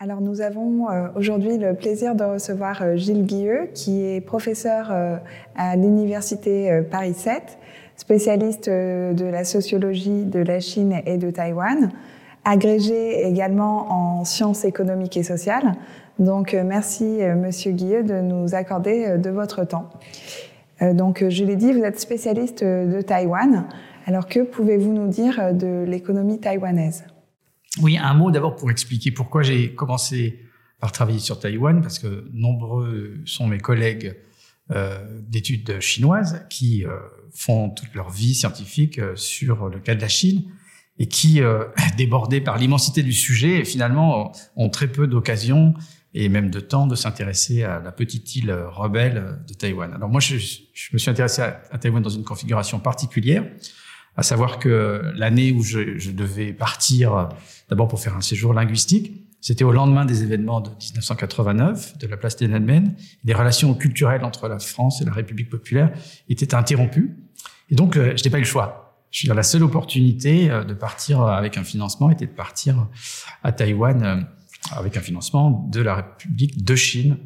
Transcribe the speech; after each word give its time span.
Alors 0.00 0.20
nous 0.20 0.42
avons 0.42 0.88
euh, 0.88 1.08
aujourd'hui 1.16 1.58
le 1.58 1.74
plaisir 1.74 2.14
de 2.14 2.22
recevoir 2.22 2.82
euh, 2.82 2.94
Gilles 2.94 3.26
Guilleux, 3.26 3.68
qui 3.74 4.04
est 4.04 4.20
professeur 4.20 4.90
euh, 4.92 5.16
à 5.56 5.74
l'Université 5.74 6.82
Paris 6.88 7.14
7, 7.14 7.58
spécialiste 7.96 8.70
de 8.70 9.24
la 9.24 9.42
sociologie 9.42 10.24
de 10.24 10.38
la 10.38 10.60
Chine 10.60 11.00
et 11.04 11.16
de 11.16 11.32
Taïwan, 11.32 11.90
agrégé 12.44 13.26
également 13.26 13.90
en 13.90 14.24
sciences 14.24 14.64
économiques 14.64 15.16
et 15.16 15.24
sociales. 15.24 15.72
Donc 16.20 16.52
merci 16.52 17.18
Monsieur 17.36 17.72
Guilleux 17.72 18.04
de 18.04 18.20
nous 18.20 18.54
accorder 18.54 19.18
de 19.18 19.30
votre 19.30 19.64
temps. 19.64 19.90
Donc 20.80 21.24
je 21.28 21.44
l'ai 21.44 21.56
dit, 21.56 21.72
vous 21.72 21.82
êtes 21.82 21.98
spécialiste 21.98 22.62
de 22.62 23.00
Taïwan. 23.02 23.64
Alors 24.06 24.28
que 24.28 24.40
pouvez-vous 24.40 24.92
nous 24.92 25.08
dire 25.08 25.52
de 25.52 25.84
l'économie 25.84 26.38
taïwanaise? 26.38 27.04
Oui, 27.80 27.98
un 27.98 28.14
mot 28.14 28.30
d'abord 28.30 28.56
pour 28.56 28.70
expliquer 28.70 29.10
pourquoi 29.10 29.42
j'ai 29.42 29.74
commencé 29.74 30.44
par 30.80 30.92
travailler 30.92 31.18
sur 31.18 31.38
Taïwan, 31.40 31.80
parce 31.80 31.98
que 31.98 32.28
nombreux 32.32 33.14
sont 33.24 33.46
mes 33.46 33.58
collègues 33.58 34.16
euh, 34.70 34.98
d'études 35.26 35.80
chinoises 35.80 36.44
qui 36.50 36.84
euh, 36.84 36.98
font 37.32 37.70
toute 37.70 37.94
leur 37.94 38.10
vie 38.10 38.34
scientifique 38.34 38.98
euh, 38.98 39.16
sur 39.16 39.70
le 39.70 39.78
cas 39.78 39.94
de 39.94 40.00
la 40.02 40.08
Chine 40.08 40.44
et 40.98 41.06
qui, 41.06 41.40
débordés 41.96 42.42
par 42.42 42.58
l'immensité 42.58 43.02
du 43.02 43.12
sujet, 43.12 43.64
finalement 43.64 44.32
ont 44.56 44.68
très 44.68 44.88
peu 44.88 45.06
d'occasions 45.06 45.72
et 46.12 46.28
même 46.28 46.50
de 46.50 46.60
temps 46.60 46.86
de 46.86 46.96
s'intéresser 46.96 47.62
à 47.62 47.80
la 47.80 47.92
petite 47.92 48.34
île 48.36 48.52
rebelle 48.52 49.38
de 49.46 49.54
Taïwan. 49.54 49.92
Alors 49.94 50.10
moi, 50.10 50.20
je, 50.20 50.36
je 50.36 50.88
me 50.92 50.98
suis 50.98 51.08
intéressé 51.08 51.40
à, 51.40 51.62
à, 51.70 51.78
Taïwan 51.78 52.02
dans 52.02 52.10
une 52.10 52.24
configuration 52.24 52.78
particulière, 52.80 53.46
à 54.18 54.22
savoir 54.22 54.58
que 54.58 55.00
l'année 55.14 55.52
où 55.52 55.62
je, 55.62 55.96
je 55.96 56.10
devais 56.10 56.52
partir 56.52 57.30
d'abord 57.70 57.88
pour 57.88 58.00
faire 58.00 58.16
un 58.16 58.20
séjour 58.20 58.52
linguistique. 58.52 59.24
C'était 59.40 59.64
au 59.64 59.72
lendemain 59.72 60.04
des 60.04 60.24
événements 60.24 60.60
de 60.60 60.68
1989, 60.70 61.98
de 61.98 62.06
la 62.08 62.16
place 62.16 62.36
Tiananmen. 62.36 62.94
Les 63.24 63.32
relations 63.32 63.72
culturelles 63.74 64.24
entre 64.24 64.48
la 64.48 64.58
France 64.58 65.00
et 65.00 65.04
la 65.04 65.12
République 65.12 65.48
populaire 65.48 65.92
étaient 66.28 66.54
interrompues. 66.54 67.16
Et 67.70 67.76
donc, 67.76 67.96
euh, 67.96 68.14
je 68.16 68.24
n'ai 68.24 68.30
pas 68.30 68.38
eu 68.38 68.42
le 68.42 68.46
choix. 68.46 68.88
Je 69.10 69.22
veux 69.22 69.28
dire, 69.28 69.34
la 69.34 69.42
seule 69.42 69.62
opportunité 69.62 70.50
euh, 70.50 70.64
de 70.64 70.74
partir 70.74 71.22
avec 71.22 71.56
un 71.56 71.64
financement 71.64 72.10
était 72.10 72.26
de 72.26 72.32
partir 72.32 72.88
à 73.42 73.52
Taïwan 73.52 74.02
euh, 74.02 74.16
avec 74.72 74.96
un 74.96 75.00
financement 75.00 75.66
de 75.70 75.80
la 75.80 75.94
République 75.94 76.64
de 76.64 76.74
Chine, 76.74 77.16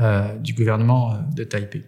euh, 0.00 0.36
du 0.38 0.52
gouvernement 0.52 1.18
de 1.34 1.44
Taipei. 1.44 1.84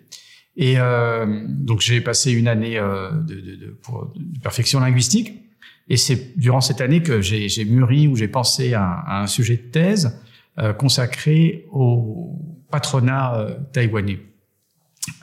Et 0.57 0.75
euh, 0.79 1.45
donc 1.49 1.81
j'ai 1.81 2.01
passé 2.01 2.31
une 2.33 2.49
année 2.49 2.79
euh, 2.79 3.11
de, 3.11 3.35
de, 3.35 3.57
de, 3.57 3.79
de 4.17 4.39
perfection 4.41 4.81
linguistique 4.81 5.45
et 5.89 5.97
c'est 5.97 6.39
durant 6.39 6.61
cette 6.61 6.81
année 6.81 7.03
que 7.03 7.21
j'ai 7.21 7.65
mûri 7.65 8.09
ou 8.09 8.17
j'ai 8.17 8.29
pensé 8.29 8.75
à, 8.75 8.85
à, 8.85 9.23
un 9.23 9.27
sujet 9.27 9.57
de 9.57 9.71
thèse 9.71 10.19
euh, 10.59 10.73
consacré 10.73 11.67
au 11.73 12.39
patronat 12.71 13.39
euh, 13.39 13.59
taïwanais. 13.73 14.21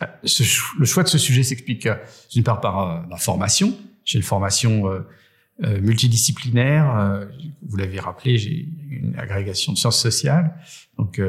Euh, 0.01 0.05
ce, 0.23 0.43
le 0.77 0.85
choix 0.85 1.03
de 1.03 1.07
ce 1.07 1.17
sujet 1.17 1.41
s'explique 1.41 1.87
d'une 2.31 2.43
part 2.43 2.61
par 2.61 3.07
ma 3.07 3.17
formation. 3.17 3.75
J'ai 4.05 4.17
une 4.17 4.23
formation 4.23 4.85
multidisciplinaire. 5.59 7.27
vous 7.67 7.77
l'avez 7.77 7.99
rappelé, 7.99 8.37
j'ai 8.37 8.67
une 8.89 9.15
agrégation 9.17 9.73
de 9.73 9.77
sciences 9.77 9.99
sociales, 9.99 10.55
donc 10.97 11.21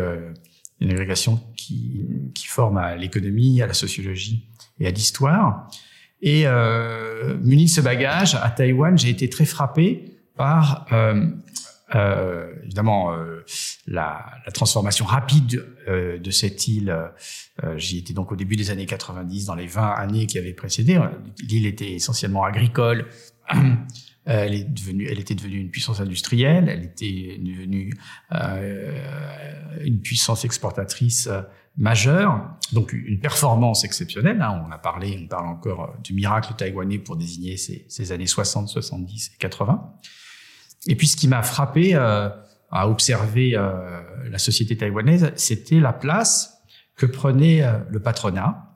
une 0.82 0.90
agrégation 0.90 1.40
qui, 1.56 2.04
qui 2.34 2.46
forme 2.46 2.76
à 2.76 2.96
l'économie, 2.96 3.62
à 3.62 3.66
la 3.66 3.74
sociologie 3.74 4.48
et 4.80 4.86
à 4.86 4.90
l'histoire. 4.90 5.68
Et 6.20 6.42
euh, 6.46 7.36
muni 7.42 7.64
de 7.66 7.70
ce 7.70 7.80
bagage, 7.80 8.34
à 8.34 8.50
Taïwan, 8.50 8.96
j'ai 8.96 9.10
été 9.10 9.28
très 9.28 9.44
frappé 9.44 10.16
par 10.36 10.86
euh, 10.92 11.26
euh, 11.94 12.52
évidemment 12.64 13.12
euh, 13.12 13.44
la, 13.86 14.24
la, 14.46 14.52
transformation 14.52 15.04
rapide 15.04 15.66
euh, 15.88 16.18
de 16.18 16.30
cette 16.30 16.66
île. 16.68 16.96
Euh, 17.62 17.76
j'y 17.76 17.98
étais 17.98 18.14
donc 18.14 18.32
au 18.32 18.36
début 18.36 18.56
des 18.56 18.70
années 18.70 18.86
90, 18.86 19.46
dans 19.46 19.54
les 19.54 19.66
20 19.66 19.90
années 19.90 20.26
qui 20.26 20.38
avaient 20.38 20.54
précédé. 20.54 21.00
L'île 21.48 21.66
était 21.66 21.92
essentiellement 21.92 22.44
agricole. 22.44 23.06
Elle, 24.24 24.54
est 24.54 24.64
devenue, 24.64 25.08
elle 25.10 25.18
était 25.18 25.34
devenue 25.34 25.58
une 25.58 25.70
puissance 25.70 26.00
industrielle, 26.00 26.68
elle 26.68 26.84
était 26.84 27.38
devenue 27.40 27.92
une 29.80 30.00
puissance 30.00 30.44
exportatrice 30.44 31.28
majeure, 31.76 32.58
donc 32.72 32.92
une 32.92 33.18
performance 33.20 33.84
exceptionnelle. 33.84 34.40
Hein, 34.42 34.62
on 34.66 34.70
a 34.70 34.78
parlé, 34.78 35.18
on 35.22 35.26
parle 35.26 35.46
encore 35.46 35.84
euh, 35.84 36.00
du 36.02 36.14
miracle 36.14 36.54
taïwanais 36.54 36.98
pour 36.98 37.16
désigner 37.16 37.56
ces, 37.56 38.12
années 38.12 38.26
60, 38.26 38.68
70 38.68 39.32
et 39.34 39.38
80. 39.38 39.92
Et 40.88 40.96
puis 40.96 41.06
ce 41.06 41.16
qui 41.16 41.28
m'a 41.28 41.42
frappé 41.42 41.94
euh, 41.94 42.28
à 42.70 42.88
observer 42.88 43.52
euh, 43.54 44.02
la 44.28 44.38
société 44.38 44.76
taïwanaise, 44.76 45.32
c'était 45.36 45.80
la 45.80 45.92
place 45.92 46.58
que 46.96 47.06
prenait 47.06 47.62
euh, 47.62 47.78
le 47.88 48.00
patronat 48.00 48.68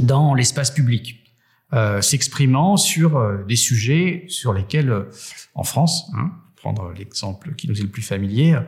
dans 0.00 0.34
l'espace 0.34 0.70
public, 0.70 1.27
euh, 1.72 2.00
s'exprimant 2.00 2.76
sur 2.76 3.44
des 3.46 3.56
sujets 3.56 4.24
sur 4.28 4.52
lesquels, 4.52 5.06
en 5.54 5.64
France, 5.64 6.10
hein, 6.16 6.30
prendre 6.58 6.92
l'exemple 6.92 7.54
qui 7.54 7.68
nous 7.68 7.78
est 7.78 7.82
le 7.82 7.88
plus 7.88 8.02
familier, 8.02 8.58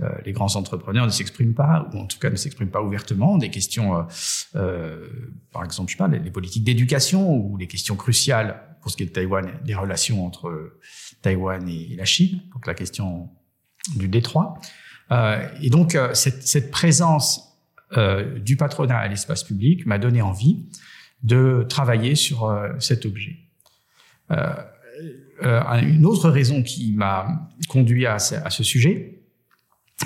euh, 0.00 0.10
les 0.24 0.32
grands 0.32 0.54
entrepreneurs 0.56 1.06
ne 1.06 1.10
s'expriment 1.10 1.54
pas, 1.54 1.88
ou 1.92 1.98
en 1.98 2.06
tout 2.06 2.18
cas 2.18 2.30
ne 2.30 2.36
s'expriment 2.36 2.70
pas 2.70 2.82
ouvertement, 2.82 3.38
des 3.38 3.50
questions, 3.50 3.96
euh, 3.96 4.02
euh, 4.56 5.08
par 5.52 5.64
exemple, 5.64 5.90
je 5.90 5.96
sais 5.96 5.98
pas, 5.98 6.08
les, 6.08 6.30
politiques 6.30 6.64
d'éducation 6.64 7.34
ou 7.34 7.56
les 7.56 7.66
questions 7.66 7.96
cruciales 7.96 8.62
pour 8.82 8.90
ce 8.90 8.96
qui 8.96 9.02
est 9.02 9.06
de 9.06 9.12
Taïwan, 9.12 9.50
les 9.64 9.74
relations 9.74 10.24
entre 10.24 10.78
Taïwan 11.22 11.68
et, 11.68 11.96
la 11.96 12.04
Chine, 12.04 12.42
donc 12.52 12.66
la 12.66 12.74
question 12.74 13.30
du 13.96 14.08
détroit. 14.08 14.54
Euh, 15.10 15.46
et 15.60 15.70
donc 15.70 15.98
cette, 16.14 16.46
cette 16.46 16.70
présence 16.70 17.46
du 18.36 18.56
patronat 18.56 18.98
à 18.98 19.08
l'espace 19.08 19.42
public 19.42 19.84
m'a 19.84 19.98
donné 19.98 20.22
envie 20.22 20.64
de 21.22 21.66
travailler 21.68 22.14
sur 22.14 22.52
cet 22.78 23.06
objet. 23.06 23.36
Euh, 24.30 24.54
euh, 25.42 25.62
une 25.80 26.04
autre 26.04 26.28
raison 26.28 26.62
qui 26.62 26.92
m'a 26.92 27.48
conduit 27.68 28.06
à, 28.06 28.18
ce 28.18 28.62
sujet 28.62 29.22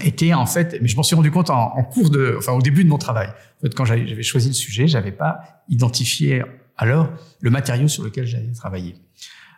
était 0.02 0.34
en 0.34 0.46
fait, 0.46 0.78
mais 0.80 0.88
je 0.88 0.96
m'en 0.96 1.02
suis 1.02 1.16
rendu 1.16 1.30
compte 1.30 1.50
en, 1.50 1.82
cours 1.84 2.10
de, 2.10 2.36
enfin 2.38 2.52
au 2.52 2.62
début 2.62 2.84
de 2.84 2.88
mon 2.88 2.98
travail. 2.98 3.28
Quand 3.76 3.84
j'avais 3.84 4.22
choisi 4.22 4.48
le 4.48 4.54
sujet, 4.54 4.86
j'avais 4.86 5.12
pas 5.12 5.62
identifié 5.68 6.42
alors 6.76 7.12
le 7.40 7.50
matériau 7.50 7.88
sur 7.88 8.04
lequel 8.04 8.26
j'allais 8.26 8.52
travailler. 8.52 8.96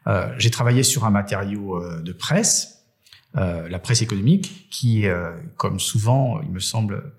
Euh, 0.06 0.32
J'ai 0.38 0.50
travaillé 0.50 0.82
sur 0.82 1.04
un 1.04 1.10
matériau 1.10 1.82
euh, 1.82 2.00
de 2.02 2.12
presse, 2.12 2.84
euh, 3.36 3.68
la 3.68 3.78
presse 3.78 4.02
économique, 4.02 4.68
qui, 4.70 5.06
euh, 5.06 5.32
comme 5.56 5.80
souvent, 5.80 6.40
il 6.42 6.50
me 6.50 6.60
semble, 6.60 7.12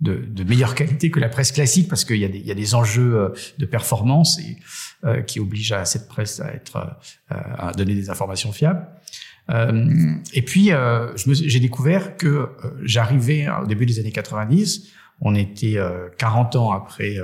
de, 0.00 0.14
de, 0.14 0.44
meilleure 0.44 0.74
qualité 0.74 1.10
que 1.10 1.18
la 1.18 1.28
presse 1.28 1.50
classique 1.50 1.88
parce 1.88 2.04
qu'il 2.04 2.18
y, 2.18 2.24
a 2.24 2.28
des, 2.28 2.38
il 2.38 2.46
y 2.46 2.52
a 2.52 2.54
des 2.54 2.74
enjeux 2.74 3.16
euh, 3.16 3.28
de 3.58 3.66
performance 3.66 4.38
et, 4.38 4.56
euh, 5.04 5.22
qui 5.22 5.40
obligent 5.40 5.72
à 5.72 5.84
cette 5.84 6.08
presse 6.08 6.40
à, 6.40 6.52
être, 6.52 6.98
euh, 7.30 7.36
à 7.56 7.72
donner 7.72 7.94
des 7.94 8.10
informations 8.10 8.50
fiables. 8.50 8.84
Euh, 9.50 10.14
et 10.34 10.42
puis, 10.42 10.72
euh, 10.72 11.16
j'ai 11.16 11.60
découvert 11.60 12.16
que 12.16 12.50
j'arrivais 12.82 13.48
au 13.48 13.66
début 13.66 13.86
des 13.86 14.00
années 14.00 14.12
90, 14.12 14.88
on 15.20 15.36
était 15.36 15.78
40 16.18 16.56
ans 16.56 16.72
après 16.72 17.16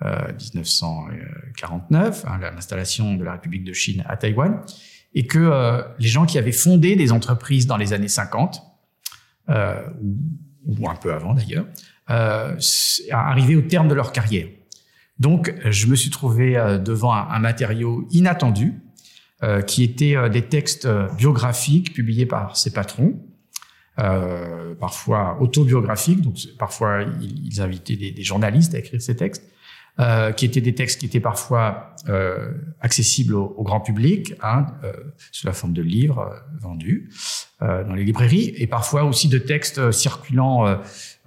1949, 0.00 2.24
hein, 2.26 2.38
l'installation 2.40 3.14
de 3.14 3.24
la 3.24 3.32
République 3.32 3.64
de 3.64 3.72
Chine 3.72 4.04
à 4.08 4.16
Taïwan, 4.16 4.60
et 5.14 5.26
que 5.26 5.84
les 5.98 6.08
gens 6.08 6.26
qui 6.26 6.38
avaient 6.38 6.50
fondé 6.50 6.96
des 6.96 7.12
entreprises 7.12 7.66
dans 7.66 7.76
les 7.76 7.92
années 7.92 8.08
50, 8.08 8.62
ou, 9.48 9.54
ou 10.66 10.88
un 10.88 10.96
peu 10.96 11.12
avant 11.12 11.34
d'ailleurs, 11.34 11.66
euh, 12.12 12.56
arriver 13.10 13.56
au 13.56 13.62
terme 13.62 13.88
de 13.88 13.94
leur 13.94 14.12
carrière. 14.12 14.46
Donc, 15.22 15.54
je 15.64 15.86
me 15.86 15.94
suis 15.94 16.10
trouvé 16.10 16.56
euh, 16.56 16.78
devant 16.78 17.12
un, 17.12 17.38
matériau 17.38 18.08
inattendu, 18.10 18.74
euh, 19.44 19.62
qui 19.62 19.84
était 19.84 20.16
euh, 20.16 20.28
des 20.28 20.42
textes 20.42 20.88
biographiques 21.16 21.92
publiés 21.92 22.26
par 22.26 22.56
ses 22.56 22.72
patrons, 22.72 23.20
parfois 24.80 25.36
autobiographiques, 25.40 26.22
donc 26.22 26.36
parfois 26.58 27.04
ils, 27.20 27.60
invitaient 27.60 27.94
des, 27.94 28.22
journalistes 28.22 28.74
à 28.74 28.78
écrire 28.78 29.00
ces 29.00 29.14
textes, 29.14 29.44
euh, 30.00 30.32
qui 30.32 30.46
étaient 30.46 30.60
des 30.60 30.74
textes 30.74 31.00
qui 31.00 31.06
étaient 31.06 31.20
parfois 31.20 31.94
euh, 32.08 32.52
accessibles 32.80 33.34
au, 33.34 33.54
au, 33.56 33.62
grand 33.62 33.80
public, 33.80 34.34
hein, 34.42 34.66
euh, 34.84 34.92
sous 35.32 35.46
la 35.46 35.52
forme 35.52 35.74
de 35.74 35.82
livres 35.82 36.34
vendus 36.60 37.10
dans 37.60 37.94
les 37.94 38.02
librairies, 38.02 38.52
et 38.56 38.66
parfois 38.66 39.04
aussi 39.04 39.28
de 39.28 39.38
textes 39.38 39.92
circulant 39.92 40.66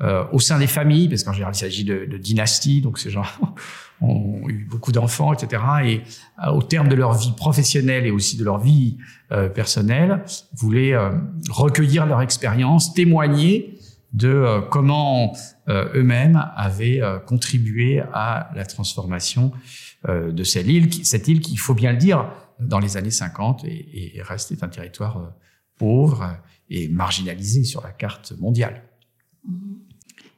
euh, 0.02 0.26
au 0.34 0.40
sein 0.40 0.60
des 0.60 0.68
familles, 0.68 1.08
parce 1.08 1.24
qu'en 1.24 1.32
général 1.32 1.54
il 1.56 1.58
s'agit 1.58 1.86
de, 1.86 2.04
de 2.04 2.18
dynasties, 2.18 2.82
donc 2.82 3.00
ces 3.00 3.10
gens 3.10 3.24
ont 4.02 4.42
eu 4.50 4.66
beaucoup 4.70 4.92
d'enfants, 4.92 5.34
etc. 5.34 5.64
Et 5.86 6.02
euh, 6.46 6.52
au 6.52 6.62
terme 6.62 6.90
de 6.90 6.96
leur 6.96 7.14
vie 7.14 7.32
professionnelle 7.38 8.06
et 8.06 8.12
aussi 8.12 8.36
de 8.36 8.44
leur 8.44 8.60
vie 8.60 8.98
euh, 9.32 9.48
personnelle, 9.48 10.24
voulaient 10.54 10.94
euh, 10.94 11.12
recueillir 11.50 12.06
leur 12.06 12.22
expérience, 12.22 12.94
témoigner 12.94 13.75
de 14.16 14.30
euh, 14.30 14.62
comment 14.62 15.34
euh, 15.68 15.90
eux-mêmes 15.94 16.42
avaient 16.56 17.02
contribué 17.28 18.02
à 18.14 18.50
la 18.56 18.66
transformation 18.66 19.52
de 20.08 20.44
cette 20.44 20.68
île, 20.68 20.88
qui, 20.90 21.04
cette 21.04 21.28
île 21.28 21.42
qui, 21.42 21.54
il 21.54 21.58
faut 21.58 21.74
bien 21.74 21.92
le 21.92 21.98
dire, 21.98 22.30
dans 22.60 22.78
les 22.78 22.96
années 22.96 23.10
50 23.10 23.66
et, 23.66 24.18
et 24.18 24.22
reste 24.22 24.54
un 24.62 24.68
territoire 24.68 25.34
pauvre 25.78 26.38
est 26.70 26.92
marginalisé 26.92 27.64
sur 27.64 27.82
la 27.82 27.92
carte 27.92 28.34
mondiale. 28.40 28.84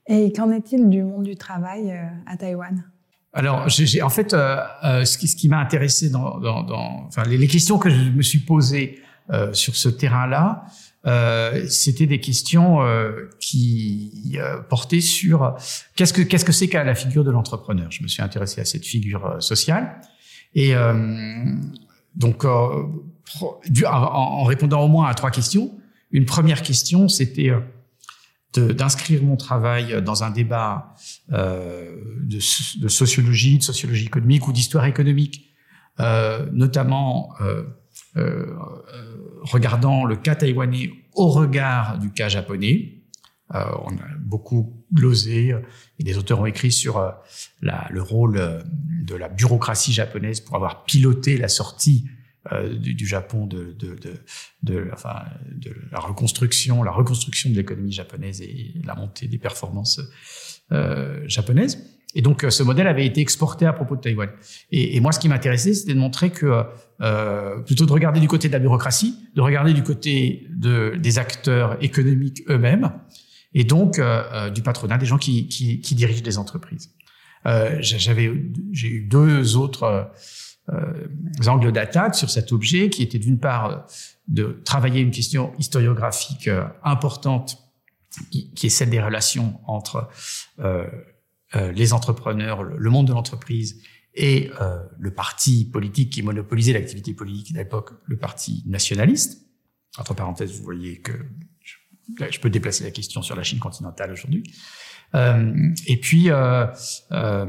Et 0.07 0.31
qu'en 0.31 0.51
est-il 0.51 0.89
du 0.89 1.03
monde 1.03 1.24
du 1.24 1.35
travail 1.35 1.94
à 2.25 2.38
Taïwan? 2.38 2.85
Alors, 3.33 3.68
j'ai, 3.68 4.01
en 4.01 4.09
fait, 4.09 4.31
ce 4.31 5.18
qui, 5.18 5.27
ce 5.27 5.35
qui 5.35 5.50
m'a 5.50 5.59
intéressé 5.59 6.09
dans, 6.09 6.39
dans, 6.39 6.63
dans 6.63 7.06
enfin, 7.07 7.24
les, 7.24 7.38
les, 7.38 7.47
questions 7.47 7.77
que 7.77 7.89
je 7.89 8.09
me 8.09 8.21
suis 8.21 8.39
posées 8.39 9.01
sur 9.51 9.75
ce 9.75 9.89
terrain-là, 9.89 10.65
euh, 11.07 11.65
c'était 11.69 12.06
des 12.06 12.19
questions 12.19 12.81
euh, 12.81 13.30
qui 13.39 14.36
euh, 14.36 14.62
portaient 14.62 15.00
sur 15.00 15.56
qu'est-ce 15.95 16.12
que 16.12 16.21
qu'est-ce 16.21 16.44
que 16.44 16.51
c'est 16.51 16.68
qu'à 16.68 16.83
la 16.83 16.95
figure 16.95 17.24
de 17.24 17.31
l'entrepreneur? 17.31 17.89
Je 17.92 18.04
me 18.04 18.07
suis 18.07 18.21
intéressé 18.21 18.59
à 18.59 18.65
cette 18.65 18.86
figure 18.86 19.42
sociale 19.42 20.01
et 20.54 20.74
donc 22.15 22.45
en, 22.45 24.44
répondant 24.44 24.81
au 24.81 24.88
moins 24.88 25.07
à 25.07 25.13
trois 25.13 25.31
questions. 25.31 25.71
Une 26.12 26.25
première 26.25 26.62
question, 26.62 27.07
c'était 27.07 27.51
d'inscrire 28.56 29.21
mon 29.24 29.36
travail 29.36 30.01
dans 30.01 30.24
un 30.24 30.31
débat 30.31 30.95
de, 31.30 32.39
sociologie, 32.39 33.60
de 33.60 33.63
sociologie 33.63 34.06
économique 34.06 34.48
ou 34.48 34.51
d'histoire 34.51 34.86
économique, 34.86 35.53
notamment 36.00 37.33
regardant 39.42 40.06
le 40.06 40.16
cas 40.16 40.36
taïwanais 40.36 40.92
au 41.14 41.30
regard 41.30 42.00
du 42.00 42.12
cas 42.12 42.30
japonais. 42.30 42.94
Euh, 43.56 43.64
on 43.86 43.96
a 43.96 44.08
beaucoup 44.19 44.86
glosé 44.94 45.56
et 46.00 46.04
des 46.04 46.18
auteurs 46.18 46.42
ont 46.42 46.46
écrit 46.46 46.72
sur 46.72 46.98
euh, 46.98 47.12
le 47.62 48.02
rôle 48.02 48.64
de 49.04 49.16
la 49.16 49.30
bureaucratie 49.30 49.94
japonaise 49.94 50.42
pour 50.42 50.56
avoir 50.56 50.84
piloté 50.84 51.38
la 51.38 51.48
sortie 51.48 52.10
du, 52.80 53.06
Japon 53.06 53.46
de, 53.46 53.75
la 55.92 56.00
reconstruction, 56.00 56.81
la 56.81 56.92
reconstruction 56.92 57.50
de 57.50 57.56
l'économie 57.56 57.92
japonaise 57.92 58.42
et 58.42 58.74
la 58.86 58.96
montée 58.96 59.28
des 59.28 59.38
performances 59.38 60.00
euh, 60.72 61.24
japonaises. 61.28 61.97
Et 62.18 62.22
donc, 62.24 62.44
ce 62.50 62.64
modèle 62.64 62.88
avait 62.88 63.06
été 63.06 63.22
exporté 63.22 63.68
à 63.68 63.74
propos 63.74 63.96
de 63.96 64.02
Taïwan. 64.02 64.30
Et, 64.72 64.98
et 64.98 65.00
moi, 65.02 65.12
ce 65.12 65.19
qui 65.19 65.30
m'intéressait, 65.30 65.75
c'était 65.75 65.94
de 65.94 66.00
montrer 66.00 66.31
que 66.31 66.64
euh, 67.00 67.60
plutôt 67.60 67.86
de 67.86 67.92
regarder 67.92 68.19
du 68.19 68.28
côté 68.28 68.48
de 68.48 68.54
la 68.54 68.60
bureaucratie, 68.60 69.16
de 69.36 69.42
regarder 69.42 69.72
du 69.72 69.84
côté 69.84 70.48
de, 70.50 70.96
des 70.98 71.19
acteurs 71.19 71.78
économiques 71.80 72.42
eux-mêmes, 72.50 72.92
et 73.54 73.66
donc 73.66 74.00
euh, 74.00 74.24
euh, 74.34 74.50
du 74.50 74.64
patronat, 74.64 74.98
des 74.98 75.06
gens 75.06 75.19
qui, 75.19 75.48
qui, 75.48 75.80
qui 75.80 75.94
dirigent 75.94 76.24
des 76.24 76.40
entreprises. 76.40 76.92
Euh, 77.46 77.78
j'avais, 77.81 78.31
j'ai 78.72 78.88
eu 78.88 79.02
deux 79.02 79.56
autres 79.56 80.12
angles 81.46 81.72
d'attaque 81.72 82.16
sur 82.16 82.31
cet 82.31 82.52
objet, 82.52 82.90
qui 82.90 83.04
était 83.04 83.20
d'une 83.20 83.40
part 83.40 83.86
de 84.28 84.60
travailler 84.66 85.02
une 85.02 85.12
question 85.12 85.54
historiographique 85.60 86.50
importante, 86.84 87.60
qui, 88.31 88.52
qui, 88.56 88.66
est 88.66 88.70
celle 88.70 88.90
des 88.90 89.02
relations 89.02 89.60
entre 89.68 90.10
les 91.54 91.94
entrepreneurs, 91.94 92.64
le 92.64 92.90
monde 92.90 93.08
de 93.08 93.14
l'entreprise 93.14 93.82
et 94.18 94.50
euh, 94.60 94.80
le 95.00 95.14
parti 95.14 95.70
politique 95.72 96.12
qui 96.12 96.24
monopolisait 96.24 96.74
l'activité 96.74 97.14
politique 97.14 97.56
à 97.56 97.60
l'époque, 97.60 97.92
le 98.06 98.18
parti 98.18 98.64
nationaliste. 98.66 99.46
Entre 99.98 100.16
parenthèses, 100.16 100.58
vous 100.58 100.64
voyez 100.64 101.00
que 101.00 101.14
je, 102.32 102.40
peux 102.40 102.50
déplacer 102.50 102.84
la 102.84 102.92
question 102.92 103.22
sur 103.22 103.36
la 103.36 103.44
Chine 103.44 103.60
continentale 103.60 104.12
aujourd'hui. 104.12 104.44
Euh, 105.16 105.54
et 105.86 105.98
puis, 105.98 106.30
euh, 106.30 106.66
euh 107.12 107.46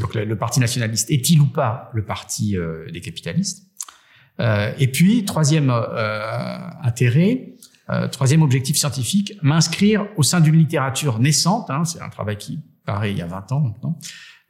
donc 0.00 0.14
le, 0.14 0.24
le, 0.24 0.38
parti 0.38 0.60
nationaliste 0.60 1.10
est-il 1.10 1.40
ou 1.40 1.46
pas 1.46 1.90
le 1.92 2.04
parti 2.04 2.56
euh, 2.56 2.90
des 2.90 3.00
capitalistes? 3.00 3.66
Euh, 4.40 4.72
Et 4.78 4.90
puis, 4.90 5.24
troisième 5.24 5.70
intérêt, 6.82 7.54
troisième 8.12 8.42
objectif 8.42 8.76
scientifique, 8.76 9.34
m'inscrire 9.42 10.06
au 10.16 10.22
sein 10.22 10.40
d'une 10.40 10.56
littérature 10.56 11.18
naissante. 11.18 11.70
Hein, 11.70 11.84
C'est 11.84 12.00
un 12.00 12.08
travail 12.08 12.38
qui 12.38 12.60
paraît 12.84 13.12
il 13.12 13.18
y 13.18 13.22
a 13.22 13.26
20 13.26 13.52
ans 13.52 13.60
maintenant 13.60 13.98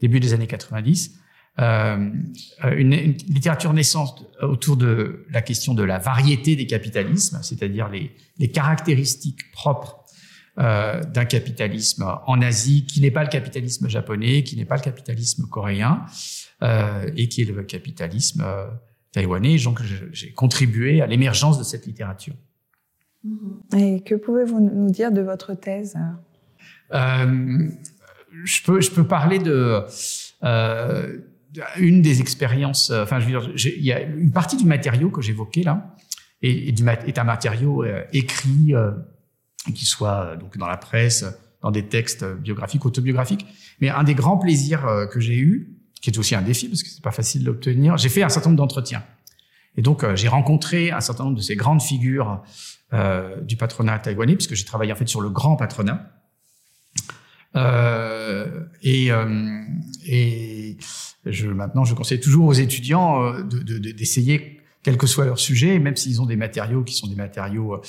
début 0.00 0.20
des 0.20 0.34
années 0.34 0.46
90, 0.46 1.18
euh, 1.60 2.10
une, 2.76 2.92
une, 2.92 3.16
littérature 3.28 3.72
naissante 3.72 4.26
autour 4.42 4.76
de 4.76 5.24
la 5.30 5.40
question 5.40 5.72
de 5.72 5.82
la 5.82 5.98
variété 5.98 6.56
des 6.56 6.66
capitalismes, 6.66 7.38
c'est-à-dire 7.42 7.88
les, 7.88 8.14
les, 8.38 8.50
caractéristiques 8.50 9.50
propres 9.52 10.04
euh, 10.58 11.02
d'un 11.04 11.24
capitalisme 11.24 12.04
en 12.26 12.42
Asie 12.42 12.86
qui 12.86 13.00
n'est 13.00 13.12
pas 13.12 13.22
le 13.22 13.30
capitalisme 13.30 13.88
japonais, 13.88 14.42
qui 14.42 14.56
n'est 14.56 14.64
pas 14.64 14.76
le 14.76 14.82
capitalisme 14.82 15.46
coréen, 15.46 16.04
euh, 16.62 17.10
et 17.16 17.28
qui 17.28 17.42
est 17.42 17.50
le 17.50 17.62
capitalisme 17.62 18.42
euh, 18.44 18.66
taïwanais. 19.12 19.56
Donc 19.58 19.80
j'ai 20.12 20.32
contribué 20.32 21.00
à 21.00 21.06
l'émergence 21.06 21.58
de 21.58 21.64
cette 21.64 21.86
littérature. 21.86 22.34
Et 23.76 24.02
que 24.02 24.16
pouvez-vous 24.16 24.60
nous 24.60 24.90
dire 24.90 25.12
de 25.12 25.22
votre 25.22 25.54
thèse? 25.54 25.96
Euh, 26.92 27.68
je 28.44 28.62
peux, 28.62 28.80
je 28.80 28.90
peux 28.90 29.06
parler 29.06 29.38
de 29.38 29.84
euh, 30.42 31.18
une 31.78 32.02
des 32.02 32.20
expériences. 32.20 32.90
Euh, 32.90 33.02
enfin, 33.02 33.20
je 33.20 33.26
veux 33.26 33.40
dire, 33.40 33.50
il 33.76 33.84
y 33.84 33.92
a 33.92 34.00
une 34.00 34.32
partie 34.32 34.56
du 34.56 34.64
matériau 34.64 35.10
que 35.10 35.22
j'évoquais 35.22 35.62
là 35.62 35.94
et, 36.42 36.68
et 36.68 36.72
du, 36.72 36.86
est 36.88 37.18
un 37.18 37.24
matériau 37.24 37.84
euh, 37.84 38.02
écrit 38.12 38.74
euh, 38.74 38.92
qui 39.74 39.84
soit 39.84 40.24
euh, 40.24 40.36
donc 40.36 40.58
dans 40.58 40.66
la 40.66 40.76
presse, 40.76 41.24
dans 41.62 41.70
des 41.70 41.86
textes 41.86 42.24
biographiques, 42.24 42.84
autobiographiques. 42.84 43.46
Mais 43.80 43.88
un 43.88 44.04
des 44.04 44.14
grands 44.14 44.36
plaisirs 44.36 45.08
que 45.10 45.20
j'ai 45.20 45.38
eu, 45.38 45.78
qui 46.02 46.10
est 46.10 46.18
aussi 46.18 46.34
un 46.34 46.42
défi 46.42 46.68
parce 46.68 46.82
que 46.82 46.88
c'est 46.90 47.02
pas 47.02 47.10
facile 47.10 47.44
d'obtenir, 47.44 47.96
j'ai 47.96 48.10
fait 48.10 48.22
un 48.22 48.28
certain 48.28 48.50
nombre 48.50 48.58
d'entretiens. 48.58 49.02
Et 49.76 49.82
donc 49.82 50.04
j'ai 50.14 50.28
rencontré 50.28 50.90
un 50.90 51.00
certain 51.00 51.24
nombre 51.24 51.36
de 51.36 51.42
ces 51.42 51.56
grandes 51.56 51.82
figures 51.82 52.42
du 53.42 53.56
patronat 53.56 53.98
taïwanais, 53.98 54.36
puisque 54.36 54.54
j'ai 54.54 54.66
travaillé 54.66 54.92
en 54.92 54.96
fait 54.96 55.08
sur 55.08 55.22
le 55.22 55.30
grand 55.30 55.56
patronat. 55.56 56.13
Euh, 57.56 58.64
et, 58.82 59.10
euh, 59.12 59.62
et 60.06 60.76
je, 61.24 61.48
maintenant, 61.48 61.84
je 61.84 61.94
conseille 61.94 62.20
toujours 62.20 62.46
aux 62.46 62.52
étudiants 62.52 63.22
euh, 63.22 63.42
d'essayer, 63.42 64.38
de, 64.38 64.44
de, 64.44 64.50
quel 64.82 64.96
que 64.96 65.06
soit 65.06 65.24
leur 65.24 65.38
sujet, 65.38 65.78
même 65.78 65.96
s'ils 65.96 66.20
ont 66.20 66.26
des 66.26 66.36
matériaux 66.36 66.82
qui 66.82 66.94
sont 66.94 67.06
des 67.06 67.14
matériaux 67.14 67.80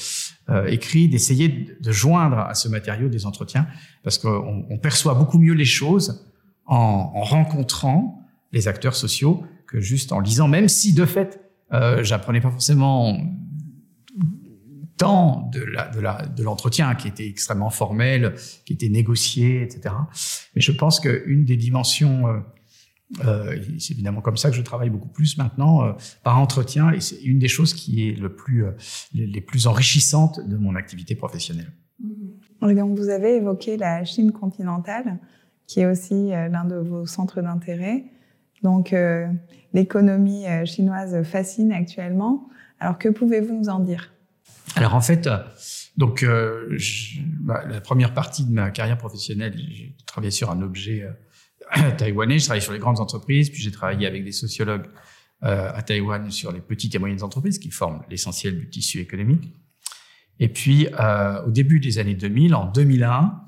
écrits, 0.68 1.08
d'essayer 1.08 1.50
de, 1.80 1.92
joindre 1.92 2.40
à 2.40 2.54
ce 2.54 2.70
matériau 2.70 3.10
des 3.10 3.26
entretiens, 3.26 3.68
parce 4.04 4.18
qu'on 4.18 4.66
on 4.70 4.78
perçoit 4.78 5.16
beaucoup 5.16 5.40
mieux 5.40 5.54
les 5.54 5.66
choses 5.66 6.32
en, 6.66 7.12
en, 7.14 7.24
rencontrant 7.24 8.22
les 8.52 8.68
acteurs 8.68 8.96
sociaux 8.96 9.44
que 9.68 9.82
juste 9.82 10.12
en 10.12 10.20
lisant, 10.20 10.48
même 10.48 10.70
si 10.70 10.94
de 10.94 11.06
fait, 11.06 11.42
j'apprenais 12.02 12.40
pas 12.40 12.52
forcément 12.52 13.20
temps 14.97 15.50
de 15.51 16.44
l'entretien 16.44 16.95
qui 16.95 17.07
était 17.07 17.27
extrêmement 17.27 17.69
formel, 17.69 18.33
qui 18.65 18.74
était 18.74 18.89
négocié, 18.89 19.61
etc. 19.61 19.95
Mais 20.56 20.61
je 20.61 20.71
pense 20.71 20.99
qu'une 20.99 21.45
des 21.45 21.57
dimensions, 21.57 22.28
euh, 22.28 22.40
euh, 23.25 23.57
c'est 23.78 23.94
évidemment 23.94 24.21
comme 24.21 24.37
ça 24.37 24.49
que 24.49 24.56
je 24.56 24.61
travaille 24.61 24.90
beaucoup 24.90 25.09
plus 25.09 25.37
maintenant, 25.37 25.83
euh, 25.83 25.92
par 26.23 26.40
entretien, 26.40 26.92
et 26.92 27.02
c'est 27.02 27.21
une 27.21 27.40
des 27.40 27.47
choses 27.47 27.73
qui 27.73 28.07
est 28.07 28.14
le 28.14 28.33
plus, 28.33 28.66
les, 29.14 29.42
plus 29.42 29.68
enrichissantes 29.68 30.40
de 30.47 30.57
mon 30.57 30.75
activité 30.75 31.16
professionnelle. 31.16 31.71
Donc 32.61 32.97
vous 32.97 33.09
avez 33.09 33.35
évoqué 33.35 33.78
la 33.78 34.06
Chine 34.06 34.31
continentale, 34.31 35.19
qui 35.68 35.81
est 35.81 35.85
aussi 35.85 36.30
l'un 36.30 36.66
de 36.66 36.75
vos 36.75 37.06
centres 37.06 37.42
d'intérêt. 37.42 38.06
Donc 38.64 38.95
l'économie 39.73 40.45
chinoise 40.66 41.21
fascine 41.23 41.71
actuellement. 41.71 42.47
Alors 42.80 42.97
que 42.97 43.09
pouvez-vous 43.09 43.54
nous 43.54 43.69
en 43.69 43.80
dire? 43.80 44.15
Alors 44.75 44.95
en 44.95 45.02
fait, 45.02 45.28
euh, 45.28 45.37
donc 45.97 46.23
euh, 46.23 46.68
je, 46.78 47.21
bah, 47.21 47.64
la 47.68 47.81
première 47.81 48.14
partie 48.14 48.44
de 48.45 48.52
ma 48.52 48.71
carrière 48.71 48.97
professionnelle, 48.97 49.56
j'ai 49.57 49.95
travaillé 50.06 50.31
sur 50.31 50.52
un 50.52 50.61
objet 50.61 51.04
euh, 51.78 51.92
taïwanais, 51.97 52.40
j'ai 52.40 52.45
travaillé 52.45 52.64
sur 52.64 52.73
les 52.73 52.80
grandes 52.80 52.99
entreprises, 52.99 53.49
puis 53.49 53.61
j'ai 53.61 53.71
travaillé 53.71 54.06
avec 54.06 54.23
des 54.23 54.31
sociologues 54.31 54.87
à 55.42 55.83
Taïwan 55.83 56.31
sur 56.31 56.52
les 56.52 56.61
petites 56.61 56.95
et 56.95 56.97
moyennes 56.97 57.21
entreprises 57.21 57.59
qui 57.59 57.69
forment 57.69 58.02
l'essentiel 58.09 58.57
du 58.57 58.68
tissu 58.68 58.99
économique. 58.99 59.54
Et 60.40 60.47
puis 60.47 60.87
au 61.45 61.52
début 61.52 61.80
des 61.80 61.99
années 61.99 62.16
2000, 62.16 62.56
en 62.56 62.66
2001, 62.71 63.44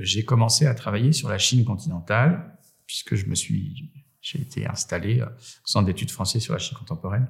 j'ai 0.00 0.24
commencé 0.24 0.66
à 0.66 0.74
travailler 0.74 1.12
sur 1.12 1.28
la 1.28 1.38
Chine 1.38 1.64
continentale, 1.64 2.58
puisque 2.86 3.14
je 3.14 3.26
me 3.26 3.36
suis, 3.36 3.92
j'ai 4.20 4.40
été 4.40 4.66
installé 4.66 5.22
au 5.22 5.26
centre 5.64 5.86
d'études 5.86 6.10
français 6.10 6.40
sur 6.40 6.54
la 6.54 6.58
Chine 6.58 6.76
contemporaine 6.76 7.28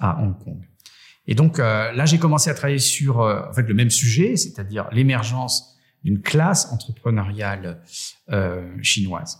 à 0.00 0.20
Hong 0.20 0.36
Kong. 0.42 0.66
Et 1.26 1.34
donc 1.34 1.58
euh, 1.58 1.92
là, 1.92 2.04
j'ai 2.04 2.18
commencé 2.18 2.50
à 2.50 2.54
travailler 2.54 2.78
sur 2.78 3.20
euh, 3.20 3.42
en 3.48 3.52
fait 3.52 3.62
le 3.62 3.74
même 3.74 3.90
sujet, 3.90 4.36
c'est-à-dire 4.36 4.88
l'émergence 4.92 5.78
d'une 6.04 6.20
classe 6.20 6.72
entrepreneuriale 6.72 7.80
euh, 8.30 8.76
chinoise. 8.82 9.38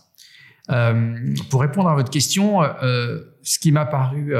Pour 1.49 1.59
répondre 1.59 1.89
à 1.89 1.95
votre 1.95 2.09
question, 2.09 2.61
ce 2.61 3.59
qui 3.59 3.73
m'a 3.73 3.85
paru 3.85 4.33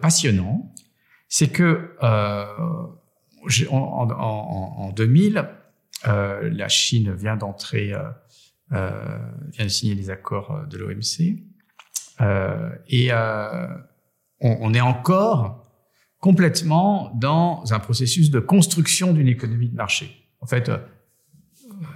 passionnant, 0.00 0.72
c'est 1.28 1.48
que 1.48 1.94
en, 3.70 4.92
2000, 4.96 5.48
la 6.04 6.68
Chine 6.68 7.12
vient 7.12 7.36
d'entrer, 7.36 7.92
vient 8.70 9.64
de 9.64 9.68
signer 9.68 9.94
les 9.94 10.08
accords 10.08 10.62
de 10.66 10.78
l'OMC, 10.78 11.42
et 12.88 13.10
on, 14.40 14.56
on, 14.60 14.74
est 14.74 14.80
encore 14.80 15.64
complètement 16.20 17.12
dans 17.14 17.62
un 17.70 17.78
processus 17.78 18.30
de 18.30 18.40
construction 18.40 19.12
d'une 19.12 19.28
économie 19.28 19.68
de 19.68 19.76
marché. 19.76 20.28
En 20.40 20.46
fait, 20.46 20.68
euh, 20.68 20.78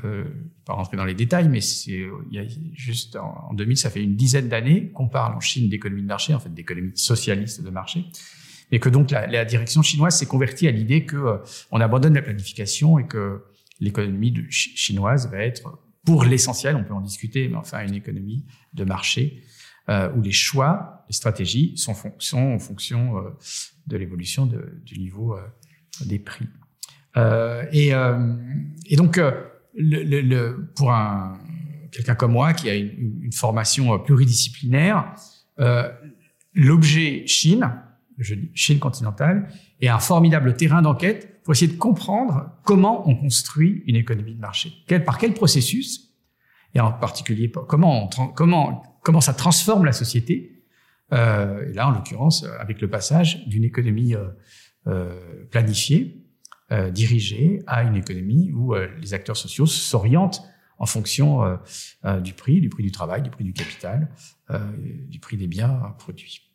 euh 0.05 0.25
pas 0.65 0.75
rentrer 0.75 0.97
dans 0.97 1.05
les 1.05 1.15
détails, 1.15 1.49
mais 1.49 1.61
c'est 1.61 1.91
il 2.31 2.33
y 2.33 2.39
a 2.39 2.45
juste 2.75 3.17
en, 3.17 3.53
2000, 3.55 3.77
ça 3.77 3.91
fait 3.91 4.03
une 4.03 4.15
dizaine 4.15 4.49
d'années 4.49 4.91
qu'on 4.93 5.09
parle 5.09 5.35
en 5.35 5.41
Chine 5.41 5.69
d'économie 5.69 6.03
de 6.03 6.07
marché, 6.07 6.35
en 6.35 6.39
fait 6.39 6.55
d'économie 6.55 6.93
socialiste 6.95 7.63
de 7.63 7.71
marché, 7.71 8.05
et 8.71 8.79
que 8.79 8.89
donc 8.89 9.11
la, 9.11 9.27
la 9.27 9.45
direction 9.45 9.83
chinoise 9.83 10.17
s'est 10.17 10.27
convertie 10.27 10.69
à 10.69 10.71
l'idée 10.71 11.05
que 11.05 11.17
euh, 11.17 11.37
on 11.73 11.81
abandonne 11.81 12.15
la 12.15 12.23
planification 12.23 12.99
et 12.99 13.07
que 13.07 13.43
l'économie 13.81 14.33
chinoise 14.51 15.29
va 15.31 15.39
être, 15.39 15.81
pour 16.05 16.25
l'essentiel, 16.25 16.77
on 16.77 16.85
peut 16.85 16.95
en 16.95 17.01
discuter, 17.01 17.49
mais 17.49 17.57
enfin 17.57 17.85
une 17.85 17.95
économie 17.95 18.45
de 18.73 18.85
marché 18.85 19.43
euh, 19.89 20.13
où 20.15 20.23
les 20.23 20.33
choix, 20.33 21.03
les 21.09 21.15
stratégies 21.15 21.77
sont, 21.77 21.95
en 22.37 22.59
fonction 22.59 23.19
euh, 23.19 23.31
de 23.87 23.97
l'évolution 23.97 24.47
du 24.47 24.99
niveau 24.99 25.35
euh, 25.35 25.43
des 26.07 26.19
prix. 26.19 26.49
Euh, 27.17 27.65
et, 27.73 28.97
donc, 28.97 29.21
pour 30.75 30.93
un 30.93 31.39
quelqu'un 31.91 32.15
comme 32.15 32.33
moi 32.33 32.55
qui 32.55 32.71
a 32.71 32.75
une, 32.75 33.33
formation 33.33 33.99
pluridisciplinaire, 33.99 35.15
l'objet 36.55 37.25
Chine, 37.27 37.71
je 38.17 38.35
dis 38.35 38.51
Chine 38.55 38.79
continentale, 38.79 39.49
est 39.81 39.89
un 39.89 39.99
formidable 39.99 40.57
terrain 40.57 40.81
d'enquête 40.81 41.43
pour 41.43 41.53
essayer 41.53 41.71
de 41.71 41.79
comprendre 41.79 42.53
comment 42.65 43.07
on 43.09 43.17
construit 43.17 43.83
une 43.87 43.97
économie 43.97 44.35
de 44.35 44.41
marché. 44.41 44.73
Par 45.05 45.19
quel 45.19 45.35
processus, 45.35 46.12
et 46.75 46.81
en 46.81 46.93
particulier 46.93 47.51
comment, 47.51 48.09
comment 48.35 48.93
comment 49.03 49.21
ça 49.21 49.35
transforme 49.35 49.85
la 49.85 49.93
société. 49.93 50.65
Euh, 51.13 51.69
et 51.69 51.73
là, 51.75 51.89
en 51.89 51.91
l'occurrence, 51.91 52.47
avec 52.59 52.81
le 52.81 52.89
passage 52.89 53.47
d'une 53.47 53.65
économie 53.65 54.15
euh, 54.15 54.29
euh 54.87 55.45
planifiée, 55.51 56.25
euh, 56.71 56.91
dirigée, 56.91 57.63
à 57.67 57.83
une 57.83 57.97
économie 57.97 58.51
où 58.53 58.75
euh, 58.75 58.89
les 59.01 59.13
acteurs 59.13 59.37
sociaux 59.37 59.67
s'orientent 59.67 60.43
en 60.79 60.87
fonction 60.87 61.59
du 62.23 62.33
prix, 62.33 62.61
du 62.61 62.69
prix 62.69 62.83
du 62.83 62.91
travail, 62.91 63.23
du 63.23 63.31
prix 63.31 63.45
du 63.45 63.53
capital, 63.53 64.09
du 65.09 65.21
prix 65.21 65.37
des 65.37 65.47
biens 65.47 65.95
produits. 65.97 66.51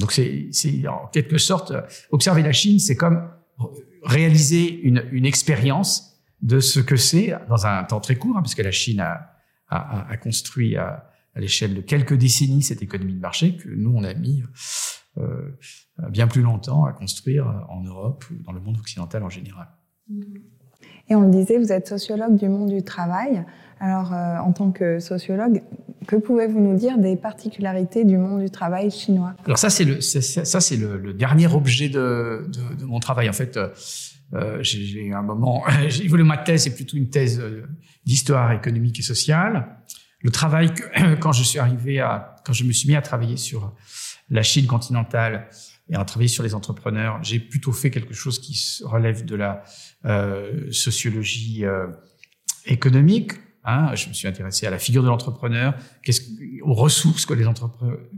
Donc 0.00 0.10
c'est, 0.10 0.50
en 0.88 1.06
quelque 1.06 1.38
sorte, 1.38 1.72
observer 2.10 2.42
la 2.42 2.50
Chine, 2.50 2.80
c'est 2.80 2.96
comme 2.96 3.30
réaliser 4.02 4.80
une, 4.80 5.04
une 5.12 5.26
expérience 5.26 6.15
de 6.42 6.60
ce 6.60 6.80
que 6.80 6.96
c'est 6.96 7.34
dans 7.48 7.66
un 7.66 7.84
temps 7.84 8.00
très 8.00 8.16
court, 8.16 8.36
hein, 8.36 8.42
parce 8.42 8.54
que 8.54 8.62
la 8.62 8.70
Chine 8.70 9.00
a, 9.00 9.32
a, 9.68 10.10
a 10.10 10.16
construit, 10.16 10.76
à 10.76 11.40
l'échelle 11.40 11.74
de 11.74 11.80
quelques 11.82 12.14
décennies 12.14 12.62
cette 12.62 12.82
économie 12.82 13.14
de 13.14 13.20
marché 13.20 13.56
que 13.56 13.68
nous, 13.68 13.92
on 13.94 14.04
a 14.04 14.14
mis 14.14 14.42
euh, 15.18 15.50
bien 16.10 16.26
plus 16.26 16.42
longtemps 16.42 16.84
à 16.84 16.92
construire 16.92 17.46
en 17.68 17.82
Europe 17.82 18.24
ou 18.30 18.42
dans 18.42 18.52
le 18.52 18.60
monde 18.60 18.78
occidental 18.78 19.22
en 19.22 19.30
général. 19.30 19.68
Et 21.08 21.14
on 21.14 21.22
le 21.22 21.30
disait, 21.30 21.58
vous 21.58 21.72
êtes 21.72 21.86
sociologue 21.86 22.36
du 22.36 22.48
monde 22.48 22.70
du 22.70 22.82
travail. 22.82 23.44
Alors, 23.80 24.12
euh, 24.12 24.38
en 24.38 24.52
tant 24.52 24.72
que 24.72 24.98
sociologue, 24.98 25.62
que 26.06 26.16
pouvez-vous 26.16 26.60
nous 26.60 26.76
dire 26.76 26.98
des 26.98 27.16
particularités 27.16 28.04
du 28.04 28.16
monde 28.16 28.40
du 28.40 28.50
travail 28.50 28.90
chinois? 28.90 29.34
Alors 29.44 29.58
ça, 29.58 29.68
c'est 29.68 29.84
le, 29.84 30.00
ça, 30.00 30.60
c'est 30.60 30.76
le, 30.76 30.98
le, 30.98 31.12
dernier 31.12 31.46
objet 31.46 31.88
de, 31.88 32.48
de, 32.48 32.80
de, 32.80 32.84
mon 32.84 33.00
travail. 33.00 33.28
En 33.28 33.34
fait, 33.34 33.58
euh, 34.34 34.58
j'ai 34.62 35.12
un 35.12 35.22
moment, 35.22 35.64
j'ai 35.88 36.08
voulu 36.08 36.24
ma 36.24 36.38
thèse, 36.38 36.64
c'est 36.64 36.74
plutôt 36.74 36.96
une 36.96 37.10
thèse 37.10 37.40
euh, 37.40 37.66
d'histoire 38.04 38.52
économique 38.52 38.98
et 38.98 39.02
sociale 39.02 39.76
le 40.26 40.30
travail 40.30 40.74
que, 40.74 41.14
quand 41.20 41.32
je 41.32 41.44
suis 41.44 41.58
arrivé 41.58 42.00
à, 42.00 42.36
quand 42.44 42.52
je 42.52 42.64
me 42.64 42.72
suis 42.72 42.88
mis 42.88 42.96
à 42.96 43.02
travailler 43.02 43.36
sur 43.36 43.74
la 44.28 44.42
Chine 44.42 44.66
continentale 44.66 45.48
et 45.88 45.94
à 45.94 46.04
travailler 46.04 46.28
sur 46.28 46.42
les 46.42 46.54
entrepreneurs, 46.54 47.22
j'ai 47.22 47.38
plutôt 47.38 47.72
fait 47.72 47.90
quelque 47.90 48.12
chose 48.14 48.40
qui 48.40 48.58
relève 48.84 49.24
de 49.24 49.36
la 49.36 49.62
euh, 50.04 50.70
sociologie 50.72 51.64
euh, 51.64 51.86
économique. 52.64 53.32
Hein. 53.64 53.94
Je 53.94 54.08
me 54.08 54.14
suis 54.14 54.26
intéressé 54.26 54.66
à 54.66 54.70
la 54.70 54.78
figure 54.78 55.02
de 55.02 55.08
l'entrepreneur, 55.08 55.74
aux 56.62 56.74
ressources 56.74 57.24
que 57.24 57.34
les, 57.34 57.46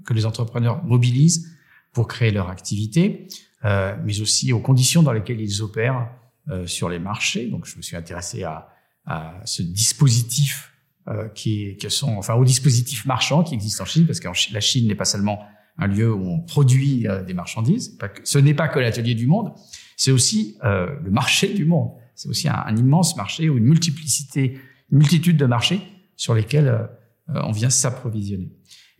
que 0.06 0.14
les 0.14 0.24
entrepreneurs 0.24 0.82
mobilisent 0.84 1.46
pour 1.92 2.08
créer 2.08 2.30
leur 2.30 2.48
activité, 2.48 3.28
euh, 3.64 3.96
mais 4.04 4.20
aussi 4.20 4.52
aux 4.52 4.60
conditions 4.60 5.02
dans 5.02 5.12
lesquelles 5.12 5.40
ils 5.40 5.62
opèrent 5.62 6.08
euh, 6.48 6.66
sur 6.66 6.88
les 6.88 6.98
marchés. 6.98 7.46
Donc, 7.46 7.66
je 7.66 7.76
me 7.76 7.82
suis 7.82 7.96
intéressé 7.96 8.44
à, 8.44 8.68
à 9.08 9.34
ce 9.44 9.62
dispositif 9.62 10.72
euh, 11.08 11.28
qui, 11.28 11.76
qui, 11.78 11.90
sont, 11.90 12.18
enfin, 12.18 12.34
aux 12.34 12.44
dispositifs 12.44 13.06
marchands 13.06 13.42
qui 13.42 13.54
existent 13.54 13.84
en 13.84 13.86
Chine, 13.86 14.06
parce 14.06 14.20
que 14.20 14.28
la 14.52 14.60
Chine 14.60 14.86
n'est 14.86 14.94
pas 14.94 15.06
seulement 15.06 15.42
un 15.78 15.86
lieu 15.86 16.12
où 16.12 16.28
on 16.28 16.40
produit 16.40 17.08
euh, 17.08 17.22
des 17.22 17.32
marchandises. 17.32 17.96
ce 18.24 18.38
n'est 18.38 18.52
pas 18.52 18.68
que 18.68 18.78
l'atelier 18.78 19.14
du 19.14 19.26
monde, 19.26 19.54
c'est 19.96 20.10
aussi 20.10 20.58
euh, 20.64 20.94
le 21.02 21.10
marché 21.10 21.54
du 21.54 21.64
monde. 21.64 21.92
C'est 22.14 22.28
aussi 22.28 22.46
un, 22.48 22.76
immense 22.76 23.16
marché 23.16 23.48
ou 23.48 23.56
une 23.56 23.64
multiplicité, 23.64 24.58
une 24.92 24.98
multitude 24.98 25.38
de 25.38 25.46
marchés 25.46 25.80
sur 26.16 26.34
lesquels 26.34 26.88
on 27.28 27.52
vient 27.52 27.70
s'approvisionner. 27.70 28.50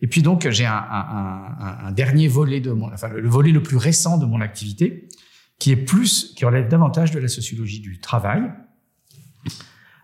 Et 0.01 0.07
puis 0.07 0.21
donc 0.21 0.47
j'ai 0.49 0.65
un, 0.65 0.73
un, 0.73 1.87
un, 1.87 1.91
dernier 1.91 2.27
volet 2.27 2.61
de 2.61 2.71
mon, 2.71 2.91
enfin 2.93 3.09
le 3.09 3.27
volet 3.27 3.51
le 3.51 3.61
plus 3.61 3.77
récent 3.77 4.17
de 4.17 4.25
mon 4.25 4.41
activité, 4.41 5.07
qui 5.59 5.71
est 5.71 5.75
plus, 5.75 6.33
qui 6.35 6.45
relève 6.45 6.69
davantage 6.69 7.11
de 7.11 7.19
la 7.19 7.27
sociologie 7.27 7.81
du 7.81 7.99
travail, 7.99 8.43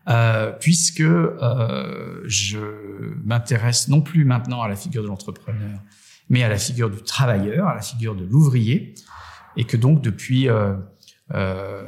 euh, 0.08 0.52
puisque 0.52 1.00
euh, 1.00 2.22
je 2.26 2.60
m'intéresse 3.24 3.88
non 3.88 4.02
plus 4.02 4.26
maintenant 4.26 4.62
à 4.62 4.68
la 4.68 4.76
figure 4.76 5.02
de 5.02 5.08
l'entrepreneur, 5.08 5.80
mais 6.30 6.44
à 6.44 6.50
la 6.50 6.58
figure 6.58 6.90
du 6.90 7.02
travailleur, 7.02 7.68
à 7.68 7.76
la 7.76 7.82
figure 7.82 8.16
de 8.16 8.26
l'ouvrier, 8.26 8.96
et 9.58 9.64
que 9.64 9.78
donc 9.78 10.02
depuis 10.02 10.50
euh, 10.50 10.76
euh, 11.34 11.88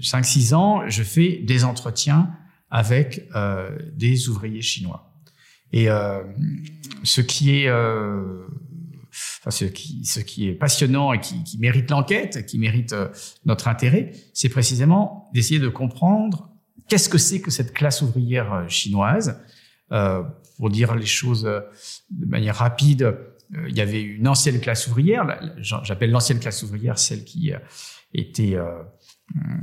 5-6 0.00 0.54
ans, 0.54 0.88
je 0.88 1.02
fais 1.02 1.38
des 1.38 1.64
entretiens 1.64 2.30
avec 2.70 3.28
euh, 3.34 3.76
des 3.92 4.28
ouvriers 4.28 4.62
chinois. 4.62 5.12
Et 5.72 5.90
euh, 5.90 6.22
ce 7.02 7.20
qui 7.20 7.56
est 7.56 7.70
Enfin, 9.40 9.50
ce, 9.50 9.64
qui, 9.64 10.04
ce 10.04 10.20
qui 10.20 10.48
est 10.48 10.54
passionnant 10.54 11.14
et 11.14 11.20
qui, 11.20 11.42
qui 11.42 11.56
mérite 11.58 11.90
l'enquête, 11.90 12.44
qui 12.44 12.58
mérite 12.58 12.94
notre 13.46 13.66
intérêt, 13.68 14.12
c'est 14.34 14.50
précisément 14.50 15.30
d'essayer 15.32 15.58
de 15.58 15.68
comprendre 15.68 16.50
Qu'est-ce 16.88 17.08
que 17.08 17.18
c'est 17.18 17.40
que 17.40 17.50
cette 17.50 17.72
classe 17.72 18.02
ouvrière 18.02 18.52
euh, 18.52 18.68
chinoise. 18.68 19.40
Euh, 19.92 20.22
Pour 20.58 20.70
dire 20.70 20.94
les 20.94 21.06
choses 21.06 21.46
euh, 21.46 21.60
de 22.10 22.26
manière 22.26 22.56
rapide, 22.56 23.02
euh, 23.02 23.68
il 23.68 23.76
y 23.76 23.80
avait 23.80 24.02
une 24.02 24.26
ancienne 24.26 24.60
classe 24.60 24.88
ouvrière, 24.88 25.24
j'appelle 25.60 26.10
l'ancienne 26.10 26.40
classe 26.40 26.62
ouvrière 26.64 26.98
celle 26.98 27.24
qui 27.24 27.52
était 28.12 28.56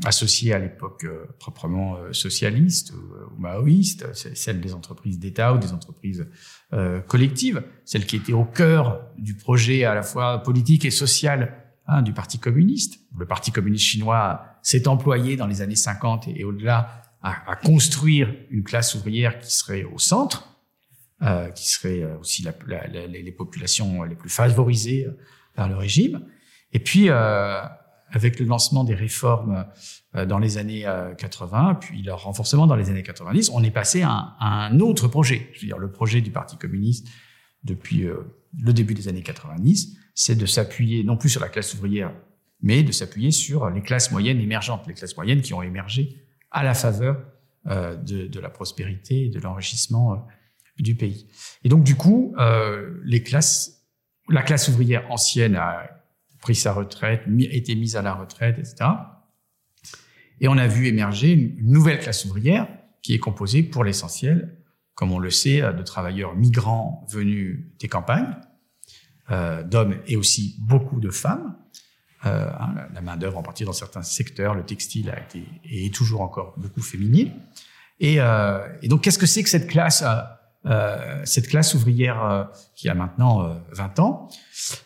associée 0.05 0.53
à 0.53 0.59
l'époque 0.59 1.05
proprement 1.39 1.97
socialiste 2.11 2.91
ou, 2.91 3.39
maoïste, 3.39 4.13
celle 4.13 4.59
des 4.59 4.73
entreprises 4.73 5.19
d'État 5.19 5.53
ou 5.53 5.57
des 5.57 5.71
entreprises 5.71 6.27
collectives, 7.07 7.63
celle 7.85 8.05
qui 8.05 8.17
était 8.17 8.33
au 8.33 8.43
cœur 8.43 9.07
du 9.17 9.35
projet 9.35 9.85
à 9.85 9.95
la 9.95 10.03
fois 10.03 10.43
politique 10.43 10.83
et 10.83 10.91
social 10.91 11.63
hein, 11.87 12.01
du 12.01 12.13
Parti 12.13 12.39
communiste. 12.39 12.99
Le 13.17 13.25
Parti 13.25 13.51
communiste 13.51 13.85
chinois 13.85 14.45
s'est 14.61 14.87
employé 14.87 15.35
dans 15.35 15.47
les 15.47 15.61
années 15.61 15.75
50 15.75 16.27
et 16.27 16.43
au-delà 16.43 17.01
à, 17.21 17.51
à, 17.51 17.55
construire 17.55 18.33
une 18.49 18.63
classe 18.63 18.95
ouvrière 18.95 19.39
qui 19.39 19.51
serait 19.51 19.83
au 19.83 19.97
centre, 19.97 20.49
euh, 21.21 21.49
qui 21.51 21.69
serait 21.69 22.03
euh, 22.03 22.17
aussi 22.19 22.43
la, 22.43 22.53
la, 22.67 23.07
les 23.07 23.31
populations 23.31 24.03
les 24.03 24.15
plus 24.15 24.29
favorisées 24.29 25.05
euh, 25.05 25.17
par 25.55 25.69
le 25.69 25.75
régime. 25.75 26.25
Et 26.73 26.79
puis, 26.79 27.09
euh, 27.09 27.61
avec 28.13 28.39
le 28.39 28.45
lancement 28.45 28.85
des 28.85 28.95
réformes 28.95 29.65
euh, 30.15 30.25
dans 30.25 30.39
les 30.39 30.57
années 30.57 30.85
80, 31.17 31.75
puis 31.81 32.01
leur 32.01 32.23
renforcement 32.23 32.67
dans 32.67 32.77
les 32.77 32.89
années 32.89 33.03
90, 33.03 33.49
on 33.53 33.63
est 33.63 33.71
passé 33.71 34.03
à 34.03 34.35
un, 34.39 34.79
autre 34.79 35.07
projet. 35.09 35.49
Je 35.53 35.61
veux 35.61 35.67
dire, 35.67 35.77
le 35.77 35.91
projet 35.91 36.21
du 36.21 36.31
Parti 36.31 36.57
communiste 36.57 37.07
depuis 37.63 38.07
le 38.59 38.73
début 38.73 38.93
des 38.93 39.07
années 39.07 39.23
90, 39.23 39.97
c'est 40.15 40.35
de 40.35 40.45
s'appuyer 40.45 41.03
non 41.03 41.17
plus 41.17 41.29
sur 41.29 41.41
la 41.41 41.49
classe 41.49 41.73
ouvrière, 41.73 42.13
mais 42.61 42.83
de 42.83 42.91
s'appuyer 42.91 43.31
sur 43.31 43.69
les 43.69 43.81
classes 43.81 44.11
moyennes 44.11 44.39
émergentes, 44.39 44.87
les 44.87 44.93
classes 44.93 45.17
moyennes 45.17 45.41
qui 45.41 45.53
ont 45.53 45.61
émergé 45.61 46.23
à 46.51 46.63
la 46.63 46.73
faveur 46.73 47.21
euh, 47.67 47.95
de, 47.95 48.27
de, 48.27 48.39
la 48.41 48.49
prospérité 48.49 49.25
et 49.25 49.29
de 49.29 49.39
l'enrichissement 49.39 50.13
euh, 50.13 50.17
du 50.79 50.95
pays. 50.95 51.27
Et 51.63 51.69
donc 51.69 51.83
du 51.83 51.95
coup, 51.95 52.35
euh, 52.37 52.99
les 53.05 53.23
classes, 53.23 53.85
la 54.29 54.41
classe 54.41 54.67
ouvrière 54.67 55.09
ancienne 55.09 55.55
a 55.55 56.02
pris 56.43 56.55
sa 56.55 56.73
retraite, 56.73 57.23
été 57.39 57.73
mise 57.73 57.95
à 57.95 58.01
la 58.01 58.13
retraite, 58.13 58.59
etc. 58.59 58.89
Et 60.41 60.47
on 60.47 60.57
a 60.57 60.67
vu 60.67 60.87
émerger 60.87 61.31
une 61.31 61.71
nouvelle 61.71 61.99
classe 61.99 62.25
ouvrière 62.25 62.67
qui 63.01 63.15
est 63.15 63.19
composée 63.19 63.63
pour 63.63 63.83
l'essentiel, 63.83 64.57
comme 64.93 65.11
on 65.11 65.19
le 65.19 65.29
sait, 65.29 65.61
de 65.61 65.81
travailleurs 65.83 66.35
migrants 66.35 67.07
venus 67.09 67.65
des 67.79 67.87
campagnes, 67.87 68.35
euh, 69.31 69.63
d'hommes 69.63 69.95
et 70.05 70.17
aussi 70.17 70.57
beaucoup 70.59 70.99
de 70.99 71.09
femmes, 71.09 71.55
euh, 72.25 72.49
hein, 72.59 72.73
la, 72.93 73.01
main 73.01 73.17
d'œuvre 73.17 73.37
en 73.37 73.43
partie 73.43 73.65
dans 73.65 73.73
certains 73.73 74.03
secteurs, 74.03 74.53
le 74.53 74.63
textile 74.63 75.09
a 75.09 75.19
été 75.19 75.45
et 75.65 75.87
est 75.87 75.93
toujours 75.93 76.21
encore 76.21 76.53
beaucoup 76.57 76.81
féminine. 76.81 77.31
Et, 77.99 78.19
euh, 78.19 78.65
et 78.81 78.89
donc, 78.89 79.01
qu'est-ce 79.01 79.19
que 79.19 79.25
c'est 79.25 79.43
que 79.43 79.49
cette 79.49 79.67
classe, 79.67 80.03
euh, 80.65 81.21
cette 81.25 81.47
classe 81.47 81.73
ouvrière 81.73 82.49
qui 82.75 82.89
a 82.89 82.95
maintenant 82.95 83.61
20 83.71 83.99
ans, 83.99 84.29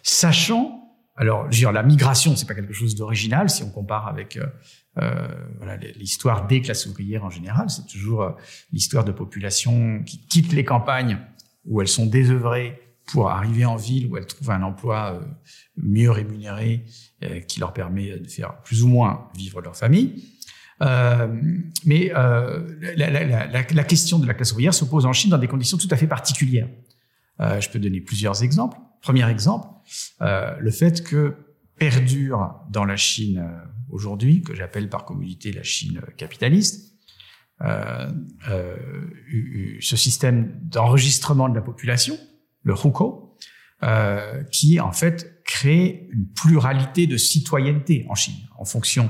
sachant 0.04 0.87
Alors, 1.18 1.44
je 1.52 1.58
veux 1.58 1.62
dire, 1.62 1.72
la 1.72 1.84
migration, 1.84 2.36
c'est 2.36 2.46
pas 2.46 2.54
quelque 2.54 2.74
chose 2.74 2.96
d'original 2.96 3.50
si 3.50 3.64
on 3.64 3.70
compare 3.70 4.08
avec 4.08 4.38
euh, 4.38 5.28
voilà, 5.58 5.78
l'histoire 5.78 6.48
des 6.48 6.62
classes 6.62 6.86
ouvrières 6.86 7.26
en 7.26 7.30
général. 7.30 7.70
C'est 7.70 7.88
toujours 7.88 8.36
l'histoire 8.72 9.04
de 9.04 9.12
populations 9.12 10.04
qui 10.04 10.26
quittent 10.28 10.54
les 10.54 10.64
campagnes 10.64 11.18
où 11.66 11.82
elles 11.82 11.88
sont 11.88 12.06
désœuvrées 12.06 12.80
pour 13.12 13.30
arriver 13.30 13.66
en 13.66 13.78
ville 13.78 14.08
où 14.08 14.18
elles 14.18 14.26
trouvent 14.28 14.52
un 14.52 14.62
emploi 14.64 15.20
mieux 15.78 16.12
rémunéré 16.12 16.86
qui 17.48 17.60
leur 17.60 17.74
permet 17.74 18.20
de 18.20 18.28
faire 18.28 18.62
plus 18.64 18.84
ou 18.84 18.90
moins 18.90 19.30
vivre 19.36 19.62
leur 19.62 19.76
famille. 19.76 20.24
Euh, 20.82 21.28
mais 21.86 22.12
euh, 22.16 22.68
la, 22.96 23.10
la, 23.10 23.26
la, 23.26 23.48
la, 23.48 23.84
question 23.84 24.20
de 24.20 24.28
la 24.28 24.34
classe 24.34 24.52
ouvrière 24.52 24.74
se 24.74 24.86
pose 24.86 25.06
en 25.06 25.14
Chine 25.14 25.32
dans 25.32 25.38
des 25.38 25.48
conditions 25.48 25.78
tout 25.78 25.88
à 25.90 25.98
fait 25.98 26.08
particulières. 26.08 26.70
Euh, 27.40 27.60
je 27.60 27.70
peux 27.70 27.80
donner 27.80 28.00
plusieurs 28.02 28.44
exemples. 28.44 28.78
Premier 29.08 29.30
exemple, 29.30 29.70
euh, 30.22 30.54
le 30.60 30.70
fait 30.70 31.02
que 31.02 31.38
perdure 31.78 32.56
dans 32.70 32.84
la 32.84 32.98
Chine 32.98 33.38
euh, 33.40 33.66
aujourd'hui, 33.90 34.42
que 34.42 34.54
j'appelle 34.54 34.90
par 34.90 35.06
communauté 35.06 35.54
la 35.54 35.64
Chine 35.64 36.02
capitaliste, 36.18 36.94
euh, 37.62 38.12
ce 39.80 39.96
système 39.96 40.60
d'enregistrement 40.62 41.48
de 41.48 41.56
la 41.56 41.62
population, 41.62 42.18
le 42.64 42.74
Hukou, 42.74 43.38
qui 44.52 44.82
en 44.82 44.92
fait 44.92 45.42
crée 45.46 46.10
une 46.12 46.28
pluralité 46.34 47.08
de 47.08 47.16
citoyenneté 47.16 48.06
en 48.10 48.16
Chine 48.16 48.50
en 48.58 48.66
fonction 48.66 49.10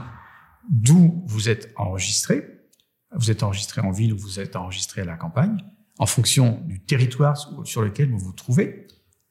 d'où 0.69 1.23
vous 1.25 1.49
êtes 1.49 1.73
enregistré. 1.75 2.43
Vous 3.15 3.31
êtes 3.31 3.41
enregistré 3.41 3.81
en 3.81 3.89
ville 3.89 4.13
ou 4.13 4.17
vous 4.19 4.39
êtes 4.39 4.55
enregistré 4.55 5.01
à 5.01 5.05
la 5.05 5.17
campagne, 5.17 5.57
en 5.97 6.05
fonction 6.05 6.61
du 6.67 6.85
territoire 6.85 7.35
sur 7.63 7.81
lequel 7.81 8.11
vous 8.11 8.19
vous 8.19 8.33
trouvez, 8.33 8.85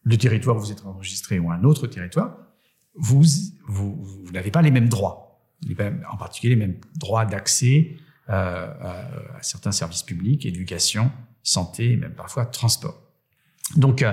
le 0.07 0.17
territoire 0.17 0.57
où 0.57 0.61
vous 0.61 0.71
êtes 0.71 0.87
enregistré 0.87 1.41
ou 1.41 1.51
un 1.51 1.65
autre 1.65 1.89
territoire, 1.89 2.39
vous, 2.95 3.25
vous, 3.67 4.05
vous 4.05 4.33
n'avez 4.33 4.53
pas 4.53 4.63
les 4.63 4.71
mêmes 4.71 4.89
droits, 4.89 5.43
en 6.11 6.17
particulier 6.17 6.55
les 6.55 6.61
mêmes 6.61 6.81
droits 6.95 7.27
d'accès 7.27 7.97
euh, 8.29 8.33
à, 8.33 9.37
à, 9.37 9.43
certains 9.43 9.73
services 9.73 10.05
publics, 10.05 10.47
éducation, 10.47 11.11
santé, 11.43 11.97
même 11.97 12.15
parfois 12.15 12.47
transport. 12.47 13.03
Donc, 13.75 14.03
euh, 14.03 14.13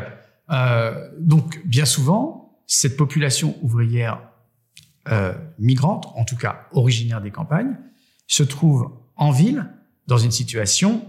euh 0.49 1.11
donc 1.19 1.61
bien 1.63 1.85
souvent, 1.85 2.59
cette 2.65 2.97
population 2.97 3.55
ouvrière 3.61 4.19
euh, 5.09 5.33
migrantes, 5.59 6.07
en 6.15 6.25
tout 6.25 6.37
cas 6.37 6.67
originaires 6.71 7.21
des 7.21 7.31
campagnes, 7.31 7.77
se 8.25 8.41
trouvent 8.41 8.91
en 9.15 9.29
ville 9.29 9.69
dans 10.07 10.17
une 10.17 10.31
situation 10.31 11.05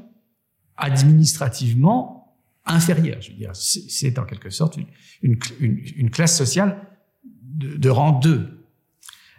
administrativement 0.77 2.24
inférieure. 2.67 3.21
Je 3.21 3.31
veux 3.31 3.37
dire, 3.37 3.51
c'est 3.55 4.19
en 4.19 4.25
quelque 4.25 4.51
sorte 4.51 4.79
une, 5.23 6.11
classe 6.11 6.37
sociale 6.37 6.87
de, 7.25 7.89
rang 7.89 8.19
2. 8.19 8.61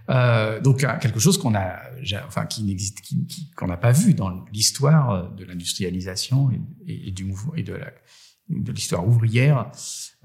Euh, 0.07 0.61
donc 0.61 0.85
quelque 1.01 1.19
chose 1.19 1.37
qu'on 1.39 1.55
a, 1.55 1.79
enfin 2.27 2.45
qui 2.45 2.63
n'existe, 2.63 3.01
qu'on 3.55 3.67
n'a 3.67 3.77
pas 3.77 3.91
vu 3.91 4.13
dans 4.13 4.45
l'histoire 4.53 5.31
de 5.31 5.43
l'industrialisation 5.43 6.51
et, 6.85 7.11
du 7.11 7.23
mouvement 7.23 7.55
et 7.55 7.63
de 7.63 8.71
l'histoire 8.71 9.07
ouvrière 9.07 9.71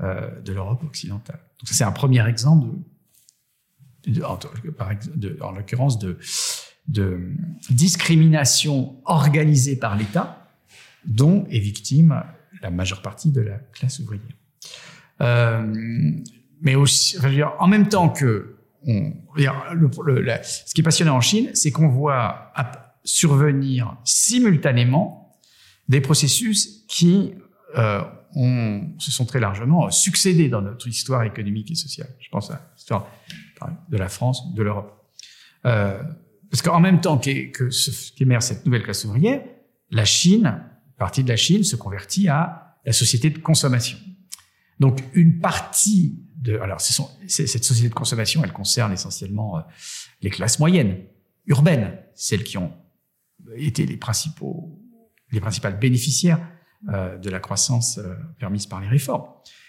euh, 0.01 0.41
de 0.43 0.53
l'Europe 0.53 0.85
occidentale. 0.85 1.41
Donc 1.59 1.69
c'est 1.69 1.85
un 1.85 1.93
premier 1.93 2.27
exemple 2.29 2.69
de 4.07 4.23
en 5.43 5.53
l'occurrence 5.53 5.99
de, 5.99 6.19
de 6.89 7.33
discrimination 7.71 8.97
organisée 9.05 9.77
par 9.77 9.97
l'État, 9.97 10.49
dont 11.05 11.47
est 11.51 11.59
victime 11.59 12.23
la 12.63 12.71
majeure 12.71 13.03
partie 13.03 13.31
de 13.31 13.41
la 13.41 13.59
classe 13.73 13.99
ouvrière. 14.01 14.23
Euh, 15.21 15.73
mais 16.61 16.75
aussi, 16.75 17.17
en 17.59 17.67
même 17.67 17.89
temps 17.89 18.09
que 18.09 18.57
on, 18.87 19.13
le, 19.37 20.23
le, 20.23 20.33
ce 20.43 20.73
qui 20.75 20.81
est 20.81 20.85
passionnant 20.85 21.17
en 21.17 21.21
Chine, 21.21 21.51
c'est 21.55 21.71
qu'on 21.71 21.89
voit 21.89 22.53
survenir 23.05 23.97
simultanément 24.05 25.39
des 25.89 26.01
processus 26.01 26.85
qui 26.89 27.35
euh, 27.77 28.03
ont, 28.35 28.89
se 28.99 29.11
sont 29.11 29.27
très 29.27 29.41
largement 29.41 29.91
succédés 29.91 30.49
dans 30.49 30.63
notre 30.63 30.87
histoire 30.89 31.25
économique 31.25 31.71
et 31.71 31.75
sociale. 31.75 32.09
Je 32.21 32.29
pense 32.31 32.51
à 32.51 32.71
l'histoire 32.75 33.07
de 33.89 33.97
la 33.97 34.09
France, 34.09 34.55
de 34.55 34.63
l'Europe. 34.63 34.97
Euh, 35.67 36.03
parce 36.51 36.63
qu'en 36.63 36.81
même 36.81 37.01
temps 37.01 37.19
qu'émerge 37.19 38.45
cette 38.45 38.65
nouvelle 38.67 38.83
classe 38.83 39.05
ouvrière, 39.05 39.43
la 39.91 40.05
Chine, 40.05 40.63
partie 41.01 41.25
de 41.25 41.29
la 41.29 41.37
Chine, 41.37 41.65
se 41.65 41.77
convertit 41.77 42.29
à 42.29 42.77
la 42.85 42.93
société 42.93 43.31
de 43.31 43.39
consommation. 43.39 43.99
Donc 44.79 45.03
une 45.15 45.41
partie 45.41 46.21
de, 46.37 46.59
alors 46.59 46.81
ce 46.81 46.93
sont, 46.93 47.11
cette 47.27 47.65
société 47.65 47.89
de 47.89 47.95
consommation, 47.95 48.45
elle 48.45 48.53
concerne 48.53 48.93
essentiellement 48.93 49.59
euh, 49.59 49.63
les 50.23 50.31
classes 50.31 50.59
moyennes, 50.61 50.99
urbaines, 51.47 51.99
celles 52.15 52.45
qui 52.45 52.57
ont 52.57 52.73
été 53.57 53.85
les 53.85 53.97
principaux, 53.97 54.79
les 55.33 55.41
principales 55.41 55.79
bénéficiaires 55.79 56.41
euh, 56.89 57.19
de 57.19 57.31
la 57.31 57.41
croissance 57.41 57.99
euh, 57.99 58.15
permise 58.39 58.67
par 58.67 58.81
les 58.81 58.89
réformes. 58.89 59.27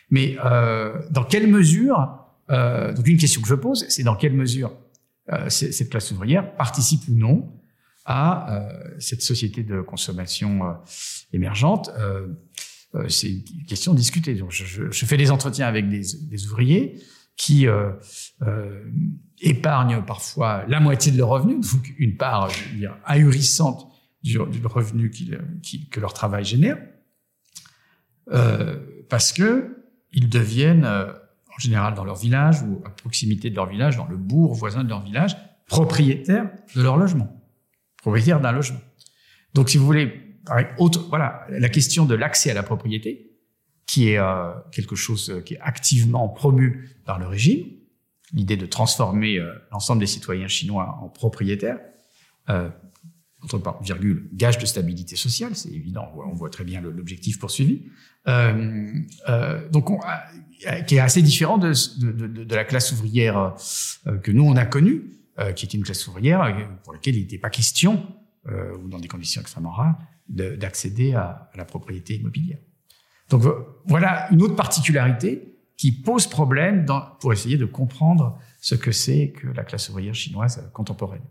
Mais 0.10 0.38
euh, 0.46 1.02
dans 1.10 1.24
quelle 1.24 1.48
mesure 1.48 2.22
euh, 2.50 2.94
donc 2.94 3.08
une 3.08 3.18
question 3.18 3.42
que 3.42 3.48
je 3.48 3.56
pose, 3.56 3.86
c'est 3.90 4.04
dans 4.04 4.16
quelle 4.16 4.34
mesure 4.34 4.74
euh, 5.32 5.50
cette 5.50 5.90
classe 5.90 6.12
ouvrière 6.12 6.56
participe 6.56 7.08
ou 7.08 7.14
non 7.14 7.61
à 8.06 8.54
euh, 8.54 8.96
cette 9.00 9.22
société 9.22 9.64
de 9.64 9.82
consommation 9.82 10.66
euh, 10.66 10.74
émergente. 11.34 11.92
Euh, 11.98 12.28
c'est 13.08 13.30
une 13.30 13.66
question 13.68 13.94
discutée. 13.94 14.36
Donc 14.36 14.52
je, 14.52 14.66
je, 14.66 14.92
je, 14.92 15.06
fais 15.06 15.18
des 15.18 15.32
entretiens 15.32 15.68
avec 15.68 15.88
des, 15.88 16.02
des 16.24 16.48
ouvriers 16.48 17.02
qui 17.38 17.66
épargnent 19.40 20.04
parfois 20.04 20.66
la 20.68 20.82
moitié 20.82 21.12
de 21.14 21.18
leur 21.18 21.30
revenu, 21.30 21.62
une 21.98 22.18
part 22.18 22.50
je 22.50 22.70
veux 22.70 22.78
dire, 22.78 22.98
ahurissante 23.06 23.88
du, 24.22 24.34
du 24.34 24.68
revenu 24.68 25.10
qu 25.10 25.24
qu 25.64 25.90
que 25.90 26.00
leur 26.02 26.14
travail 26.14 26.44
génère, 26.44 26.78
parce 29.10 29.32
que 29.32 29.88
ils 30.12 30.28
deviennent 30.30 30.86
en 30.86 31.60
général 31.60 31.96
dans 31.96 32.04
leur 32.04 32.18
village 32.18 32.62
ou 32.62 32.82
à 32.86 32.90
proximité 32.90 33.50
de 33.50 33.56
leur 33.56 33.68
village, 33.68 33.96
dans 33.96 34.08
le 34.08 34.18
bourg 34.18 34.54
voisin 34.54 34.84
de 34.84 34.90
leur 34.90 35.02
village, 35.02 35.38
propriétaires 35.66 36.52
de 36.76 36.82
leur 36.84 36.98
logement, 36.98 37.41
propriétaires 38.02 38.42
d'un 38.42 38.52
logement. 38.52 38.82
Donc, 39.54 39.70
si 39.70 39.78
vous 39.78 39.86
voulez, 39.86 40.38
voilà, 41.10 41.46
la 41.50 41.70
question 41.70 42.06
de 42.06 42.16
l'accès 42.16 42.52
à 42.52 42.54
la 42.54 42.64
propriété, 42.64 43.32
qui 43.86 44.10
est 44.10 44.18
euh, 44.18 44.52
quelque 44.72 44.96
chose 44.96 45.42
qui 45.46 45.56
est 45.56 45.60
activement 45.60 46.30
promu 46.30 46.90
par 47.06 47.20
le 47.20 47.28
régime, 47.28 47.66
l'idée 48.34 48.58
de 48.58 48.66
transformer 48.66 49.38
euh, 49.38 49.54
l'ensemble 49.72 50.00
des 50.00 50.08
citoyens 50.08 50.48
chinois 50.48 50.98
en 51.02 51.10
propriétaires, 51.10 51.80
euh, 52.50 52.70
entre 53.44 53.62
virgule, 53.82 54.30
gage 54.34 54.58
de 54.60 54.66
stabilité 54.66 55.16
sociale, 55.16 55.56
c'est 55.56 55.72
évident, 55.72 56.08
on 56.16 56.34
voit, 56.34 56.50
très 56.50 56.64
bien 56.64 56.80
l'objectif 56.80 57.40
poursuivi. 57.40 57.84
Euh, 58.28 58.94
euh, 59.30 59.68
donc, 59.70 59.90
on, 59.90 60.00
euh, 60.68 60.82
qui 60.82 60.96
est 60.96 61.00
assez 61.00 61.24
différent 61.24 61.58
de, 61.58 61.74
de, 62.44 62.56
la 62.56 62.64
classe 62.64 62.92
ouvrière 62.92 63.56
euh, 64.06 64.18
que 64.18 64.32
nous 64.32 64.44
on 64.44 64.56
a 64.56 64.66
connue, 64.66 65.02
euh, 65.02 65.21
qui 65.56 65.66
était 65.66 65.78
une 65.78 65.84
classe 65.84 66.08
ouvrière 66.08 66.42
pour 66.84 66.94
laquelle 66.94 67.16
il 67.16 67.22
n'était 67.22 67.38
pas 67.38 67.50
question, 67.50 68.06
ou 68.48 68.88
dans 68.88 69.00
des 69.00 69.08
conditions 69.08 69.42
extrêmement 69.42 69.72
rares, 69.72 69.98
d'accéder 70.28 71.14
à, 71.14 71.50
la 71.56 71.66
propriété 71.66 72.16
immobilière. 72.16 72.60
Donc 73.30 73.44
voilà 73.86 74.28
une 74.32 74.42
autre 74.42 74.56
particularité 74.56 75.58
qui 75.78 75.92
pose 75.92 76.28
problème 76.28 76.86
pour 77.20 77.34
essayer 77.34 77.58
de 77.58 77.66
comprendre 77.66 78.38
ce 78.60 78.76
que 78.76 78.92
c'est 78.92 79.32
que 79.32 79.48
la 79.48 79.64
classe 79.64 79.90
ouvrière 79.90 80.14
chinoise 80.14 80.70
contemporaine. 80.74 81.24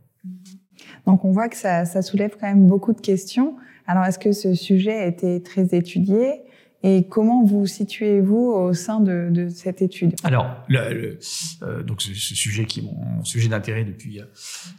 Donc 1.07 1.25
on 1.25 1.33
voit 1.33 1.49
que 1.49 1.57
ça 1.57 2.03
soulève 2.03 2.37
quand 2.41 2.49
même 2.49 2.67
beaucoup 2.67 2.93
de 2.93 3.01
questions. 3.01 3.57
Alors 3.87 4.05
est-ce 4.05 4.19
que 4.19 4.33
ce 4.33 4.55
sujet 4.55 4.99
a 4.99 5.07
été 5.07 5.43
très 5.43 5.75
étudié? 5.75 6.43
Et 6.83 7.07
comment 7.09 7.45
vous 7.45 7.67
situez-vous 7.67 8.53
au 8.53 8.73
sein 8.73 9.01
de, 9.01 9.29
de, 9.31 9.49
cette 9.49 9.83
étude? 9.83 10.15
Alors, 10.25 10.57
le, 10.69 10.95
le, 10.95 11.19
euh, 11.63 11.83
donc 11.83 12.01
ce, 12.01 12.15
ce, 12.15 12.35
sujet 12.35 12.65
qui 12.65 12.81
est 12.81 12.83
mon 12.83 13.23
sujet 13.25 13.49
d'intérêt 13.49 13.85
depuis 13.85 14.21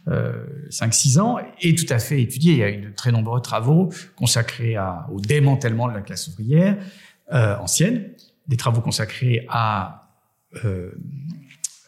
euh, 0.08 0.44
5-6 0.70 1.20
ans 1.20 1.38
est 1.60 1.78
tout 1.78 1.92
à 1.92 1.98
fait 1.98 2.20
étudié. 2.20 2.52
Il 2.54 2.58
y 2.58 2.64
a 2.64 2.70
eu 2.70 2.80
de 2.80 2.90
très 2.90 3.12
nombreux 3.12 3.40
travaux 3.40 3.90
consacrés 4.16 4.74
à, 4.74 5.06
au 5.12 5.20
démantèlement 5.20 5.88
de 5.88 5.94
la 5.94 6.00
classe 6.00 6.28
ouvrière 6.28 6.76
euh, 7.32 7.56
ancienne, 7.58 8.10
des 8.48 8.56
travaux 8.56 8.80
consacrés 8.80 9.46
à 9.48 10.10
euh, 10.64 10.90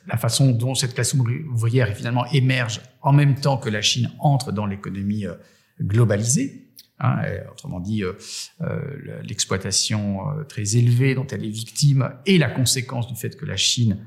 la 0.06 0.16
façon 0.16 0.52
dont 0.52 0.74
cette 0.74 0.94
classe 0.94 1.14
ouvrière 1.14 1.94
finalement 1.94 2.24
émerge 2.26 2.80
en 3.02 3.12
même 3.12 3.34
temps 3.34 3.58
que 3.58 3.68
la 3.68 3.82
Chine 3.82 4.10
entre 4.20 4.52
dans 4.52 4.66
l'économie 4.66 5.26
euh, 5.26 5.34
globalisée. 5.82 6.63
Hein, 7.04 7.22
autrement 7.52 7.80
dit, 7.80 8.02
euh, 8.02 8.14
euh, 8.62 8.80
l'exploitation 9.22 10.30
euh, 10.30 10.44
très 10.44 10.76
élevée 10.76 11.14
dont 11.14 11.26
elle 11.26 11.44
est 11.44 11.50
victime 11.50 12.10
et 12.24 12.38
la 12.38 12.48
conséquence 12.48 13.06
du 13.08 13.14
fait 13.14 13.36
que 13.36 13.44
la 13.44 13.56
Chine 13.56 13.98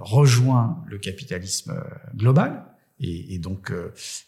rejoint 0.00 0.82
le 0.88 0.96
capitalisme 0.96 1.74
global. 2.16 2.64
Et, 2.98 3.38
donc, 3.38 3.70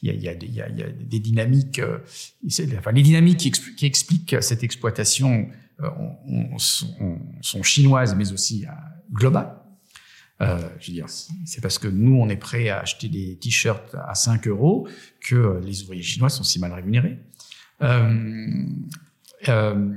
il 0.02 0.14
y, 0.14 0.28
a, 0.28 0.34
des 0.34 1.20
dynamiques, 1.20 1.80
les 2.42 3.02
dynamiques 3.02 3.38
qui, 3.38 3.48
expli 3.48 3.74
qui 3.74 3.86
expliquent 3.86 4.36
cette 4.42 4.62
exploitation 4.62 5.48
on, 5.78 6.10
on, 6.26 6.58
sont, 6.58 7.62
chinoises, 7.62 8.14
mais 8.14 8.30
aussi 8.30 8.66
globales. 9.10 9.56
Je 10.38 10.88
veux 10.88 10.92
dire, 10.92 11.06
c'est 11.46 11.62
parce 11.62 11.78
que 11.78 11.88
nous, 11.88 12.14
on 12.14 12.28
est 12.28 12.36
prêt 12.36 12.68
à 12.68 12.80
acheter 12.80 13.08
des 13.08 13.38
t-shirts 13.38 13.96
à 14.06 14.14
5 14.14 14.46
euros 14.48 14.86
que 15.22 15.62
les 15.64 15.82
ouvriers 15.82 16.02
chinois 16.02 16.28
sont 16.28 16.44
si 16.44 16.58
mal 16.58 16.74
rémunérés. 16.74 17.18
Euh, 17.82 18.64
euh, 19.48 19.90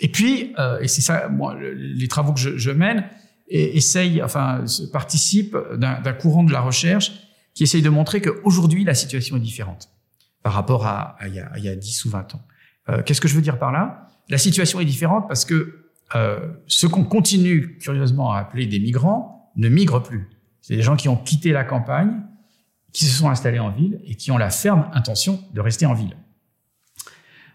et 0.00 0.08
puis, 0.08 0.54
euh, 0.58 0.80
et 0.80 0.88
c'est 0.88 1.00
ça, 1.00 1.28
moi, 1.28 1.56
les 1.60 2.08
travaux 2.08 2.32
que 2.32 2.40
je, 2.40 2.70
mène 2.70 3.04
et, 3.48 3.76
essayent, 3.76 4.22
enfin, 4.22 4.64
participent 4.92 5.56
d'un 5.76 6.12
courant 6.14 6.42
de 6.42 6.52
la 6.52 6.60
recherche 6.60 7.12
qui 7.54 7.62
essaye 7.64 7.82
de 7.82 7.90
montrer 7.90 8.20
qu'aujourd'hui, 8.20 8.84
la 8.84 8.94
situation 8.94 9.36
est 9.36 9.40
différente 9.40 9.90
par 10.42 10.54
rapport 10.54 10.86
à, 10.86 11.16
il, 11.26 11.34
y 11.34 11.40
a, 11.40 11.52
il 11.56 11.64
y 11.64 11.68
a 11.68 11.76
10 11.76 12.04
ou 12.06 12.10
20 12.10 12.34
ans. 12.34 12.42
Qu'est-ce 13.04 13.20
que 13.20 13.28
je 13.28 13.34
veux 13.34 13.42
dire 13.42 13.58
par 13.58 13.70
là? 13.70 14.08
La 14.28 14.38
situation 14.38 14.80
est 14.80 14.84
différente 14.84 15.28
parce 15.28 15.44
que 15.44 15.82
euh, 16.14 16.38
ce 16.66 16.86
qu'on 16.86 17.04
continue 17.04 17.78
curieusement 17.78 18.32
à 18.32 18.38
appeler 18.38 18.66
des 18.66 18.78
migrants 18.78 19.50
ne 19.56 19.68
migrent 19.68 20.02
plus. 20.02 20.28
C'est 20.60 20.76
des 20.76 20.82
gens 20.82 20.96
qui 20.96 21.08
ont 21.08 21.16
quitté 21.16 21.52
la 21.52 21.64
campagne, 21.64 22.22
qui 22.92 23.06
se 23.06 23.16
sont 23.16 23.30
installés 23.30 23.58
en 23.58 23.70
ville 23.70 24.00
et 24.04 24.14
qui 24.14 24.30
ont 24.30 24.38
la 24.38 24.50
ferme 24.50 24.88
intention 24.92 25.40
de 25.54 25.60
rester 25.60 25.86
en 25.86 25.94
ville. 25.94 26.16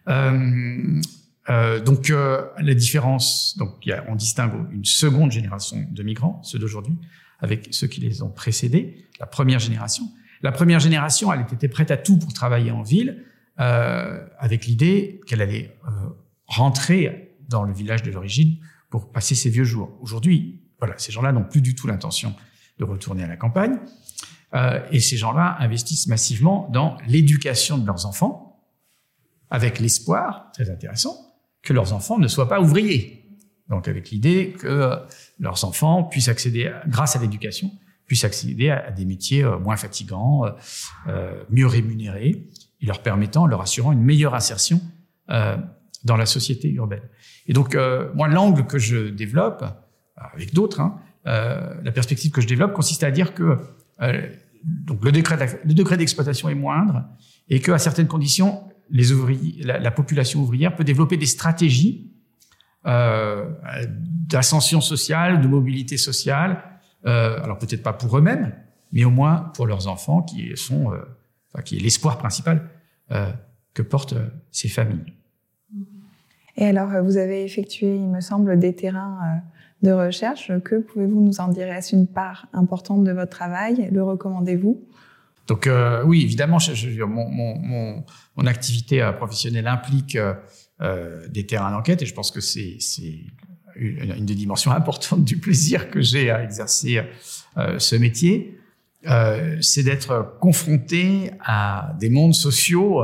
Euh, 0.07 1.01
euh, 1.49 1.79
donc 1.79 2.09
euh, 2.09 2.45
la 2.59 2.73
différence, 2.73 3.55
donc 3.57 3.85
y 3.85 3.91
a, 3.91 4.03
on 4.09 4.15
distingue 4.15 4.51
une 4.71 4.85
seconde 4.85 5.31
génération 5.31 5.85
de 5.89 6.03
migrants, 6.03 6.41
ceux 6.43 6.59
d'aujourd'hui, 6.59 6.97
avec 7.39 7.69
ceux 7.71 7.87
qui 7.87 8.01
les 8.01 8.21
ont 8.21 8.29
précédés, 8.29 9.07
la 9.19 9.25
première 9.25 9.59
génération. 9.59 10.03
La 10.41 10.51
première 10.51 10.79
génération, 10.79 11.31
elle 11.33 11.41
était 11.51 11.67
prête 11.67 11.91
à 11.91 11.97
tout 11.97 12.17
pour 12.17 12.33
travailler 12.33 12.71
en 12.71 12.81
ville, 12.81 13.23
euh, 13.59 14.23
avec 14.37 14.65
l'idée 14.65 15.19
qu'elle 15.25 15.41
allait 15.41 15.75
euh, 15.87 15.91
rentrer 16.45 17.35
dans 17.49 17.63
le 17.63 17.73
village 17.73 18.03
de 18.03 18.11
l'origine 18.11 18.57
pour 18.91 19.11
passer 19.11 19.33
ses 19.33 19.49
vieux 19.49 19.63
jours. 19.63 19.97
Aujourd'hui, 19.99 20.61
voilà, 20.79 20.93
ces 20.97 21.11
gens-là 21.11 21.31
n'ont 21.31 21.43
plus 21.43 21.61
du 21.61 21.73
tout 21.73 21.87
l'intention 21.87 22.35
de 22.77 22.83
retourner 22.83 23.23
à 23.23 23.27
la 23.27 23.35
campagne, 23.35 23.77
euh, 24.53 24.79
et 24.91 24.99
ces 24.99 25.17
gens-là 25.17 25.57
investissent 25.59 26.07
massivement 26.07 26.69
dans 26.71 26.97
l'éducation 27.07 27.79
de 27.79 27.87
leurs 27.87 28.05
enfants, 28.05 28.46
avec 29.49 29.79
l'espoir, 29.79 30.51
très 30.53 30.69
intéressant, 30.69 31.15
que 31.61 31.73
leurs 31.73 31.93
enfants 31.93 32.17
ne 32.17 32.27
soient 32.27 32.49
pas 32.49 32.61
ouvriers. 32.61 33.25
Donc 33.69 33.87
avec 33.87 34.09
l'idée 34.11 34.55
que 34.57 34.99
leurs 35.39 35.65
enfants 35.65 36.03
puissent 36.03 36.29
accéder, 36.29 36.71
grâce 36.87 37.15
à 37.15 37.19
l'éducation, 37.19 37.71
puissent 38.05 38.23
accéder 38.23 38.69
à, 38.69 38.91
des 38.91 39.05
métiers 39.05 39.43
euh, 39.43 39.59
moins 39.59 39.75
fatigants, 39.75 40.45
euh, 40.45 40.51
euh, 41.07 41.43
mieux 41.49 41.67
rémunérés, 41.67 42.47
et 42.81 42.85
leur 42.85 43.01
permettant, 43.01 43.45
leur 43.45 43.61
assurant 43.61 43.91
une 43.91 44.03
meilleure 44.03 44.35
insertion 44.35 44.81
euh, 45.29 45.57
dans 46.03 46.15
la 46.15 46.25
société 46.25 46.69
urbaine. 46.71 47.01
Et 47.47 47.53
donc, 47.53 47.75
euh, 47.75 48.11
moi, 48.13 48.27
l'angle 48.27 48.65
que 48.65 48.77
je 48.77 49.09
développe, 49.09 49.65
avec 50.15 50.53
d'autres, 50.53 50.79
hein, 50.79 50.99
euh, 51.25 51.73
la 51.83 51.91
perspective 51.91 52.31
que 52.31 52.39
je 52.39 52.47
développe 52.47 52.73
consiste 52.73 53.03
à 53.03 53.11
dire 53.11 53.33
que 53.33 53.57
donc 54.63 55.03
le, 55.03 55.11
degré 55.11 55.35
le 55.65 55.73
degré 55.73 55.97
d'exploitation 55.97 56.49
est 56.49 56.55
moindre 56.55 57.03
et 57.49 57.59
qu'à 57.59 57.77
certaines 57.77 58.07
conditions, 58.07 58.63
la, 58.89 59.79
la, 59.79 59.91
population 59.91 60.41
ouvrière 60.41 60.75
peut 60.75 60.83
développer 60.83 61.17
des 61.17 61.25
stratégies 61.25 62.11
euh, 62.87 63.49
d'ascension 64.29 64.79
sociale, 64.79 65.41
de 65.41 65.47
mobilité 65.47 65.97
sociale. 65.97 66.63
Euh, 67.05 67.41
alors 67.43 67.57
peut-être 67.57 67.83
pas 67.83 67.93
pour 67.93 68.17
eux-mêmes, 68.17 68.53
mais 68.93 69.03
au 69.03 69.09
moins 69.09 69.51
pour 69.55 69.67
leurs 69.67 69.87
enfants, 69.87 70.21
qui 70.21 70.55
sont, 70.55 70.93
euh, 70.93 71.61
qui 71.63 71.77
est 71.77 71.79
l'espoir 71.79 72.17
principal 72.17 72.69
que 73.73 73.81
portent 73.81 74.15
ces 74.51 74.67
familles. 74.67 75.13
Et 76.57 76.65
alors, 76.65 76.89
vous 77.03 77.15
avez 77.15 77.45
effectué, 77.45 77.95
il 77.95 78.07
me 78.07 78.19
semble, 78.19 78.59
des 78.59 78.75
terrains 78.75 79.41
de 79.81 79.91
recherche. 79.91 80.51
Que 80.65 80.75
pouvez-vous 80.75 81.21
nous 81.21 81.39
en 81.39 81.47
dire? 81.47 81.67
Est-ce 81.67 81.95
une 81.95 82.07
part 82.07 82.47
importante 82.51 83.05
de 83.05 83.11
votre 83.13 83.29
travail? 83.29 83.89
Le 83.91 84.03
recommandez-vous? 84.03 84.83
Donc 85.47 85.65
euh, 85.65 86.03
oui, 86.03 86.23
évidemment, 86.23 86.59
je, 86.59 86.73
je, 86.73 87.03
mon, 87.03 87.29
mon, 87.29 88.03
mon, 88.35 88.45
activité 88.45 89.01
euh, 89.01 89.13
professionnelle 89.13 89.67
implique 89.67 90.15
euh, 90.15 90.33
euh, 90.81 91.27
des 91.29 91.45
terrains 91.47 91.71
d'enquête 91.71 92.03
et 92.03 92.05
je 92.05 92.13
pense 92.13 92.29
que 92.29 92.39
c'est 92.39 92.77
une, 93.75 94.13
une, 94.15 94.25
des 94.25 94.35
dimensions 94.35 94.71
importantes 94.81 95.23
du 95.23 95.37
plaisir 95.37 95.89
que 95.89 96.01
j'ai 96.01 96.29
à 96.29 96.43
exercer 96.43 97.01
euh, 97.57 97.79
ce 97.79 97.95
métier. 97.95 98.59
Euh, 99.07 99.57
c'est 99.61 99.83
d'être 99.83 100.37
confronté 100.39 101.31
à 101.39 101.95
des 101.99 102.09
mondes 102.09 102.35
sociaux 102.35 103.03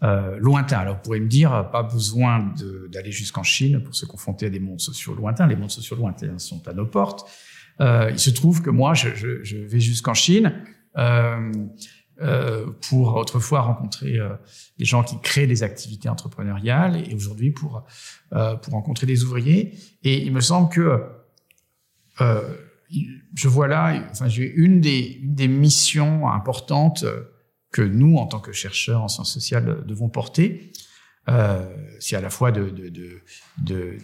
lointains. 0.00 0.78
Alors, 0.78 0.96
vous 0.96 1.02
pourrez 1.02 1.20
me 1.20 1.28
dire, 1.28 1.70
pas 1.72 1.84
besoin 1.84 2.52
d'aller 2.90 3.12
jusqu'en 3.12 3.44
Chine 3.44 3.82
pour 3.82 3.94
se 3.94 4.04
confronter 4.04 4.46
à 4.46 4.50
des 4.50 4.58
mondes 4.58 4.80
sociaux 4.80 5.14
lointains. 5.14 5.46
Les 5.46 5.56
mondes 5.56 5.70
sociaux 5.70 5.96
lointains 5.96 6.38
sont 6.38 6.66
à 6.68 6.72
nos 6.72 6.86
portes. 6.86 7.28
il 7.80 8.18
se 8.18 8.30
trouve 8.30 8.62
que 8.62 8.70
moi, 8.70 8.94
je, 8.94 9.08
je, 9.14 9.56
vais 9.56 9.80
jusqu'en 9.80 10.14
Chine 10.14 10.52
pour 12.80 13.16
autrefois 13.16 13.62
rencontrer 13.62 14.18
euh, 14.18 14.34
des 14.78 14.84
gens 14.84 15.02
qui 15.02 15.20
créent 15.20 15.46
des 15.46 15.62
activités 15.62 16.08
entrepreneuriales 16.08 16.96
et 17.08 17.14
aujourd'hui 17.14 17.50
pour 17.50 17.84
pour 18.30 18.72
rencontrer 18.72 19.06
des 19.06 19.24
ouvriers. 19.24 19.74
Et 20.02 20.22
il 20.22 20.32
me 20.32 20.40
semble 20.40 20.68
que 20.68 21.02
je 23.34 23.48
vois 23.48 23.68
là, 23.68 24.00
enfin, 24.10 24.28
une 24.28 24.80
des, 24.80 25.18
des 25.22 25.48
missions 25.48 26.28
importantes 26.28 27.04
que 27.72 27.82
nous, 27.82 28.16
en 28.16 28.26
tant 28.26 28.38
que 28.38 28.52
chercheurs 28.52 29.02
en 29.02 29.08
sciences 29.08 29.32
sociales, 29.32 29.84
devons 29.86 30.08
porter. 30.08 30.72
Euh, 31.28 31.74
c'est 32.00 32.16
à 32.16 32.20
la 32.20 32.30
fois 32.30 32.52
de, 32.52 32.68
de, 32.68 32.88
de, 32.88 33.22
de, 33.58 33.98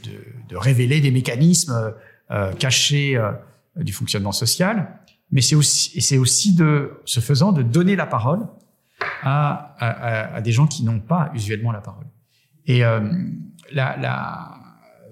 de 0.48 0.56
révéler 0.56 1.00
des 1.00 1.10
mécanismes 1.10 1.94
euh, 2.30 2.52
cachés 2.54 3.16
euh, 3.16 3.32
du 3.76 3.92
fonctionnement 3.92 4.32
social, 4.32 4.97
mais 5.30 5.40
c'est 5.40 5.54
aussi, 5.54 5.96
et 5.96 6.00
c'est 6.00 6.18
aussi 6.18 6.54
de, 6.54 7.00
ce 7.04 7.20
faisant, 7.20 7.52
de 7.52 7.62
donner 7.62 7.96
la 7.96 8.06
parole 8.06 8.46
à, 9.22 9.74
à, 9.78 10.36
à 10.36 10.40
des 10.40 10.52
gens 10.52 10.66
qui 10.66 10.84
n'ont 10.84 11.00
pas 11.00 11.30
usuellement 11.34 11.72
la 11.72 11.80
parole. 11.80 12.06
Et 12.66 12.84
euh, 12.84 13.00
la, 13.72 13.96
la, 13.96 14.54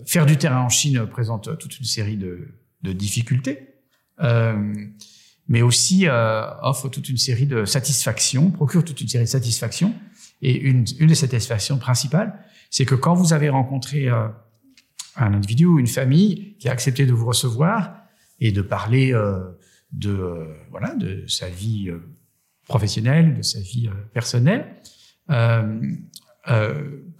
faire 0.06 0.26
du 0.26 0.36
terrain 0.36 0.60
en 0.60 0.68
Chine 0.68 1.06
présente 1.06 1.58
toute 1.58 1.78
une 1.78 1.84
série 1.84 2.16
de, 2.16 2.48
de 2.82 2.92
difficultés, 2.92 3.74
euh, 4.20 4.74
mais 5.48 5.62
aussi 5.62 6.08
euh, 6.08 6.46
offre 6.62 6.88
toute 6.88 7.08
une 7.08 7.18
série 7.18 7.46
de 7.46 7.64
satisfactions, 7.64 8.50
procure 8.50 8.84
toute 8.84 9.00
une 9.00 9.08
série 9.08 9.24
de 9.24 9.30
satisfactions. 9.30 9.94
Et 10.42 10.54
une, 10.58 10.84
une 10.98 11.06
des 11.06 11.14
satisfactions 11.14 11.78
principales, 11.78 12.38
c'est 12.70 12.84
que 12.84 12.94
quand 12.94 13.14
vous 13.14 13.32
avez 13.32 13.48
rencontré 13.48 14.08
euh, 14.08 14.28
un 15.16 15.32
individu 15.32 15.64
ou 15.66 15.78
une 15.78 15.86
famille 15.86 16.56
qui 16.58 16.68
a 16.68 16.72
accepté 16.72 17.06
de 17.06 17.12
vous 17.12 17.26
recevoir 17.26 17.94
et 18.40 18.52
de 18.52 18.60
parler 18.60 19.14
euh, 19.14 19.38
de 19.92 20.10
euh, 20.10 20.54
voilà 20.70 20.94
de 20.94 21.26
sa 21.26 21.48
vie 21.48 21.88
euh, 21.88 22.00
professionnelle, 22.68 23.34
de 23.34 23.42
sa 23.42 23.60
vie 23.60 23.88
euh, 23.88 23.94
personnelle. 24.12 24.76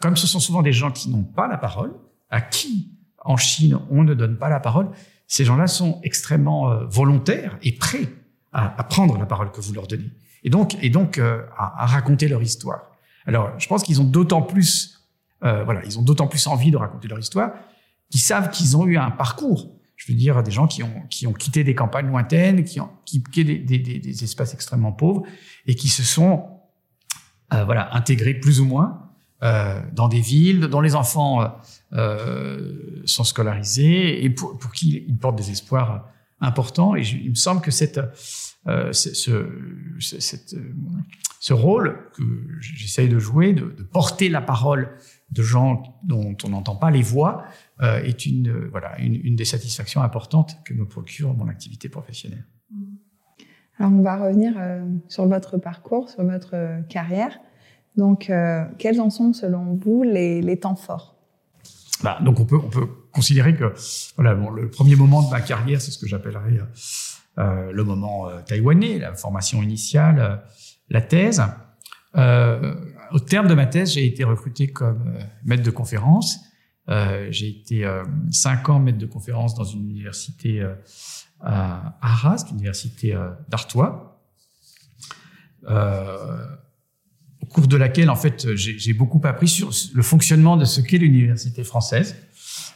comme 0.01 0.17
ce 0.17 0.27
sont 0.27 0.41
souvent 0.41 0.63
des 0.63 0.73
gens 0.73 0.91
qui 0.91 1.11
n'ont 1.11 1.25
pas 1.25 1.49
la 1.49 1.59
parole, 1.59 1.93
à 2.31 2.41
qui 2.41 2.93
en 3.25 3.37
Chine 3.37 3.79
on 3.91 4.05
ne 4.05 4.15
donne 4.15 4.37
pas 4.37 4.49
la 4.49 4.61
parole, 4.61 4.91
ces 5.27 5.45
gens-là 5.45 5.67
sont 5.67 6.01
extrêmement 6.05 6.85
volontaires 6.85 7.59
et 7.63 7.73
prêts 7.73 8.09
à, 8.53 8.85
prendre 8.85 9.19
la 9.19 9.27
parole 9.27 9.51
que 9.51 9.61
vous 9.61 9.73
leur 9.73 9.89
donnez, 9.89 10.11
et 10.45 10.51
donc 10.51 10.77
et 10.81 10.91
donc 10.91 11.19
à, 11.19 11.87
raconter 11.87 12.29
leur 12.29 12.43
histoire. 12.43 12.93
Alors, 13.27 13.59
je 13.59 13.67
pense 13.67 13.83
qu'ils 13.83 14.01
ont 14.01 14.05
d'autant 14.05 14.43
plus, 14.43 15.05
voilà, 15.41 15.85
ils 15.85 15.99
ont 15.99 16.03
d'autant 16.03 16.29
plus 16.29 16.47
envie 16.47 16.71
de 16.71 16.77
raconter 16.77 17.09
leur 17.09 17.19
histoire 17.19 17.51
qu'ils 18.11 18.21
savent 18.21 18.51
qu'ils 18.51 18.77
ont 18.77 18.87
eu 18.87 18.97
un 18.97 19.11
parcours 19.11 19.76
je 19.97 20.13
veux 20.13 20.17
dire 20.17 20.43
des 20.43 20.51
gens 20.51 20.67
qui 20.67 20.83
ont 20.83 21.03
qui 21.11 21.27
ont 21.27 21.33
quitté 21.33 21.65
des 21.65 21.75
campagnes 21.75 22.07
lointaines, 22.09 22.65
qui 22.65 22.81
ont 22.81 22.91
qui 23.05 23.23
quitté 23.23 23.45
des, 23.45 23.79
des, 23.79 23.99
des, 23.99 24.25
espaces 24.25 24.55
extrêmement 24.55 24.93
pauvres 24.93 25.23
et 25.67 25.75
qui 25.75 25.89
se 25.89 26.03
sont 26.03 26.47
euh, 27.53 27.65
voilà 27.65 27.95
intégrés 27.95 28.35
plus 28.35 28.61
ou 28.61 28.67
moins 28.67 29.11
euh, 29.43 29.81
dans 29.93 30.09
des 30.09 30.21
villes 30.21 30.61
dont 30.61 30.81
les 30.81 30.95
enfants 30.95 31.61
euh, 31.93 33.03
sont 33.05 33.25
scolarisés 33.25 34.25
et 34.25 34.31
pour, 34.31 34.59
pour 34.59 34.73
qui 34.73 35.05
ils 35.09 35.19
portent 35.19 35.37
des 35.37 35.51
espoirs 35.51 36.09
importants. 36.41 36.95
Et 36.95 37.03
je, 37.03 37.17
il 37.17 37.31
me 37.31 37.35
semble 37.35 37.61
que 37.61 37.71
cette 37.71 38.01
euh, 38.69 38.93
ce, 38.93 39.15
ce, 39.15 40.19
cette, 40.19 40.55
euh, 40.55 40.75
ce 41.39 41.53
rôle 41.53 42.11
que 42.15 42.25
j'essaye 42.59 43.09
de 43.09 43.21
jouer, 43.21 43.53
de, 43.53 43.67
de 43.67 43.83
porter 43.85 44.29
la 44.29 44.41
parole 44.41 44.91
de 45.31 45.43
gens 45.43 46.01
dont 46.03 46.37
on 46.43 46.49
n'entend 46.49 46.75
pas 46.75 46.91
les 46.91 47.03
voix, 47.03 47.45
euh, 47.83 48.03
est 48.03 48.25
une, 48.25 48.49
euh, 48.49 48.69
voilà, 48.71 48.99
une, 48.99 49.21
une, 49.23 49.37
des 49.37 49.45
satisfactions 49.45 50.01
importantes 50.01 50.57
que 50.65 50.73
me 50.73 50.87
procure 50.87 51.35
mon 51.35 51.47
activité 51.47 51.91
professionnelle. 51.91 52.47
Alors, 53.79 53.93
on 53.93 54.01
va 54.01 54.17
revenir 54.17 54.55
euh, 54.57 54.83
sur 55.09 55.27
votre 55.27 55.59
parcours, 55.59 56.09
sur 56.09 56.25
votre 56.25 56.81
carrière. 56.89 57.39
Donc, 57.99 58.31
quels 58.79 59.01
en 59.01 59.09
sont, 59.09 59.33
selon 59.33 59.75
vous, 59.75 60.03
les, 60.03 60.43
les 60.43 60.59
temps 60.59 60.77
forts? 60.77 61.17
Bah, 62.03 62.19
Donc, 62.23 62.41
on 62.41 62.45
peut, 62.45 62.57
on 62.57 62.69
peut 62.69 62.89
considérer 63.13 63.55
que 63.55 63.73
voilà, 64.17 64.35
bon, 64.35 64.51
le 64.51 64.71
premier 64.71 64.97
moment 64.97 65.23
de 65.23 65.31
ma 65.31 65.41
carrière, 65.41 65.81
c'est 65.81 65.91
ce 65.91 65.99
que 65.99 66.07
j'appellerais 66.07 66.61
euh, 67.39 67.73
le 67.73 67.85
moment 67.85 68.29
taïwanais, 68.47 68.99
la 68.99 69.15
formation 69.15 69.63
initiale, 69.63 70.43
la 70.91 71.01
thèse. 71.03 71.43
au 72.15 73.19
terme 73.21 73.49
de 73.49 73.55
ma 73.55 73.67
thèse, 73.67 73.93
j'ai 73.93 74.07
été 74.07 74.25
recruté 74.25 74.69
comme 74.69 75.15
maître 75.45 75.63
de 75.63 75.71
conférence 75.71 76.39
euh, 76.89 77.27
j'ai 77.31 77.49
été 77.49 77.85
euh, 77.85 78.05
cinq 78.31 78.69
ans 78.69 78.79
maître 78.79 78.99
de 78.99 79.07
conférence 79.07 79.55
dans 79.55 79.65
une 79.65 79.89
université 79.91 80.61
euh, 80.61 80.75
à 81.41 81.99
Arras, 82.01 82.45
l'université 82.51 83.15
d'Artois, 83.49 84.23
au 87.43 87.47
cours 87.47 87.67
de 87.67 87.77
laquelle, 87.77 88.09
en 88.09 88.17
fait, 88.17 88.55
j'ai 88.55 88.93
beaucoup 88.95 89.21
appris 89.25 89.49
sur 89.49 89.71
le 89.95 90.03
fonctionnement 90.03 90.57
de 90.57 90.65
ce 90.65 90.81
qu'est 90.81 90.97
l'université 90.97 91.63
française. 91.63 92.17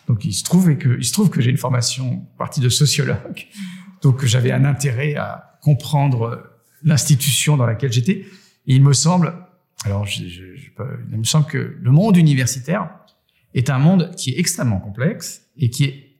Donc, 0.08 0.26
il 0.26 0.34
se 0.34 0.44
trouve 0.44 0.76
que, 0.76 0.98
il 0.98 1.04
se 1.04 1.12
trouve 1.12 1.30
que 1.30 1.40
j'ai 1.40 1.50
une 1.50 1.56
formation 1.56 2.26
partie 2.36 2.60
de 2.60 2.68
sociologue, 2.68 3.46
donc 4.02 4.24
j'avais 4.26 4.52
un 4.52 4.66
intérêt 4.66 5.14
à 5.14 5.58
comprendre 5.62 6.42
l'institution 6.82 7.56
dans 7.56 7.66
laquelle 7.66 7.92
j'étais. 7.92 8.26
Et 8.66 8.74
il 8.74 8.82
me 8.82 8.92
semble, 8.92 9.34
alors, 9.84 10.04
je, 10.04 10.28
je, 10.28 10.42
il 11.10 11.18
me 11.18 11.24
semble 11.24 11.46
que 11.46 11.78
le 11.80 11.90
monde 11.90 12.16
universitaire 12.18 12.90
est 13.54 13.70
un 13.70 13.78
monde 13.78 14.10
qui 14.16 14.30
est 14.30 14.38
extrêmement 14.38 14.80
complexe 14.80 15.42
et 15.56 15.70
qui 15.70 15.84
est 15.84 16.18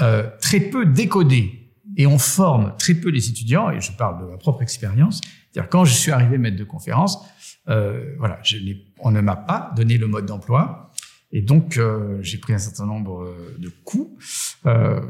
euh, 0.00 0.28
très 0.40 0.60
peu 0.60 0.86
décodé. 0.86 1.72
Et 1.96 2.06
on 2.06 2.18
forme 2.18 2.74
très 2.78 2.94
peu 2.94 3.10
les 3.10 3.28
étudiants, 3.28 3.70
et 3.70 3.80
je 3.80 3.92
parle 3.92 4.20
de 4.22 4.30
ma 4.30 4.36
propre 4.36 4.62
expérience. 4.62 5.20
C'est-à-dire 5.52 5.68
quand 5.68 5.84
je 5.84 5.92
suis 5.92 6.12
arrivé 6.12 6.38
maître 6.38 6.56
de 6.56 6.64
conférence, 6.64 7.18
euh, 7.68 8.14
voilà, 8.18 8.38
je 8.42 8.56
on 8.98 9.10
ne 9.10 9.20
m'a 9.20 9.36
pas 9.36 9.72
donné 9.76 9.98
le 9.98 10.06
mode 10.06 10.26
d'emploi. 10.26 10.90
Et 11.32 11.42
donc, 11.42 11.76
euh, 11.76 12.18
j'ai 12.22 12.38
pris 12.38 12.52
un 12.52 12.58
certain 12.58 12.86
nombre 12.86 13.22
euh, 13.22 13.56
de 13.58 13.68
coups 13.84 14.10
euh, 14.66 15.00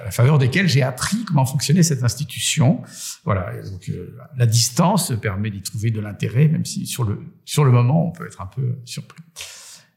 à 0.00 0.04
la 0.04 0.10
faveur 0.12 0.38
desquels 0.38 0.68
j'ai 0.68 0.82
appris 0.82 1.24
comment 1.24 1.44
fonctionnait 1.44 1.82
cette 1.82 2.04
institution. 2.04 2.82
Voilà, 3.24 3.60
donc 3.62 3.88
euh, 3.88 4.16
la 4.36 4.46
distance 4.46 5.12
permet 5.20 5.50
d'y 5.50 5.62
trouver 5.62 5.90
de 5.90 6.00
l'intérêt, 6.00 6.46
même 6.46 6.64
si 6.64 6.86
sur 6.86 7.02
le 7.02 7.20
sur 7.44 7.64
le 7.64 7.72
moment 7.72 8.08
on 8.08 8.12
peut 8.12 8.26
être 8.26 8.40
un 8.40 8.46
peu 8.46 8.78
surpris. 8.84 9.22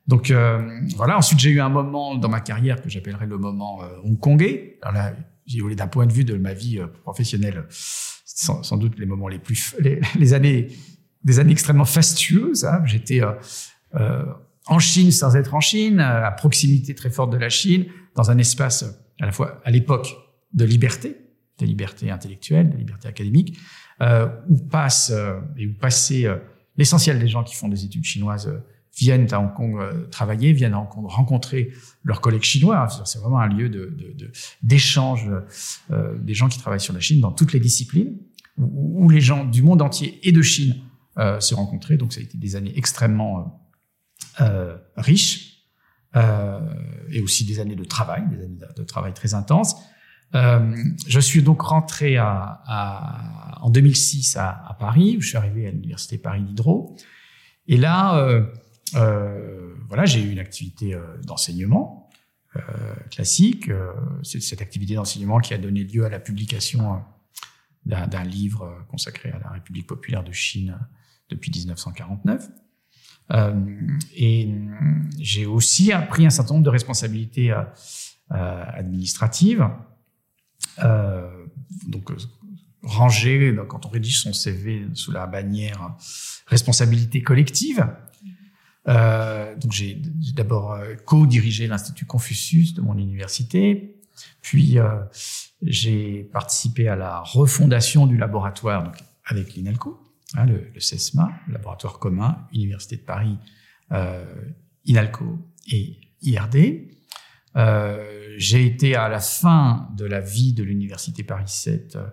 Donc 0.08 0.32
euh, 0.32 0.80
voilà. 0.96 1.18
Ensuite, 1.18 1.40
j'ai 1.40 1.50
eu 1.50 1.62
un 1.62 1.70
moment 1.70 2.16
dans 2.16 2.30
ma 2.30 2.42
carrière 2.42 2.82
que 2.82 2.90
j'appellerais 2.90 3.26
le 3.26 3.38
moment 3.38 3.82
hongkongais. 4.04 4.78
Alors 4.82 4.94
là, 4.94 5.14
d'un 5.76 5.88
point 5.88 6.06
de 6.06 6.14
vue 6.14 6.26
de 6.26 6.36
ma 6.36 6.54
vie 6.54 6.80
professionnelle, 7.04 7.66
sans, 7.70 8.64
sans, 8.64 8.78
doute 8.78 8.98
les 8.98 9.06
moments 9.06 9.28
les 9.28 9.40
plus 9.40 9.76
les, 9.80 10.02
les 10.20 10.34
années 10.34 10.68
des 11.24 11.40
années 11.40 11.54
extrêmement 11.54 11.86
fastueuses. 11.86 12.66
Hein. 12.66 12.82
J'étais 12.86 13.22
euh, 13.96 14.26
en 14.68 14.80
Chine 14.80 15.12
sans 15.12 15.36
être 15.36 15.54
en 15.54 15.60
Chine, 15.60 16.00
à 16.00 16.32
proximité 16.32 16.96
très 16.96 17.10
forte 17.10 17.32
de 17.32 17.38
la 17.38 17.50
Chine, 17.50 17.86
dans 18.16 18.32
un 18.32 18.38
espace 18.38 18.84
à 19.20 19.26
la 19.26 19.32
fois 19.32 19.62
à 19.64 19.72
l'époque 19.72 20.16
de 20.54 20.66
liberté, 20.66 21.18
de 21.60 21.66
liberté 21.66 22.12
intellectuelle, 22.12 22.70
de 22.70 22.78
liberté 22.78 23.08
académique, 23.08 23.58
euh, 24.02 24.28
où 24.50 24.58
passe 24.58 25.12
euh, 25.14 25.40
et 25.58 25.68
où 25.68 25.74
passer 25.74 26.26
euh, 26.26 26.38
l'essentiel 26.78 27.20
des 27.20 27.28
gens 27.28 27.44
qui 27.44 27.56
font 27.56 27.68
des 27.68 27.86
études 27.86 28.04
chinoises 28.04 28.48
euh, 28.48 28.60
viennent 28.96 29.32
à 29.34 29.40
Hong 29.40 29.54
Kong 29.54 29.80
travailler, 30.12 30.54
viennent 30.54 30.74
à 30.74 30.80
Hong 30.80 30.90
Kong 30.90 31.06
rencontrer 31.08 31.72
leurs 32.04 32.22
collègues 32.22 32.44
chinois. 32.44 32.88
C'est 33.06 33.20
vraiment 33.20 33.40
un 33.40 33.48
lieu 33.48 33.70
de 33.70 33.96
d'échange 34.62 35.30
de, 35.90 36.18
des 36.20 36.34
gens 36.34 36.48
qui 36.48 36.60
travaillent 36.60 36.80
sur 36.80 36.94
la 36.94 37.00
Chine 37.00 37.20
dans 37.20 37.32
toutes 37.32 37.54
les 37.54 37.60
disciplines, 37.60 38.18
où, 38.58 39.06
où 39.06 39.10
les 39.10 39.22
gens 39.22 39.46
du 39.46 39.64
monde 39.64 39.82
entier 39.82 40.20
et 40.28 40.32
de 40.32 40.42
Chine 40.42 40.76
se 41.18 41.56
rencontraient. 41.56 41.98
Donc 41.98 42.14
ça 42.14 42.20
a 42.20 42.24
été 42.24 42.38
des 42.38 42.56
années 42.56 42.74
extrêmement 42.78 43.64
euh, 44.42 44.78
riche 44.98 45.64
euh, 46.16 46.60
et 47.12 47.22
aussi 47.22 47.46
des 47.46 47.60
années 47.60 47.76
de 47.76 47.84
travail, 47.84 48.24
des 48.30 48.44
années 48.44 48.60
de, 48.76 48.84
travail 48.84 49.14
très 49.14 49.36
intenses. 49.36 49.76
Euh, 50.34 50.76
je 51.08 51.20
suis 51.20 51.44
donc 51.44 51.62
rentré 51.62 52.18
à, 52.18 52.62
à, 52.66 53.60
en 53.62 53.70
2006 53.70 54.38
à, 54.38 54.50
à, 54.50 54.74
Paris, 54.74 55.18
où 55.18 55.22
je 55.22 55.28
suis 55.30 55.38
arrivé 55.38 55.68
à 55.68 55.72
l'université 55.72 56.18
Paris 56.18 56.42
Diderot. 56.42 56.96
Et 57.68 57.78
là, 57.78 58.18
euh, 58.18 58.42
euh, 58.42 58.46
voilà, 58.92 60.06
j'ai 60.06 60.22
eu 60.22 60.32
une 60.32 60.40
activité 60.40 60.98
d'enseignement 61.24 62.10
classique. 63.10 63.70
C'est 64.22 64.42
cette 64.42 64.62
activité 64.62 64.96
d'enseignement 64.96 65.40
qui 65.40 65.54
a 65.54 65.58
donné 65.58 65.84
lieu 65.84 66.06
à 66.06 66.10
la 66.10 66.20
publication 66.20 67.02
d'un 67.86 68.24
livre 68.24 68.86
consacré 68.90 69.32
à 69.32 69.40
la 69.40 69.50
République 69.50 69.88
populaire 69.88 70.24
de 70.24 70.32
Chine 70.32 70.78
depuis 71.30 71.52
1949. 71.52 72.50
Euh, 73.32 73.54
et 74.16 74.50
j'ai 75.20 75.46
aussi 75.46 75.92
pris 76.10 76.26
un 76.26 76.30
certain 76.30 76.56
nombre 76.56 76.66
de 76.66 76.70
responsabilités 76.70 77.52
euh, 77.52 77.62
euh, 78.32 78.64
administratives. 78.74 79.68
donc, 81.88 82.12
ranger 82.84 83.56
quand 83.70 83.86
on 83.86 83.90
rédige 83.90 84.22
son 84.22 84.34
CV 84.34 84.88
sous 84.94 85.12
la 85.12 85.26
bannière 85.26 85.96
responsabilité 86.48 87.22
collective. 87.22 87.88
Euh, 88.88 89.56
donc 89.56 89.72
j'ai 89.72 90.02
d'abord 90.36 90.78
co-dirigé 91.06 91.68
l'Institut 91.68 92.06
Confucius 92.06 92.74
de 92.74 92.82
mon 92.82 92.98
université, 92.98 93.96
puis 94.42 94.78
euh, 94.78 95.04
j'ai 95.62 96.24
participé 96.34 96.88
à 96.88 96.96
la 96.96 97.20
refondation 97.22 98.08
du 98.08 98.18
laboratoire 98.18 98.84
donc, 98.84 98.96
avec 99.26 99.54
l'INALCO, 99.54 100.00
Hein, 100.36 100.46
le, 100.46 100.68
le, 100.74 100.80
CESMA, 100.80 101.32
laboratoire 101.48 102.00
commun, 102.00 102.48
Université 102.54 102.96
de 102.96 103.02
Paris, 103.02 103.38
euh, 103.92 104.26
INALCO 104.86 105.38
et 105.72 106.00
IRD. 106.24 106.90
Euh, 107.56 108.34
j'ai 108.38 108.66
été 108.66 108.96
à 108.96 109.10
la 109.10 109.20
fin 109.20 109.90
de 109.96 110.06
la 110.06 110.22
vie 110.22 110.54
de 110.54 110.64
l'Université 110.64 111.24
Paris 111.24 111.44
7 111.46 111.96
euh, 111.96 112.08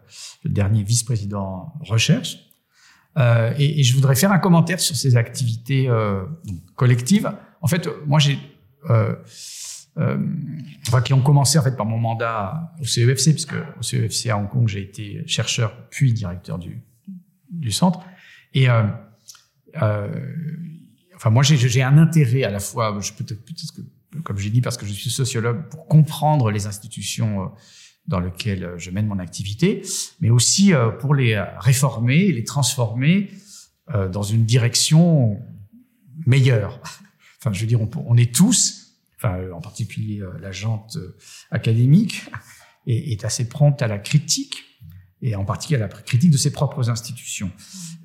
le 0.44 0.50
dernier 0.50 0.82
vice-président 0.82 1.72
recherche. 1.80 2.49
Euh, 3.18 3.52
et, 3.58 3.80
et, 3.80 3.82
je 3.82 3.94
voudrais 3.94 4.14
faire 4.14 4.30
un 4.30 4.38
commentaire 4.38 4.78
sur 4.78 4.94
ces 4.94 5.16
activités 5.16 5.88
euh, 5.88 6.22
collectives. 6.76 7.32
En 7.60 7.66
fait, 7.66 7.88
moi, 8.06 8.20
j'ai 8.20 8.38
euh, 8.88 10.16
enfin, 10.86 11.02
qui 11.02 11.12
ont 11.12 11.20
commencé 11.20 11.58
en 11.58 11.62
fait 11.62 11.76
par 11.76 11.86
mon 11.86 11.98
mandat 11.98 12.72
au 12.80 12.84
CEFC, 12.84 13.32
puisque 13.32 13.54
au 13.78 13.82
CEFC 13.82 14.30
à 14.30 14.38
Hong 14.38 14.48
Kong, 14.48 14.68
j'ai 14.68 14.82
été 14.82 15.22
chercheur 15.26 15.76
puis 15.90 16.12
directeur 16.12 16.58
du, 16.58 16.80
du 17.50 17.72
centre. 17.72 18.00
Et 18.54 18.68
euh, 18.68 18.84
euh, 19.82 20.08
enfin, 21.16 21.30
moi, 21.30 21.42
j'ai 21.42 21.82
un 21.82 21.98
intérêt 21.98 22.44
à 22.44 22.50
la 22.50 22.60
fois, 22.60 22.96
je 23.00 23.12
peux 23.12 23.24
peut-être, 23.24 23.42
comme 24.24 24.38
j'ai 24.38 24.50
dit, 24.50 24.60
parce 24.60 24.76
que 24.76 24.86
je 24.86 24.92
suis 24.92 25.10
sociologue, 25.10 25.68
pour 25.68 25.86
comprendre 25.86 26.50
les 26.50 26.66
institutions 26.66 27.42
euh, 27.42 27.46
dans 28.10 28.20
lesquelles 28.20 28.74
je 28.76 28.90
mène 28.90 29.06
mon 29.06 29.18
activité, 29.18 29.82
mais 30.20 30.28
aussi 30.28 30.74
euh, 30.74 30.90
pour 30.90 31.14
les 31.14 31.40
réformer, 31.58 32.32
les 32.32 32.44
transformer 32.44 33.30
dans 34.12 34.22
une 34.22 34.44
direction 34.44 35.40
meilleure. 36.26 36.80
Enfin, 37.42 37.54
je 37.54 37.62
veux 37.62 37.66
dire, 37.66 37.80
on, 37.80 38.16
est 38.18 38.34
tous, 38.34 38.98
en 39.24 39.62
particulier 39.62 40.22
la 40.42 40.52
jante 40.52 40.98
académique, 41.50 42.26
est, 42.86 43.24
assez 43.24 43.48
prompte 43.48 43.82
à 43.82 43.86
la 43.86 43.98
critique 43.98 44.62
et 45.22 45.34
en 45.36 45.44
particulier 45.44 45.82
à 45.82 45.86
la 45.86 45.88
critique 45.88 46.30
de 46.30 46.36
ses 46.36 46.52
propres 46.52 46.88
institutions. 46.88 47.50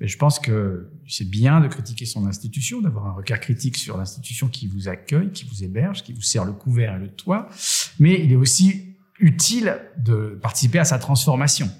Je 0.00 0.16
pense 0.16 0.38
que 0.38 0.90
c'est 1.08 1.28
bien 1.28 1.60
de 1.60 1.68
critiquer 1.68 2.04
son 2.04 2.26
institution, 2.26 2.82
d'avoir 2.82 3.06
un 3.06 3.12
regard 3.12 3.40
critique 3.40 3.76
sur 3.76 3.96
l'institution 3.96 4.48
qui 4.48 4.66
vous 4.66 4.88
accueille, 4.88 5.32
qui 5.32 5.44
vous 5.44 5.64
héberge, 5.64 6.02
qui 6.02 6.12
vous 6.12 6.22
sert 6.22 6.44
le 6.44 6.52
couvert 6.52 6.96
et 6.96 6.98
le 6.98 7.08
toit, 7.08 7.48
mais 7.98 8.22
il 8.22 8.32
est 8.32 8.36
aussi 8.36 8.85
utile 9.18 9.80
de 9.98 10.38
participer 10.42 10.78
à 10.78 10.84
sa 10.84 10.98
transformation. 10.98 11.70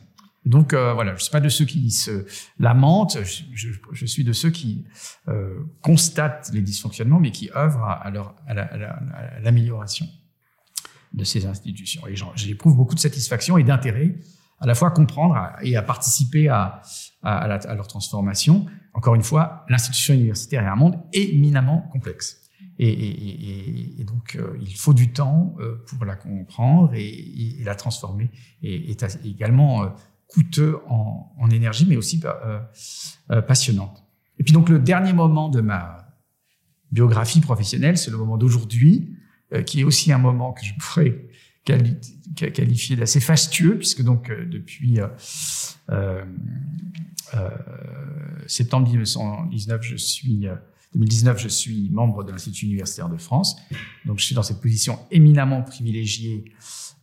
Donc 0.46 0.72
euh, 0.72 0.94
voilà, 0.94 1.16
je 1.16 1.22
suis 1.22 1.31
pas 1.31 1.40
de 1.40 1.49
ceux 1.49 1.64
qui 1.64 1.90
se 1.90 2.25
lamentent, 2.61 3.18
je, 3.22 4.07
suis 4.07 4.22
de 4.22 4.33
ceux 4.33 4.51
qui 4.51 4.85
euh, 5.29 5.59
constatent 5.83 6.51
les 6.53 6.61
dysfonctionnements, 6.61 7.18
mais 7.18 7.33
qui 7.33 7.51
œuvrent 7.55 7.83
à, 7.83 8.12
à 8.46 9.40
l'amélioration 9.40 10.07
de 11.12 11.25
ces 11.25 11.46
institutions. 11.46 12.07
Et 12.07 12.14
j'éprouve 12.37 12.77
beaucoup 12.77 12.94
de 12.94 13.01
satisfaction 13.01 13.59
et 13.59 13.64
d'intérêt 13.64 14.14
à 14.61 14.66
la 14.66 14.75
fois 14.75 14.90
comprendre 14.90 15.37
et 15.62 15.77
à 15.77 15.83
participer 15.83 16.49
à, 16.49 16.81
à, 17.22 17.38
à, 17.38 17.75
leur 17.75 17.88
transformation. 17.88 18.66
Encore 18.94 19.14
une 19.14 19.22
fois, 19.22 19.64
l'institution 19.68 20.14
universitaire 20.14 20.62
est 20.62 20.68
un 20.68 20.77
monde 20.77 20.99
éminemment 21.12 21.88
complexe. 21.92 22.46
Et, 22.79 24.05
donc, 24.07 24.37
euh, 24.37 24.57
il 24.61 24.77
faut 24.77 24.93
du 24.93 25.12
temps 25.12 25.55
euh, 25.61 25.77
pour 25.87 26.05
la 26.05 26.15
comprendre 26.15 26.93
et, 26.95 27.57
la 27.65 27.75
transformer. 27.75 28.31
Et 28.62 28.91
est 28.91 29.19
également 29.25 29.85
euh, 29.85 29.89
coûteux 30.29 30.79
en, 30.89 31.49
énergie, 31.51 31.87
mais 31.89 31.97
aussi 31.97 32.21
passionnante. 33.47 34.05
Et 34.39 34.45
puis 34.45 34.53
donc, 34.53 34.69
le 34.69 34.79
dernier 34.79 35.12
moment 35.12 35.49
de 35.49 35.61
ma 35.61 36.09
biographie 36.91 37.41
professionnelle, 37.41 37.97
c'est 37.97 38.11
le 38.11 38.17
moment 38.17 38.37
d'aujourd'hui, 38.37 39.17
qui 39.65 39.81
est 39.81 39.85
aussi 39.85 40.12
un 40.12 40.19
moment 40.19 40.53
que 40.53 40.65
je 40.65 40.73
pourrais 40.75 41.29
qualifié 41.65 42.97
d'assez 42.97 43.21
fastueux, 43.21 43.79
puisque 43.79 44.03
donc 44.03 44.31
depuis 44.31 44.99
septembre 48.49 48.89
1919, 48.89 49.83
je 49.83 49.97
suis 49.97 50.49
2019, 50.92 51.38
je 51.40 51.49
suis 51.49 51.90
membre 51.90 52.25
de 52.25 52.33
l'Institut 52.33 52.66
universitaire 52.66 53.09
de 53.09 53.16
France. 53.16 53.57
Donc, 54.05 54.18
je 54.18 54.25
suis 54.25 54.35
dans 54.35 54.42
cette 54.42 54.61
position 54.61 54.99
éminemment 55.11 55.62
privilégiée 55.62 56.44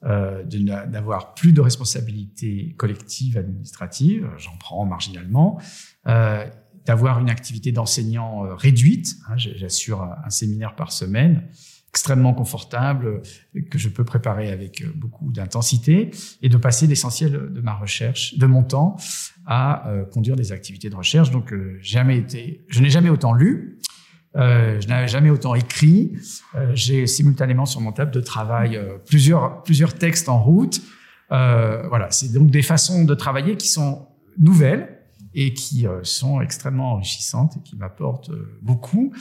euh, 0.03 0.43
d'avoir 0.43 1.33
plus 1.33 1.53
de 1.53 1.61
responsabilités 1.61 2.73
collectives 2.77 3.37
administratives. 3.37 4.29
J'en 4.37 4.57
prends 4.57 4.85
marginalement. 4.85 5.59
Euh, 6.07 6.45
d'avoir 6.85 7.19
une 7.19 7.29
activité 7.29 7.71
d'enseignant 7.71 8.41
réduite. 8.57 9.15
Hein, 9.29 9.37
J'assure 9.37 10.01
un 10.01 10.29
séminaire 10.29 10.75
par 10.75 10.91
semaine 10.91 11.47
extrêmement 11.93 12.33
confortable, 12.33 13.21
que 13.69 13.77
je 13.77 13.87
peux 13.87 14.03
préparer 14.03 14.51
avec 14.51 14.83
beaucoup 14.95 15.31
d'intensité, 15.31 16.09
et 16.41 16.49
de 16.49 16.57
passer 16.57 16.87
l'essentiel 16.87 17.53
de 17.53 17.61
ma 17.61 17.75
recherche, 17.75 18.37
de 18.37 18.47
mon 18.47 18.63
temps, 18.63 18.97
à 19.45 19.85
conduire 20.11 20.35
des 20.35 20.51
activités 20.51 20.89
de 20.89 20.95
recherche. 20.95 21.29
Donc, 21.29 21.53
jamais 21.81 22.17
été, 22.17 22.65
je 22.67 22.81
n'ai 22.81 22.89
jamais 22.89 23.09
autant 23.09 23.33
lu, 23.33 23.79
euh, 24.35 24.81
je 24.81 24.87
n'avais 24.87 25.07
jamais 25.07 25.29
autant 25.29 25.55
écrit. 25.55 26.13
Euh, 26.55 26.71
j'ai 26.73 27.05
simultanément 27.07 27.65
sur 27.65 27.81
mon 27.81 27.91
table 27.91 28.11
de 28.11 28.21
travail 28.21 28.75
euh, 28.75 28.97
plusieurs, 29.05 29.61
plusieurs 29.63 29.93
textes 29.93 30.29
en 30.29 30.41
route. 30.41 30.81
Euh, 31.31 31.87
voilà, 31.87 32.09
c'est 32.11 32.31
donc 32.31 32.49
des 32.49 32.61
façons 32.61 33.05
de 33.05 33.15
travailler 33.15 33.55
qui 33.57 33.67
sont 33.67 34.07
nouvelles 34.37 34.92
et 35.35 35.53
qui 35.53 35.85
sont 36.03 36.41
extrêmement 36.41 36.93
enrichissantes 36.93 37.57
et 37.57 37.61
qui 37.61 37.75
m'apportent 37.75 38.31
beaucoup. 38.61 39.13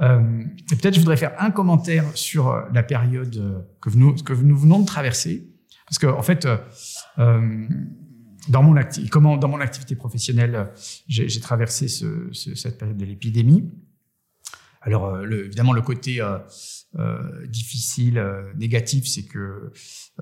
et 0.00 0.76
peut-être 0.76 0.94
je 0.94 1.00
voudrais 1.00 1.16
faire 1.16 1.34
un 1.38 1.50
commentaire 1.50 2.04
sur 2.14 2.66
la 2.72 2.82
période 2.82 3.66
que 3.80 3.90
nous, 3.90 4.14
que 4.14 4.32
nous 4.32 4.56
venons 4.56 4.80
de 4.80 4.86
traverser, 4.86 5.48
parce 5.86 5.98
que 5.98 6.06
en 6.06 6.22
fait. 6.22 6.46
dans 8.48 8.62
mon, 8.62 8.76
activité 8.76 9.96
professionnelle, 9.96 10.70
j'ai 11.08 11.40
traversé 11.40 11.88
ce, 11.88 12.28
ce, 12.32 12.54
cette 12.54 12.78
période 12.78 12.96
de 12.96 13.04
l'épidémie. 13.04 13.64
Alors 14.86 15.06
euh, 15.06 15.44
évidemment 15.44 15.72
le 15.72 15.82
côté 15.82 16.20
euh, 16.20 16.38
euh, 16.98 17.46
difficile, 17.46 18.24
négatif, 18.56 19.06
c'est 19.06 19.24
que 19.24 19.72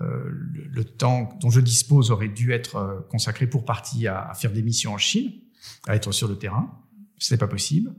le, 0.01 0.69
le, 0.73 0.85
temps 0.85 1.39
dont 1.41 1.51
je 1.51 1.61
dispose 1.61 2.11
aurait 2.11 2.29
dû 2.29 2.53
être 2.53 3.07
consacré 3.11 3.47
pour 3.47 3.65
partie 3.65 4.09
à, 4.09 4.33
faire 4.35 4.53
des 4.53 4.63
missions 4.63 4.93
en 4.93 4.99
Chine, 4.99 5.33
à 5.87 5.95
être 5.95 6.11
sur 6.11 6.27
le 6.27 6.37
terrain. 6.37 6.83
Ce 7.19 7.33
n'est 7.33 7.39
pas 7.39 7.47
possible. 7.47 7.95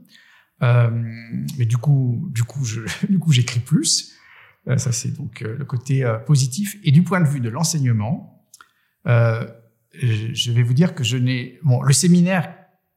mais 0.60 1.64
du 1.64 1.78
coup, 1.78 2.28
du 2.32 2.42
coup, 2.42 2.66
du 3.08 3.18
coup, 3.18 3.32
j'écris 3.32 3.60
plus. 3.60 4.14
ça, 4.76 4.92
c'est 4.92 5.12
donc 5.16 5.40
le 5.40 5.64
côté 5.64 6.04
positif. 6.26 6.76
Et 6.84 6.92
du 6.92 7.02
point 7.02 7.22
de 7.22 7.28
vue 7.28 7.40
de 7.40 7.48
l'enseignement, 7.48 8.46
je 9.06 10.52
vais 10.52 10.62
vous 10.62 10.74
dire 10.74 10.94
que 10.94 11.02
je 11.02 11.16
n'ai 11.16 11.58
bon 11.62 11.80
le 11.80 11.94
séminaire 11.94 12.54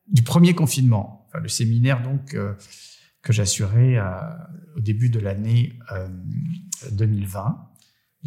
du 0.08 0.24
premier 0.24 0.54
confinement, 0.54 1.30
le 1.42 1.48
séminaire 1.48 2.02
donc 2.04 2.36
que 3.22 3.34
j'assurais 3.34 3.98
au 4.76 4.80
début 4.80 5.10
de 5.10 5.20
l'année 5.20 5.78
2020, 6.92 7.70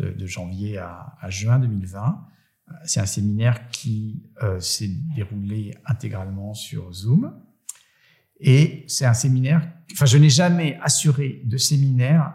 euh, 0.00 0.14
de, 0.14 0.26
janvier 0.26 0.78
à, 0.78 1.16
juin 1.28 1.58
2020. 1.58 2.26
C'est 2.84 3.00
un 3.00 3.06
séminaire 3.06 3.68
qui 3.68 4.22
euh, 4.42 4.60
s'est 4.60 4.90
déroulé 5.14 5.74
intégralement 5.84 6.54
sur 6.54 6.92
Zoom. 6.92 7.34
Et 8.40 8.84
c'est 8.88 9.04
un 9.04 9.14
séminaire, 9.14 9.70
enfin, 9.92 10.06
je 10.06 10.18
n'ai 10.18 10.30
jamais 10.30 10.78
assuré 10.82 11.42
de 11.44 11.56
séminaire 11.56 12.34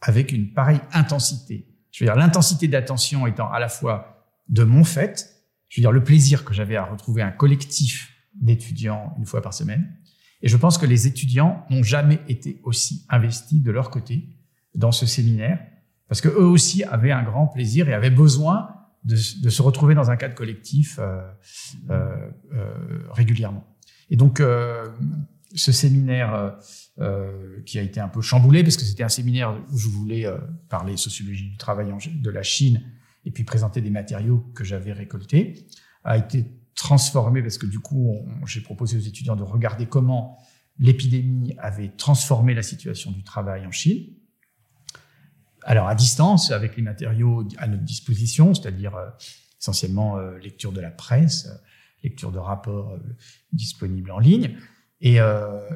avec 0.00 0.32
une 0.32 0.52
pareille 0.52 0.80
intensité. 0.92 1.66
Je 1.90 2.04
veux 2.04 2.08
dire, 2.08 2.16
l'intensité 2.16 2.68
d'attention 2.68 3.26
étant 3.26 3.50
à 3.50 3.58
la 3.58 3.68
fois 3.68 4.28
de 4.48 4.62
mon 4.64 4.84
fait, 4.84 5.44
je 5.68 5.80
veux 5.80 5.82
dire, 5.82 5.92
le 5.92 6.04
plaisir 6.04 6.44
que 6.44 6.54
j'avais 6.54 6.76
à 6.76 6.84
retrouver 6.84 7.22
un 7.22 7.30
collectif 7.30 8.12
d'étudiants 8.34 9.14
une 9.18 9.26
fois 9.26 9.42
par 9.42 9.54
semaine, 9.54 9.96
et 10.44 10.48
je 10.48 10.58
pense 10.58 10.76
que 10.76 10.84
les 10.84 11.06
étudiants 11.06 11.64
n'ont 11.70 11.82
jamais 11.82 12.20
été 12.28 12.60
aussi 12.64 13.06
investis 13.08 13.62
de 13.62 13.70
leur 13.70 13.88
côté 13.88 14.28
dans 14.74 14.92
ce 14.92 15.06
séminaire, 15.06 15.58
parce 16.06 16.20
que 16.20 16.28
eux 16.28 16.44
aussi 16.44 16.84
avaient 16.84 17.12
un 17.12 17.22
grand 17.22 17.46
plaisir 17.46 17.88
et 17.88 17.94
avaient 17.94 18.10
besoin 18.10 18.68
de, 19.04 19.16
se 19.16 19.62
retrouver 19.62 19.94
dans 19.94 20.10
un 20.10 20.16
cadre 20.16 20.34
collectif 20.34 20.98
euh, 20.98 21.22
euh, 21.90 22.30
euh 22.52 22.74
régulièrement. 23.12 23.64
Et 24.10 24.16
donc, 24.16 24.40
euh, 24.40 24.86
ce 25.54 25.72
séminaire 25.72 26.58
euh, 26.98 27.62
qui 27.64 27.78
a 27.78 27.82
été 27.82 28.00
un 28.00 28.08
peu 28.08 28.20
chamboulé, 28.20 28.62
parce 28.62 28.76
que 28.76 28.84
c'était 28.84 29.02
un 29.02 29.08
séminaire 29.08 29.58
où 29.72 29.78
je 29.78 29.88
voulais 29.88 30.26
parler 30.68 30.98
sociologie 30.98 31.48
du 31.48 31.56
travail 31.56 31.90
de 32.04 32.30
la 32.30 32.42
Chine 32.42 32.82
et 33.24 33.30
puis 33.30 33.44
présenter 33.44 33.80
des 33.80 33.90
matériaux 33.90 34.44
que 34.54 34.62
j'avais 34.62 34.92
récoltés, 34.92 35.66
a 36.02 36.18
été 36.18 36.44
transformé 36.74 37.42
parce 37.42 37.58
que 37.58 37.66
du 37.66 37.78
coup, 37.78 38.16
j'ai 38.46 38.60
proposé 38.60 38.96
aux 38.96 39.00
étudiants 39.00 39.36
de 39.36 39.42
regarder 39.42 39.86
comment 39.86 40.38
l'épidémie 40.78 41.54
avait 41.58 41.88
transformé 41.88 42.54
la 42.54 42.62
situation 42.62 43.12
du 43.12 43.22
travail 43.22 43.66
en 43.66 43.70
Chine. 43.70 44.06
Alors 45.62 45.88
à 45.88 45.94
distance, 45.94 46.50
avec 46.50 46.76
les 46.76 46.82
matériaux 46.82 47.48
à 47.58 47.66
notre 47.66 47.84
disposition, 47.84 48.54
c'est-à-dire 48.54 48.94
euh, 48.96 49.08
essentiellement 49.60 50.18
euh, 50.18 50.38
lecture 50.38 50.72
de 50.72 50.80
la 50.80 50.90
presse, 50.90 51.46
euh, 51.46 51.56
lecture 52.02 52.32
de 52.32 52.38
rapports 52.38 52.98
disponibles 53.52 54.10
en 54.10 54.18
ligne. 54.18 54.58
Et, 55.00 55.16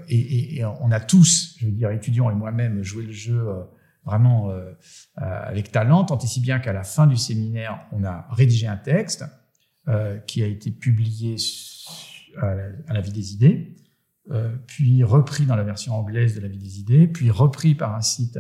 et, 0.09 0.59
et, 0.59 0.65
on 0.65 0.91
a 0.91 1.01
tous, 1.01 1.57
je 1.59 1.67
veux 1.67 1.73
dire, 1.73 1.91
étudiants 1.91 2.31
et 2.31 2.35
moi-même, 2.35 2.83
joué 2.83 3.05
le 3.05 3.13
jeu 3.13 3.47
vraiment 4.05 4.51
avec 5.17 5.71
talent, 5.71 6.05
tant 6.05 6.19
et 6.19 6.27
si 6.27 6.41
bien 6.41 6.61
qu'à 6.61 6.73
la 6.73 6.83
fin 6.83 7.07
du 7.07 7.17
séminaire, 7.17 7.81
on 7.93 8.05
a 8.05 8.27
rédigé 8.31 8.67
un 8.67 8.77
texte 8.77 9.23
euh, 9.23 9.27
qui 10.27 10.43
a 10.43 10.47
été 10.47 10.71
publié 10.71 11.37
à 12.37 12.95
la, 12.95 13.01
Vie 13.01 13.13
des 13.13 13.33
idées, 13.33 13.77
euh, 14.31 14.55
puis 14.67 15.03
repris 15.05 15.47
dans 15.47 15.57
la 15.57 15.65
version 15.65 15.95
anglaise 15.95 16.35
de 16.35 16.41
la 16.41 16.49
Vie 16.49 16.59
des 16.59 16.81
idées, 16.81 17.09
puis 17.09 17.31
repris 17.31 17.75
par 17.75 17.95
un 17.95 18.01
site 18.01 18.39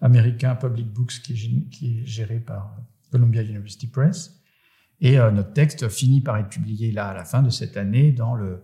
américain, 0.00 0.54
Public 0.54 0.86
Books, 0.92 1.20
qui 1.22 2.00
est, 2.00 2.06
géré 2.06 2.40
par 2.40 2.76
Columbia 3.10 3.42
University 3.42 3.86
Press. 3.86 4.40
Et 5.00 5.18
euh, 5.18 5.30
notre 5.30 5.52
texte 5.52 5.88
finit 5.88 6.20
par 6.20 6.36
être 6.36 6.48
publié 6.48 6.92
là 6.92 7.08
à 7.08 7.14
la 7.14 7.24
fin 7.24 7.42
de 7.42 7.50
cette 7.50 7.76
année 7.76 8.12
dans 8.12 8.34
le, 8.34 8.62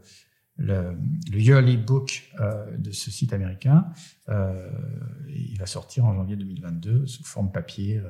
yearly 1.33 1.77
book 1.77 2.31
euh, 2.39 2.77
de 2.77 2.91
ce 2.91 3.11
site 3.11 3.33
américain. 3.33 3.87
Euh, 4.29 4.71
il 5.29 5.59
va 5.59 5.67
sortir 5.67 6.05
en 6.05 6.15
janvier 6.15 6.37
2022 6.37 7.07
sous 7.07 7.25
forme 7.25 7.51
papier. 7.51 8.01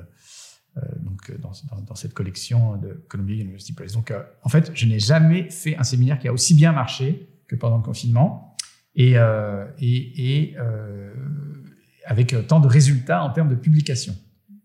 Euh, 0.77 0.81
donc 0.99 1.29
euh, 1.29 1.37
dans, 1.37 1.51
dans, 1.69 1.81
dans, 1.81 1.95
cette 1.95 2.13
collection 2.13 2.77
de 2.77 3.03
Columbia 3.09 3.35
University 3.35 3.73
Press. 3.73 3.91
Donc, 3.91 4.09
euh, 4.09 4.23
en 4.41 4.47
fait, 4.47 4.71
je 4.73 4.85
n'ai 4.85 4.99
jamais 4.99 5.49
fait 5.49 5.75
un 5.75 5.83
séminaire 5.83 6.17
qui 6.17 6.29
a 6.29 6.33
aussi 6.33 6.55
bien 6.55 6.71
marché 6.71 7.29
que 7.49 7.57
pendant 7.57 7.75
le 7.75 7.83
confinement 7.83 8.55
et, 8.95 9.15
et, 9.79 10.47
et 10.49 10.57
avec 12.05 12.35
tant 12.47 12.61
de 12.61 12.67
résultats 12.67 13.23
en 13.23 13.31
termes 13.31 13.49
de 13.49 13.55
publication. 13.55 14.15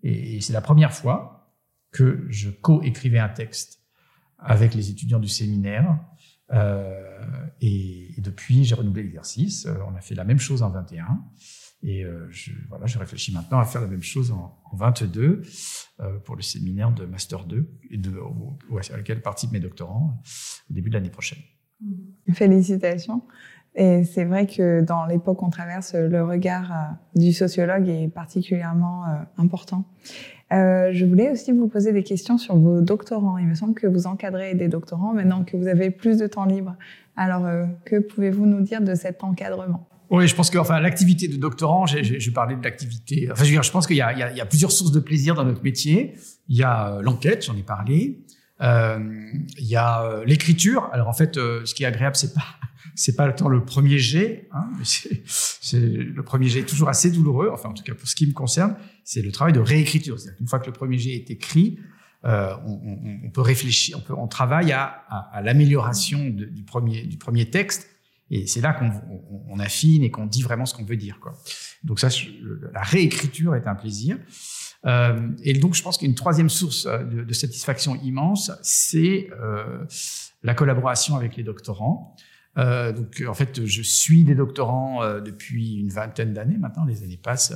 Et, 0.04 0.40
c'est 0.40 0.52
la 0.52 0.60
première 0.60 0.92
fois 0.92 1.52
que 1.90 2.24
je 2.28 2.50
co-écrivais 2.50 3.18
un 3.18 3.28
texte 3.28 3.80
avec 4.38 4.74
les 4.74 4.90
étudiants 4.90 5.18
du 5.18 5.28
séminaire. 5.28 5.98
Euh, 6.52 7.26
et, 7.60 8.16
et, 8.16 8.20
depuis, 8.20 8.64
j'ai 8.64 8.76
renouvelé 8.76 9.02
l'exercice. 9.02 9.66
on 9.88 9.96
a 9.96 10.00
fait 10.00 10.14
la 10.14 10.24
même 10.24 10.38
chose 10.38 10.62
en 10.62 10.70
21. 10.70 11.24
Et 11.82 12.04
euh, 12.04 12.26
je, 12.30 12.52
voilà, 12.68 12.86
je 12.86 12.98
réfléchis 12.98 13.32
maintenant 13.32 13.58
à 13.58 13.64
faire 13.64 13.80
la 13.80 13.86
même 13.86 14.02
chose 14.02 14.32
en, 14.32 14.58
en 14.64 14.76
22 14.76 15.42
euh, 16.00 16.18
pour 16.20 16.36
le 16.36 16.42
séminaire 16.42 16.92
de 16.92 17.04
Master 17.04 17.44
2 17.44 17.68
et 17.90 17.98
de, 17.98 18.10
lequel 18.96 19.22
participent 19.22 19.52
mes 19.52 19.60
doctorants 19.60 20.22
au 20.70 20.74
début 20.74 20.90
de 20.90 20.94
l'année 20.94 21.10
prochaine. 21.10 21.38
Félicitations. 22.32 23.22
Et 23.74 24.04
c'est 24.04 24.24
vrai 24.24 24.46
que 24.46 24.80
dans 24.80 25.04
l'époque 25.04 25.38
qu'on 25.38 25.50
traverse, 25.50 25.94
le 25.94 26.24
regard 26.24 26.72
euh, 26.72 27.20
du 27.20 27.32
sociologue 27.32 27.88
est 27.88 28.08
particulièrement 28.08 29.04
euh, 29.04 29.08
important. 29.36 29.84
Euh, 30.52 30.90
je 30.92 31.04
voulais 31.04 31.30
aussi 31.30 31.52
vous 31.52 31.68
poser 31.68 31.92
des 31.92 32.04
questions 32.04 32.38
sur 32.38 32.56
vos 32.56 32.80
doctorants. 32.80 33.36
Il 33.38 33.46
me 33.46 33.54
semble 33.54 33.74
que 33.74 33.86
vous 33.86 34.06
encadrez 34.06 34.54
des 34.54 34.68
doctorants 34.68 35.12
maintenant 35.12 35.44
que 35.44 35.56
vous 35.56 35.66
avez 35.66 35.90
plus 35.90 36.18
de 36.18 36.26
temps 36.26 36.44
libre. 36.44 36.76
Alors, 37.16 37.46
euh, 37.46 37.66
que 37.84 37.98
pouvez-vous 37.98 38.46
nous 38.46 38.60
dire 38.60 38.80
de 38.80 38.94
cet 38.94 39.24
encadrement? 39.24 39.88
Oui, 40.10 40.28
je 40.28 40.34
pense 40.34 40.50
que 40.50 40.58
enfin 40.58 40.80
l'activité 40.80 41.28
de 41.28 41.36
doctorant, 41.36 41.86
j'ai 41.86 42.30
parlé 42.30 42.56
de 42.56 42.62
l'activité. 42.62 43.28
Enfin, 43.30 43.42
je, 43.42 43.48
veux 43.48 43.54
dire, 43.54 43.62
je 43.62 43.70
pense 43.72 43.86
qu'il 43.86 43.96
y, 43.96 44.00
y, 44.00 44.36
y, 44.36 44.40
a 44.40 44.46
plusieurs 44.46 44.72
sources 44.72 44.92
de 44.92 45.00
plaisir 45.00 45.34
dans 45.34 45.44
notre 45.44 45.62
métier. 45.62 46.14
Il 46.48 46.56
y 46.56 46.62
a 46.62 46.94
euh, 46.94 47.02
l'enquête, 47.02 47.44
j'en 47.44 47.56
ai 47.56 47.62
parlé. 47.62 48.24
Euh, 48.62 48.98
il 49.58 49.66
y 49.66 49.76
a 49.76 50.02
euh, 50.02 50.24
l'écriture. 50.24 50.88
Alors 50.92 51.08
en 51.08 51.12
fait, 51.12 51.36
euh, 51.36 51.64
ce 51.64 51.74
qui 51.74 51.82
est 51.82 51.86
agréable, 51.86 52.16
c'est 52.16 52.34
pas 52.34 52.44
c'est 52.94 53.14
pas 53.14 53.30
tant 53.32 53.48
le 53.48 53.64
premier 53.64 53.98
jet, 53.98 54.48
hein, 54.52 54.64
c'est 54.82 55.78
le 55.78 56.22
premier 56.22 56.48
jet 56.48 56.60
est 56.60 56.68
toujours 56.68 56.88
assez 56.88 57.10
douloureux. 57.10 57.50
Enfin, 57.52 57.68
en 57.68 57.74
tout 57.74 57.82
cas 57.82 57.94
pour 57.94 58.08
ce 58.08 58.14
qui 58.14 58.26
me 58.26 58.32
concerne, 58.32 58.76
c'est 59.04 59.22
le 59.22 59.32
travail 59.32 59.52
de 59.52 59.60
réécriture. 59.60 60.18
C'est-à-dire 60.18 60.38
qu'une 60.38 60.48
fois 60.48 60.60
que 60.60 60.66
le 60.66 60.72
premier 60.72 60.96
jet 60.96 61.14
est 61.14 61.30
écrit, 61.30 61.78
euh, 62.24 62.54
on, 62.66 62.72
on, 62.72 63.20
on, 63.26 63.30
peut 63.30 63.42
réfléchir, 63.42 63.98
on, 63.98 64.00
peut, 64.00 64.14
on 64.16 64.26
travaille 64.28 64.72
à, 64.72 65.04
à, 65.08 65.36
à 65.36 65.42
l'amélioration 65.42 66.30
du 66.30 66.62
premier 66.64 67.02
du 67.02 67.18
premier 67.18 67.50
texte 67.50 67.88
et 68.30 68.46
c'est 68.46 68.60
là 68.60 68.72
qu'on 68.72 68.90
on, 69.48 69.58
affine 69.58 70.02
et 70.02 70.10
qu'on 70.10 70.26
dit 70.26 70.42
vraiment 70.42 70.66
ce 70.66 70.74
qu'on 70.74 70.84
veut 70.84 70.96
dire. 70.96 71.20
Quoi. 71.20 71.32
Donc 71.84 72.00
ça, 72.00 72.08
la 72.72 72.82
réécriture 72.82 73.54
est 73.54 73.66
un 73.66 73.74
plaisir. 73.74 74.18
Euh, 74.84 75.30
et 75.42 75.52
donc, 75.54 75.74
je 75.74 75.82
pense 75.82 75.98
qu'une 75.98 76.14
troisième 76.14 76.48
source 76.48 76.86
euh, 76.86 77.02
de, 77.02 77.24
de 77.24 77.32
satisfaction 77.32 77.96
immense, 78.02 78.52
c'est 78.62 79.28
euh, 79.40 79.84
la 80.42 80.54
collaboration 80.54 81.16
avec 81.16 81.36
les 81.36 81.42
doctorants. 81.42 82.16
Euh, 82.58 82.92
donc, 82.92 83.22
en 83.26 83.34
fait, 83.34 83.64
je 83.64 83.82
suis 83.82 84.24
des 84.24 84.34
doctorants 84.34 85.02
euh, 85.02 85.20
depuis 85.20 85.74
une 85.74 85.90
vingtaine 85.90 86.32
d'années 86.32 86.58
maintenant. 86.58 86.84
Les 86.84 87.02
années 87.02 87.20
passent. 87.22 87.54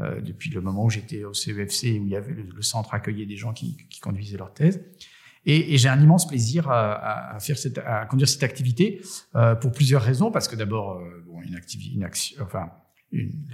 Euh, 0.00 0.20
depuis 0.20 0.48
le 0.50 0.60
moment 0.60 0.84
où 0.84 0.90
j'étais 0.90 1.24
au 1.24 1.34
CEFC, 1.34 1.98
où 1.98 2.06
il 2.06 2.10
y 2.10 2.14
avait 2.14 2.32
le, 2.32 2.44
le 2.44 2.62
centre 2.62 2.94
accueillait 2.94 3.26
des 3.26 3.36
gens 3.36 3.52
qui, 3.52 3.76
qui 3.90 3.98
conduisaient 3.98 4.36
leur 4.36 4.54
thèse. 4.54 4.80
Et, 5.46 5.74
et 5.74 5.78
j'ai 5.78 5.88
un 5.88 6.00
immense 6.00 6.26
plaisir 6.26 6.68
à, 6.70 7.34
à, 7.34 7.40
faire 7.40 7.58
cette, 7.58 7.78
à 7.78 8.06
conduire 8.06 8.28
cette 8.28 8.42
activité 8.42 9.00
euh, 9.34 9.54
pour 9.54 9.72
plusieurs 9.72 10.02
raisons. 10.02 10.30
Parce 10.30 10.48
que 10.48 10.56
d'abord, 10.56 10.98
euh, 10.98 11.24
bon, 11.26 11.40
une 11.42 11.54
activité, 11.54 11.94
une 11.94 12.04
action, 12.04 12.42
enfin, 12.42 12.70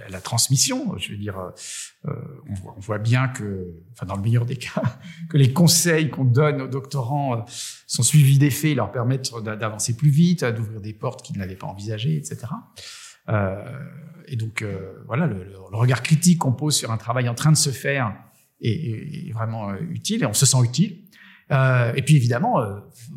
la 0.09 0.21
transmission. 0.21 0.97
Je 0.97 1.11
veux 1.11 1.17
dire, 1.17 1.39
euh, 1.39 2.11
on, 2.49 2.53
voit, 2.53 2.73
on, 2.77 2.79
voit, 2.79 2.97
bien 2.97 3.27
que, 3.27 3.67
enfin 3.93 4.05
dans 4.05 4.15
le 4.15 4.21
meilleur 4.21 4.45
des 4.45 4.55
cas, 4.57 4.81
que 5.29 5.37
les 5.37 5.53
conseils 5.53 6.09
qu'on 6.09 6.25
donne 6.25 6.61
aux 6.61 6.67
doctorants 6.67 7.37
euh, 7.37 7.41
sont 7.87 8.03
suivis 8.03 8.37
des 8.37 8.51
faits, 8.51 8.75
leur 8.75 8.91
permettent 8.91 9.31
d'avancer 9.43 9.95
plus 9.95 10.09
vite, 10.09 10.43
d'ouvrir 10.43 10.81
des 10.81 10.93
portes 10.93 11.21
qu'ils 11.21 11.37
n'avaient 11.37 11.55
pas 11.55 11.67
envisagées, 11.67 12.17
etc. 12.17 12.47
Euh, 13.29 13.63
et 14.27 14.35
donc 14.35 14.63
voilà, 15.07 15.27
le, 15.27 15.43
le, 15.43 15.77
regard 15.77 16.01
critique 16.01 16.39
qu'on 16.39 16.53
pose 16.53 16.75
sur 16.75 16.91
un 16.91 16.97
travail 16.97 17.29
en 17.29 17.35
train 17.35 17.51
de 17.51 17.57
se 17.57 17.69
faire 17.69 18.15
est, 18.59 19.27
est 19.29 19.31
vraiment 19.33 19.75
utile 19.75 20.23
et 20.23 20.25
on 20.25 20.33
se 20.33 20.45
sent 20.45 20.57
utile. 20.63 21.03
Et 21.49 22.01
puis 22.01 22.15
évidemment, 22.15 22.63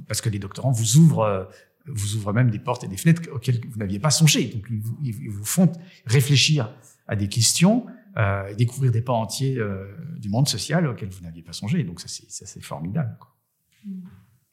parce 0.07 0.21
que 0.21 0.29
les 0.29 0.39
doctorants 0.39 0.71
vous 0.71 0.97
ouvrent 0.97 1.49
vous 1.91 2.17
ouvrent 2.17 2.33
même 2.33 2.51
des 2.51 2.59
portes 2.59 2.85
et 2.85 2.89
des 2.89 2.97
fenêtres 2.97 3.23
auxquelles 3.33 3.61
vous 3.69 3.79
n'aviez 3.79 3.99
pas 3.99 4.11
songé. 4.11 4.47
Donc, 4.47 4.65
ils 4.71 4.81
vous, 4.81 4.99
ils 5.03 5.31
vous, 5.31 5.45
font 5.45 5.71
réfléchir 6.07 6.73
à 7.07 7.17
des 7.17 7.29
questions 7.29 7.87
euh, 8.17 8.49
et 8.49 8.55
découvrir 8.55 8.93
des 8.93 9.01
pans 9.01 9.21
entiers 9.21 9.59
euh, 9.59 9.87
du 10.19 10.29
monde 10.29 10.49
social 10.49 10.87
auxquels 10.87 11.11
vous 11.11 11.23
n'aviez 11.23 11.43
pas 11.43 11.53
songé. 11.53 11.83
Donc, 11.85 12.01
ça, 12.01 12.09
c'est 12.09 12.63
formidable. 12.63 13.17
Quoi. 13.19 13.35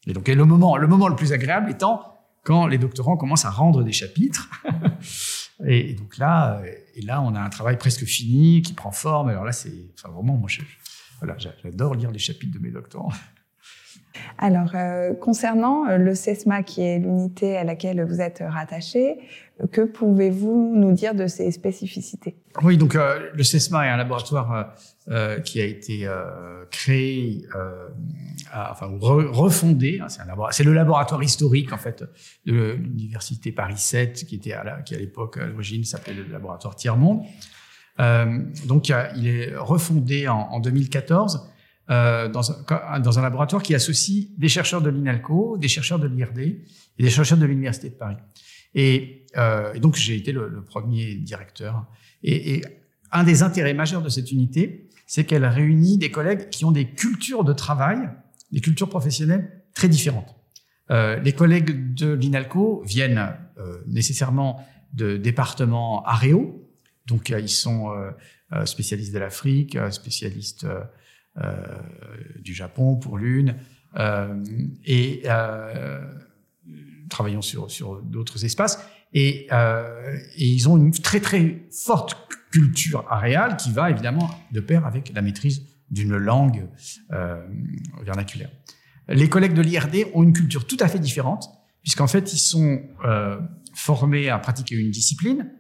Et 0.08 0.14
donc, 0.14 0.28
le 0.28 0.46
moment, 0.46 0.78
le 0.78 0.88
moment 0.88 1.08
le 1.08 1.16
plus 1.16 1.34
agréable 1.34 1.72
étant 1.72 2.12
quand 2.44 2.68
les 2.68 2.78
doctorants 2.78 3.18
commencent 3.18 3.46
à 3.46 3.50
rendre 3.50 3.84
des 3.84 3.92
chapitres. 3.92 4.50
et, 5.66 5.94
donc 5.96 6.18
là, 6.18 6.62
et 6.94 7.02
là, 7.02 7.22
on 7.22 7.34
a 7.34 7.42
un 7.42 7.50
travail 7.50 7.78
presque 7.78 8.06
fini 8.06 8.62
qui 8.62 8.74
prend 8.74 8.92
forme. 8.92 9.30
Alors 9.30 9.46
là, 9.46 9.52
c'est, 9.52 9.74
enfin, 9.98 10.14
vraiment, 10.14 10.38
moi, 10.38 10.50
voilà, 11.20 11.36
j'adore 11.40 11.96
lire 11.96 12.12
les 12.12 12.20
chapitres 12.20 12.54
de 12.54 12.60
mes 12.60 12.72
doctorants. 12.72 13.12
Alors, 14.38 14.72
euh, 14.76 15.14
concernant 15.14 15.88
euh, 15.88 15.98
le 15.98 16.14
CESMA, 16.14 16.64
qui 16.64 16.82
est 16.82 17.00
l'unité 17.00 17.58
à 17.58 17.64
laquelle 17.64 18.04
vous 18.04 18.20
êtes 18.22 18.44
rattaché, 18.46 19.18
que 19.72 19.82
pouvez-vous 19.82 20.74
nous 20.76 20.92
dire 20.92 21.16
de 21.16 21.28
ses 21.28 21.50
spécificités? 21.52 22.36
Oui, 22.62 22.78
donc 22.78 22.96
euh, 22.96 23.30
le 23.34 23.44
CESMA 23.44 23.88
est 23.88 23.90
un 23.90 23.98
laboratoire 23.98 24.76
qui 25.46 25.62
a 25.62 25.66
été 25.66 26.10
créé, 26.72 27.46
enfin 28.54 28.92
refondé. 29.00 30.02
Hein, 30.02 30.08
c'est 30.52 30.64
le 30.64 30.74
laboratoire 30.74 31.24
historique 31.24 31.72
en 31.72 31.78
fait 31.78 32.04
de 32.46 32.72
l'université 32.74 33.52
Paris 33.52 33.78
7, 33.78 34.26
qui 34.26 34.36
était 34.36 34.54
à 34.54 34.84
l'époque 34.92 35.38
à 35.38 35.46
l'origine 35.46 35.84
s'appelait 35.86 36.16
le 36.16 36.26
laboratoire 36.32 36.76
Tiers 36.76 36.98
Monde. 36.98 37.22
donc, 38.66 38.90
il 39.16 39.28
est 39.28 39.56
refondé 39.56 40.28
en 40.28 40.60
2014 40.60 41.55
euh, 41.90 42.28
dans, 42.30 42.52
un, 42.52 43.00
dans 43.00 43.20
un 43.20 43.22
laboratoire 43.22 43.62
qui 43.62 43.76
associe 43.76 44.28
des 44.38 44.50
chercheurs 44.50 44.82
de 44.82 44.90
l'INALCO, 44.90 45.58
des 45.58 45.68
chercheurs 45.68 46.00
de 46.00 46.08
l'IRD 46.08 46.40
et 46.40 46.64
des 46.98 47.10
chercheurs 47.10 47.38
de 47.38 47.46
l'Université 47.46 47.90
de 47.90 47.96
Paris. 47.96 48.18
Et, 48.74 49.26
euh, 49.38 49.78
donc 49.80 49.96
j'ai 49.96 50.16
été 50.16 50.32
le, 50.32 50.64
premier 50.64 51.16
directeur. 51.16 51.86
Et, 52.24 52.56
et, 52.56 52.66
un 53.12 53.24
des 53.24 53.44
intérêts 53.44 53.74
majeurs 53.74 54.02
de 54.02 54.10
cette 54.10 54.32
unité, 54.32 54.90
c'est 55.08 55.26
qu'elle 55.26 55.46
réunit 55.46 55.98
des 55.98 56.12
collègues 56.12 56.50
qui 56.50 56.66
ont 56.66 56.72
des 56.72 56.90
cultures 56.90 57.44
de 57.44 57.54
travail, 57.54 58.10
des 58.52 58.62
cultures 58.62 58.90
professionnelles 58.90 59.64
très 59.74 59.88
différentes. 59.88 60.36
Euh, 60.92 61.18
les 61.20 61.34
collègues 61.34 61.94
de 61.94 62.14
l'INALCO 62.14 62.84
viennent 62.86 63.34
euh, 63.58 63.78
nécessairement 63.88 64.66
de 64.94 65.18
départements 65.18 66.04
aréaux, 66.06 66.68
donc 67.06 67.30
ils 67.30 67.50
sont 67.50 67.92
euh, 68.54 68.64
spécialistes 68.66 69.12
de 69.12 69.18
l'Afrique, 69.18 69.76
spécialistes 69.90 70.66
euh, 70.66 70.82
du 72.42 72.54
Japon 72.54 72.96
pour 72.96 73.18
l'une, 73.18 73.56
euh, 73.98 74.44
et 74.84 75.24
euh, 75.26 76.02
travaillant 77.10 77.42
sur, 77.42 77.72
sur 77.72 78.02
d'autres 78.02 78.44
espaces. 78.44 78.80
Et, 79.14 79.48
euh, 79.54 80.18
et, 80.36 80.48
ils 80.48 80.68
ont 80.68 80.76
une 80.76 80.92
très 80.92 81.22
très 81.22 81.68
forte 81.72 82.18
culture 82.52 83.06
aréale 83.10 83.56
qui 83.56 83.72
va 83.72 83.90
évidemment 83.90 84.30
de 84.52 84.60
pair 84.60 84.86
avec 84.86 85.14
la 85.14 85.22
maîtrise 85.22 85.66
d'une 85.90 86.18
langue 86.18 86.68
euh, 87.14 87.46
vernaculaire. 88.04 88.50
Les 89.08 89.30
collègues 89.30 89.54
de 89.54 89.62
l'IRD 89.62 90.08
ont 90.14 90.24
une 90.24 90.34
culture 90.34 90.66
tout 90.66 90.78
à 90.80 90.88
fait 90.88 91.00
différente, 91.00 91.48
puisqu'en 91.82 92.08
fait 92.08 92.34
ils 92.34 92.40
sont 92.40 92.82
euh, 93.06 93.40
formés 93.74 94.30
à 94.30 94.40
pratiquer 94.40 94.76
une 94.76 94.92
discipline, 94.92 95.52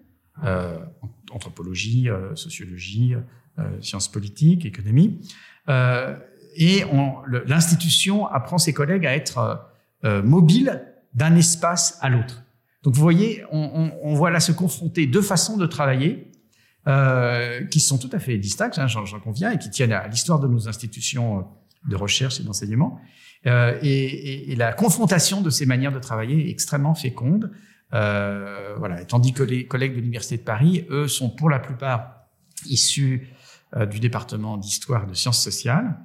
anthropologie, 1.32 2.10
sociologie, 2.34 3.16
sciences 3.80 4.12
politiques, 4.12 4.66
économie, 4.66 5.22
euh, 5.22 5.55
et 5.68 6.84
l'institution 7.46 8.28
apprend 8.28 8.58
ses 8.58 8.74
collègues 8.74 9.06
à 9.06 9.16
être 9.16 9.38
euh, 9.38 9.56
euh, 10.06 10.24
mobiles 10.24 10.84
d'un 11.14 11.36
espace 11.36 11.98
à 12.02 12.10
l'autre. 12.10 12.44
Donc 12.84 12.94
vous 12.94 13.02
voyez, 13.02 13.44
on, 13.52 13.60
on, 13.74 13.92
on, 14.04 14.14
voit 14.14 14.30
là 14.30 14.40
se 14.40 14.52
confronter 14.52 15.08
deux 15.08 15.22
façons 15.22 15.58
de 15.58 15.66
travailler 15.66 16.32
euh, 16.88 17.66
qui 17.66 17.80
sont 17.80 17.98
tout 17.98 18.10
à 18.12 18.20
fait 18.20 18.38
distinctes, 18.38 18.78
hein, 18.78 18.88
j'en 18.88 19.20
conviens, 19.20 19.52
et 19.52 19.58
qui 19.58 19.70
tiennent 19.70 19.94
à 19.94 20.08
l'histoire 20.08 20.40
de 20.40 20.48
nos 20.48 20.68
institutions 20.68 21.48
de 21.88 21.96
recherche 21.96 22.40
et 22.40 22.44
d'enseignement. 22.44 23.00
Euh, 23.48 23.78
et, 23.82 23.90
et, 23.90 24.52
et, 24.52 24.56
la 24.56 24.74
confrontation 24.74 25.42
de 25.42 25.50
ces 25.50 25.66
manières 25.66 25.92
de 25.92 26.00
travailler 26.00 26.48
est 26.48 26.52
extrêmement 26.52 26.96
féconde. 26.96 27.52
Euh, 27.94 28.76
voilà. 28.78 29.06
tandis 29.06 29.34
que 29.34 29.44
les 29.44 29.68
collègues 29.68 29.96
de 29.96 30.00
l'Université 30.00 30.38
de 30.38 30.44
Paris, 30.44 30.86
eux, 30.90 31.08
sont 31.08 31.30
pour 31.30 31.50
la 31.50 31.60
plupart 31.60 32.28
issus 32.66 33.30
euh, 33.30 33.45
du 33.90 34.00
département 34.00 34.58
d'histoire 34.58 35.04
et 35.04 35.08
de 35.08 35.14
sciences 35.14 35.44
sociales, 35.44 35.98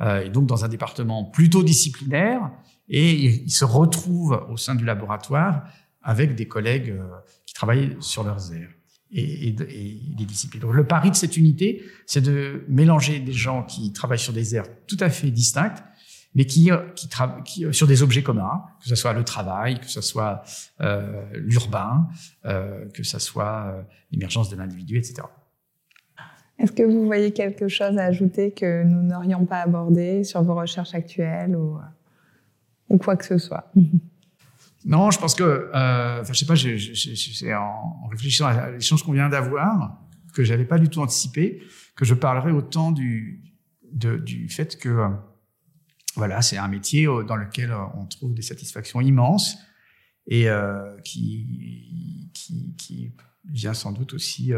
euh, 0.00 0.24
et 0.24 0.30
donc 0.30 0.46
dans 0.46 0.64
un 0.64 0.68
département 0.68 1.24
plutôt 1.24 1.62
disciplinaire, 1.62 2.50
et 2.88 3.12
ils 3.12 3.50
se 3.50 3.64
retrouvent 3.64 4.46
au 4.48 4.56
sein 4.56 4.74
du 4.74 4.84
laboratoire 4.84 5.64
avec 6.02 6.34
des 6.34 6.46
collègues 6.46 6.90
euh, 6.90 7.04
qui 7.46 7.54
travaillent 7.54 7.96
sur 8.00 8.22
leurs 8.22 8.52
aires 8.52 8.70
et 9.10 9.52
des 9.52 10.26
disciplines. 10.26 10.60
Donc 10.60 10.74
le 10.74 10.86
pari 10.86 11.10
de 11.10 11.16
cette 11.16 11.38
unité, 11.38 11.82
c'est 12.04 12.20
de 12.20 12.66
mélanger 12.68 13.20
des 13.20 13.32
gens 13.32 13.62
qui 13.62 13.90
travaillent 13.94 14.18
sur 14.18 14.34
des 14.34 14.54
aires 14.54 14.66
tout 14.86 14.98
à 15.00 15.08
fait 15.08 15.30
distinctes, 15.30 15.82
mais 16.34 16.44
qui, 16.44 16.70
qui, 16.94 17.08
qui 17.46 17.72
sur 17.72 17.86
des 17.86 18.02
objets 18.02 18.22
communs, 18.22 18.64
que 18.82 18.86
ce 18.86 18.94
soit 18.94 19.14
le 19.14 19.24
travail, 19.24 19.80
que 19.80 19.88
ce 19.88 20.02
soit 20.02 20.42
euh, 20.82 21.24
l'urbain, 21.32 22.06
euh, 22.44 22.86
que 22.90 23.02
ce 23.02 23.18
soit 23.18 23.82
l'émergence 24.12 24.50
de 24.50 24.56
l'individu, 24.56 24.98
etc. 24.98 25.22
Est-ce 26.58 26.72
que 26.72 26.82
vous 26.82 27.06
voyez 27.06 27.32
quelque 27.32 27.68
chose 27.68 27.96
à 27.98 28.04
ajouter 28.04 28.50
que 28.50 28.82
nous 28.82 29.02
n'aurions 29.02 29.46
pas 29.46 29.60
abordé 29.60 30.24
sur 30.24 30.42
vos 30.42 30.56
recherches 30.56 30.94
actuelles 30.94 31.54
ou, 31.54 31.76
euh, 31.76 31.80
ou 32.88 32.98
quoi 32.98 33.16
que 33.16 33.24
ce 33.24 33.38
soit? 33.38 33.72
Non, 34.84 35.10
je 35.10 35.18
pense 35.18 35.34
que, 35.34 35.42
euh, 35.42 36.24
je 36.24 36.32
sais 36.32 36.46
pas, 36.46 36.54
c'est 36.56 37.52
en, 37.52 38.00
en, 38.04 38.06
réfléchissant 38.06 38.46
à 38.46 38.70
l'échange 38.70 39.02
qu'on 39.02 39.12
vient 39.12 39.28
d'avoir, 39.28 40.00
que 40.32 40.44
j'avais 40.44 40.64
pas 40.64 40.78
du 40.78 40.88
tout 40.88 41.02
anticipé, 41.02 41.60
que 41.96 42.04
je 42.04 42.14
parlerai 42.14 42.52
autant 42.52 42.92
du, 42.92 43.42
du 43.92 44.48
fait 44.48 44.78
que, 44.78 44.88
euh, 44.88 45.08
voilà, 46.14 46.42
c'est 46.42 46.56
un 46.56 46.68
métier 46.68 47.06
dans 47.26 47.34
lequel 47.34 47.74
on 47.96 48.06
trouve 48.06 48.34
des 48.34 48.42
satisfactions 48.42 49.00
immenses 49.00 49.58
et 50.28 50.46
qui, 51.04 52.30
qui, 52.32 52.74
qui 52.78 53.12
vient 53.44 53.74
sans 53.74 53.92
doute 53.92 54.14
aussi 54.14 54.52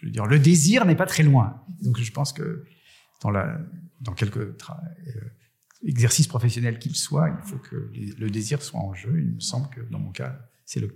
je 0.00 0.06
veux 0.06 0.12
dire, 0.12 0.26
le 0.26 0.38
désir 0.38 0.84
n'est 0.84 0.96
pas 0.96 1.06
très 1.06 1.22
loin. 1.22 1.62
Donc, 1.82 1.98
je 1.98 2.12
pense 2.12 2.32
que 2.32 2.64
dans, 3.22 3.30
la, 3.30 3.58
dans 4.00 4.12
quelques 4.12 4.38
euh, 4.38 4.54
exercices 5.86 6.26
professionnels 6.26 6.78
qu'il 6.78 6.96
soit, 6.96 7.28
il 7.28 7.48
faut 7.48 7.58
que 7.58 7.90
le 8.18 8.30
désir 8.30 8.62
soit 8.62 8.80
en 8.80 8.94
jeu. 8.94 9.12
Il 9.18 9.34
me 9.34 9.40
semble 9.40 9.68
que 9.68 9.80
dans 9.90 9.98
mon 9.98 10.10
cas, 10.10 10.38
c'est 10.64 10.80
le, 10.80 10.88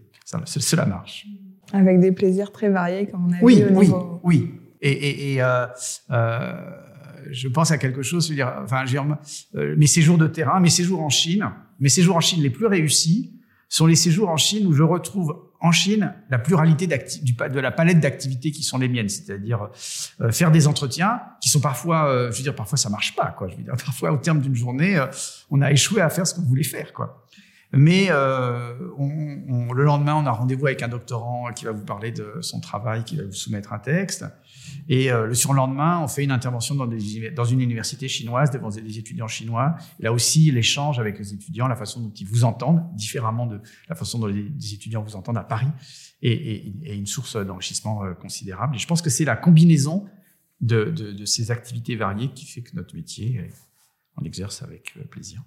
cela 0.47 0.87
marche. 0.87 1.27
Avec 1.73 2.01
des 2.01 2.13
plaisirs 2.13 2.53
très 2.53 2.71
variés, 2.71 3.07
comme 3.07 3.27
on 3.27 3.33
a 3.33 3.41
oui, 3.43 3.57
vu 3.57 3.65
au 3.65 3.79
oui, 3.79 3.87
niveau... 3.87 4.21
Oui, 4.23 4.55
et, 4.81 4.91
et, 4.91 5.35
et 5.35 5.43
euh, 5.43 5.67
euh, 6.11 6.71
je 7.31 7.49
pense 7.49 7.71
à 7.71 7.79
quelque 7.79 8.03
chose, 8.03 8.25
je 8.25 8.31
veux 8.31 8.37
dire, 8.37 8.53
enfin, 8.63 8.85
euh, 9.55 9.75
mes 9.77 9.87
séjours 9.87 10.19
de 10.19 10.27
terrain, 10.27 10.61
mes 10.61 10.71
séjours 10.71 11.01
en 11.01 11.09
Chine, 11.09 11.51
mes 11.81 11.89
séjours 11.89 12.17
en 12.17 12.21
Chine 12.21 12.43
les 12.43 12.51
plus 12.51 12.67
réussis 12.67 13.33
sont 13.69 13.87
les 13.87 13.97
séjours 13.97 14.29
en 14.29 14.37
Chine 14.37 14.67
où 14.67 14.73
je 14.73 14.83
retrouve 14.83 15.35
en 15.65 15.73
Chine 15.73 16.13
la 16.29 16.39
pluralité 16.39 16.87
de 16.87 17.61
la 17.61 17.71
palette 17.71 17.99
d'activités 17.99 18.51
qui 18.51 18.63
sont 18.63 18.77
les 18.77 18.87
miennes, 18.87 19.09
c'est-à-dire 19.09 19.71
euh, 20.21 20.31
faire 20.31 20.51
des 20.51 20.69
entretiens 20.69 21.23
qui 21.41 21.49
sont 21.49 21.61
parfois, 21.61 22.07
euh, 22.07 22.31
je 22.31 22.37
veux 22.37 22.43
dire, 22.43 22.55
parfois 22.55 22.77
ça 22.77 22.91
marche 22.91 23.17
pas, 23.17 23.35
quoi. 23.37 23.49
Je 23.49 23.57
veux 23.57 23.63
dire, 23.63 23.73
parfois 23.85 24.13
au 24.13 24.19
terme 24.19 24.41
d'une 24.41 24.55
journée, 24.55 24.99
euh, 24.99 25.07
on 25.51 25.63
a 25.63 25.73
échoué 25.73 26.03
à 26.03 26.11
faire 26.11 26.27
ce 26.27 26.35
qu'on 26.35 26.43
voulait 26.43 26.65
faire, 26.65 26.93
quoi. 26.93 27.25
Mais 27.73 28.07
le 28.09 29.83
lendemain, 29.83 30.15
on 30.15 30.27
a 30.27 30.31
rendez-vous 30.31 30.67
avec 30.67 30.83
un 30.85 30.89
doctorant 30.89 31.51
qui 31.53 31.65
va 31.65 31.73
vous 31.73 31.85
parler 31.85 32.13
de 32.13 32.35
son 32.41 32.61
travail, 32.61 33.03
qui 33.03 33.17
va 33.17 33.25
vous 33.25 33.33
soumettre 33.33 33.73
un 33.73 33.81
texte. 33.81 34.25
Et 34.89 35.11
euh, 35.11 35.27
le 35.27 35.35
surlendemain, 35.35 36.01
on 36.01 36.09
fait 36.09 36.25
une 36.25 36.31
intervention 36.31 36.75
dans, 36.75 37.45
une 37.45 37.61
université 37.61 38.09
chinoise 38.09 38.51
devant 38.51 38.69
des 38.69 38.99
étudiants 38.99 39.29
chinois. 39.29 39.77
Là 40.01 40.13
aussi, 40.13 40.51
l'échange 40.51 40.99
avec 40.99 41.19
les 41.19 41.35
étudiants, 41.35 41.69
la 41.69 41.77
façon 41.77 42.01
dont 42.01 42.13
ils 42.13 42.27
vous 42.27 42.45
entendent, 42.45 42.83
différemment 42.95 43.47
de 43.47 43.61
la 43.89 43.95
façon 43.95 44.19
dont 44.19 44.27
les, 44.27 44.75
étudiants 44.75 45.03
vous 45.03 45.17
entendent 45.17 45.39
à 45.39 45.45
Paris, 45.45 45.69
est, 46.23 46.97
une 46.97 47.07
source 47.07 47.37
d'enrichissement 47.37 48.05
euh, 48.05 48.15
considérable. 48.15 48.77
Et 48.77 48.79
je 48.79 48.87
pense 48.87 49.03
que 49.03 49.11
c'est 49.11 49.25
la 49.25 49.37
combinaison 49.37 50.07
de, 50.61 50.85
de, 50.85 51.13
de, 51.13 51.25
ces 51.25 51.51
activités 51.51 51.97
variées 51.97 52.31
qui 52.33 52.47
fait 52.47 52.63
que 52.63 52.75
notre 52.75 52.95
métier, 52.95 53.41
on 54.17 54.23
l'exerce 54.23 54.63
avec 54.63 54.95
euh, 54.97 55.05
plaisir. 55.05 55.43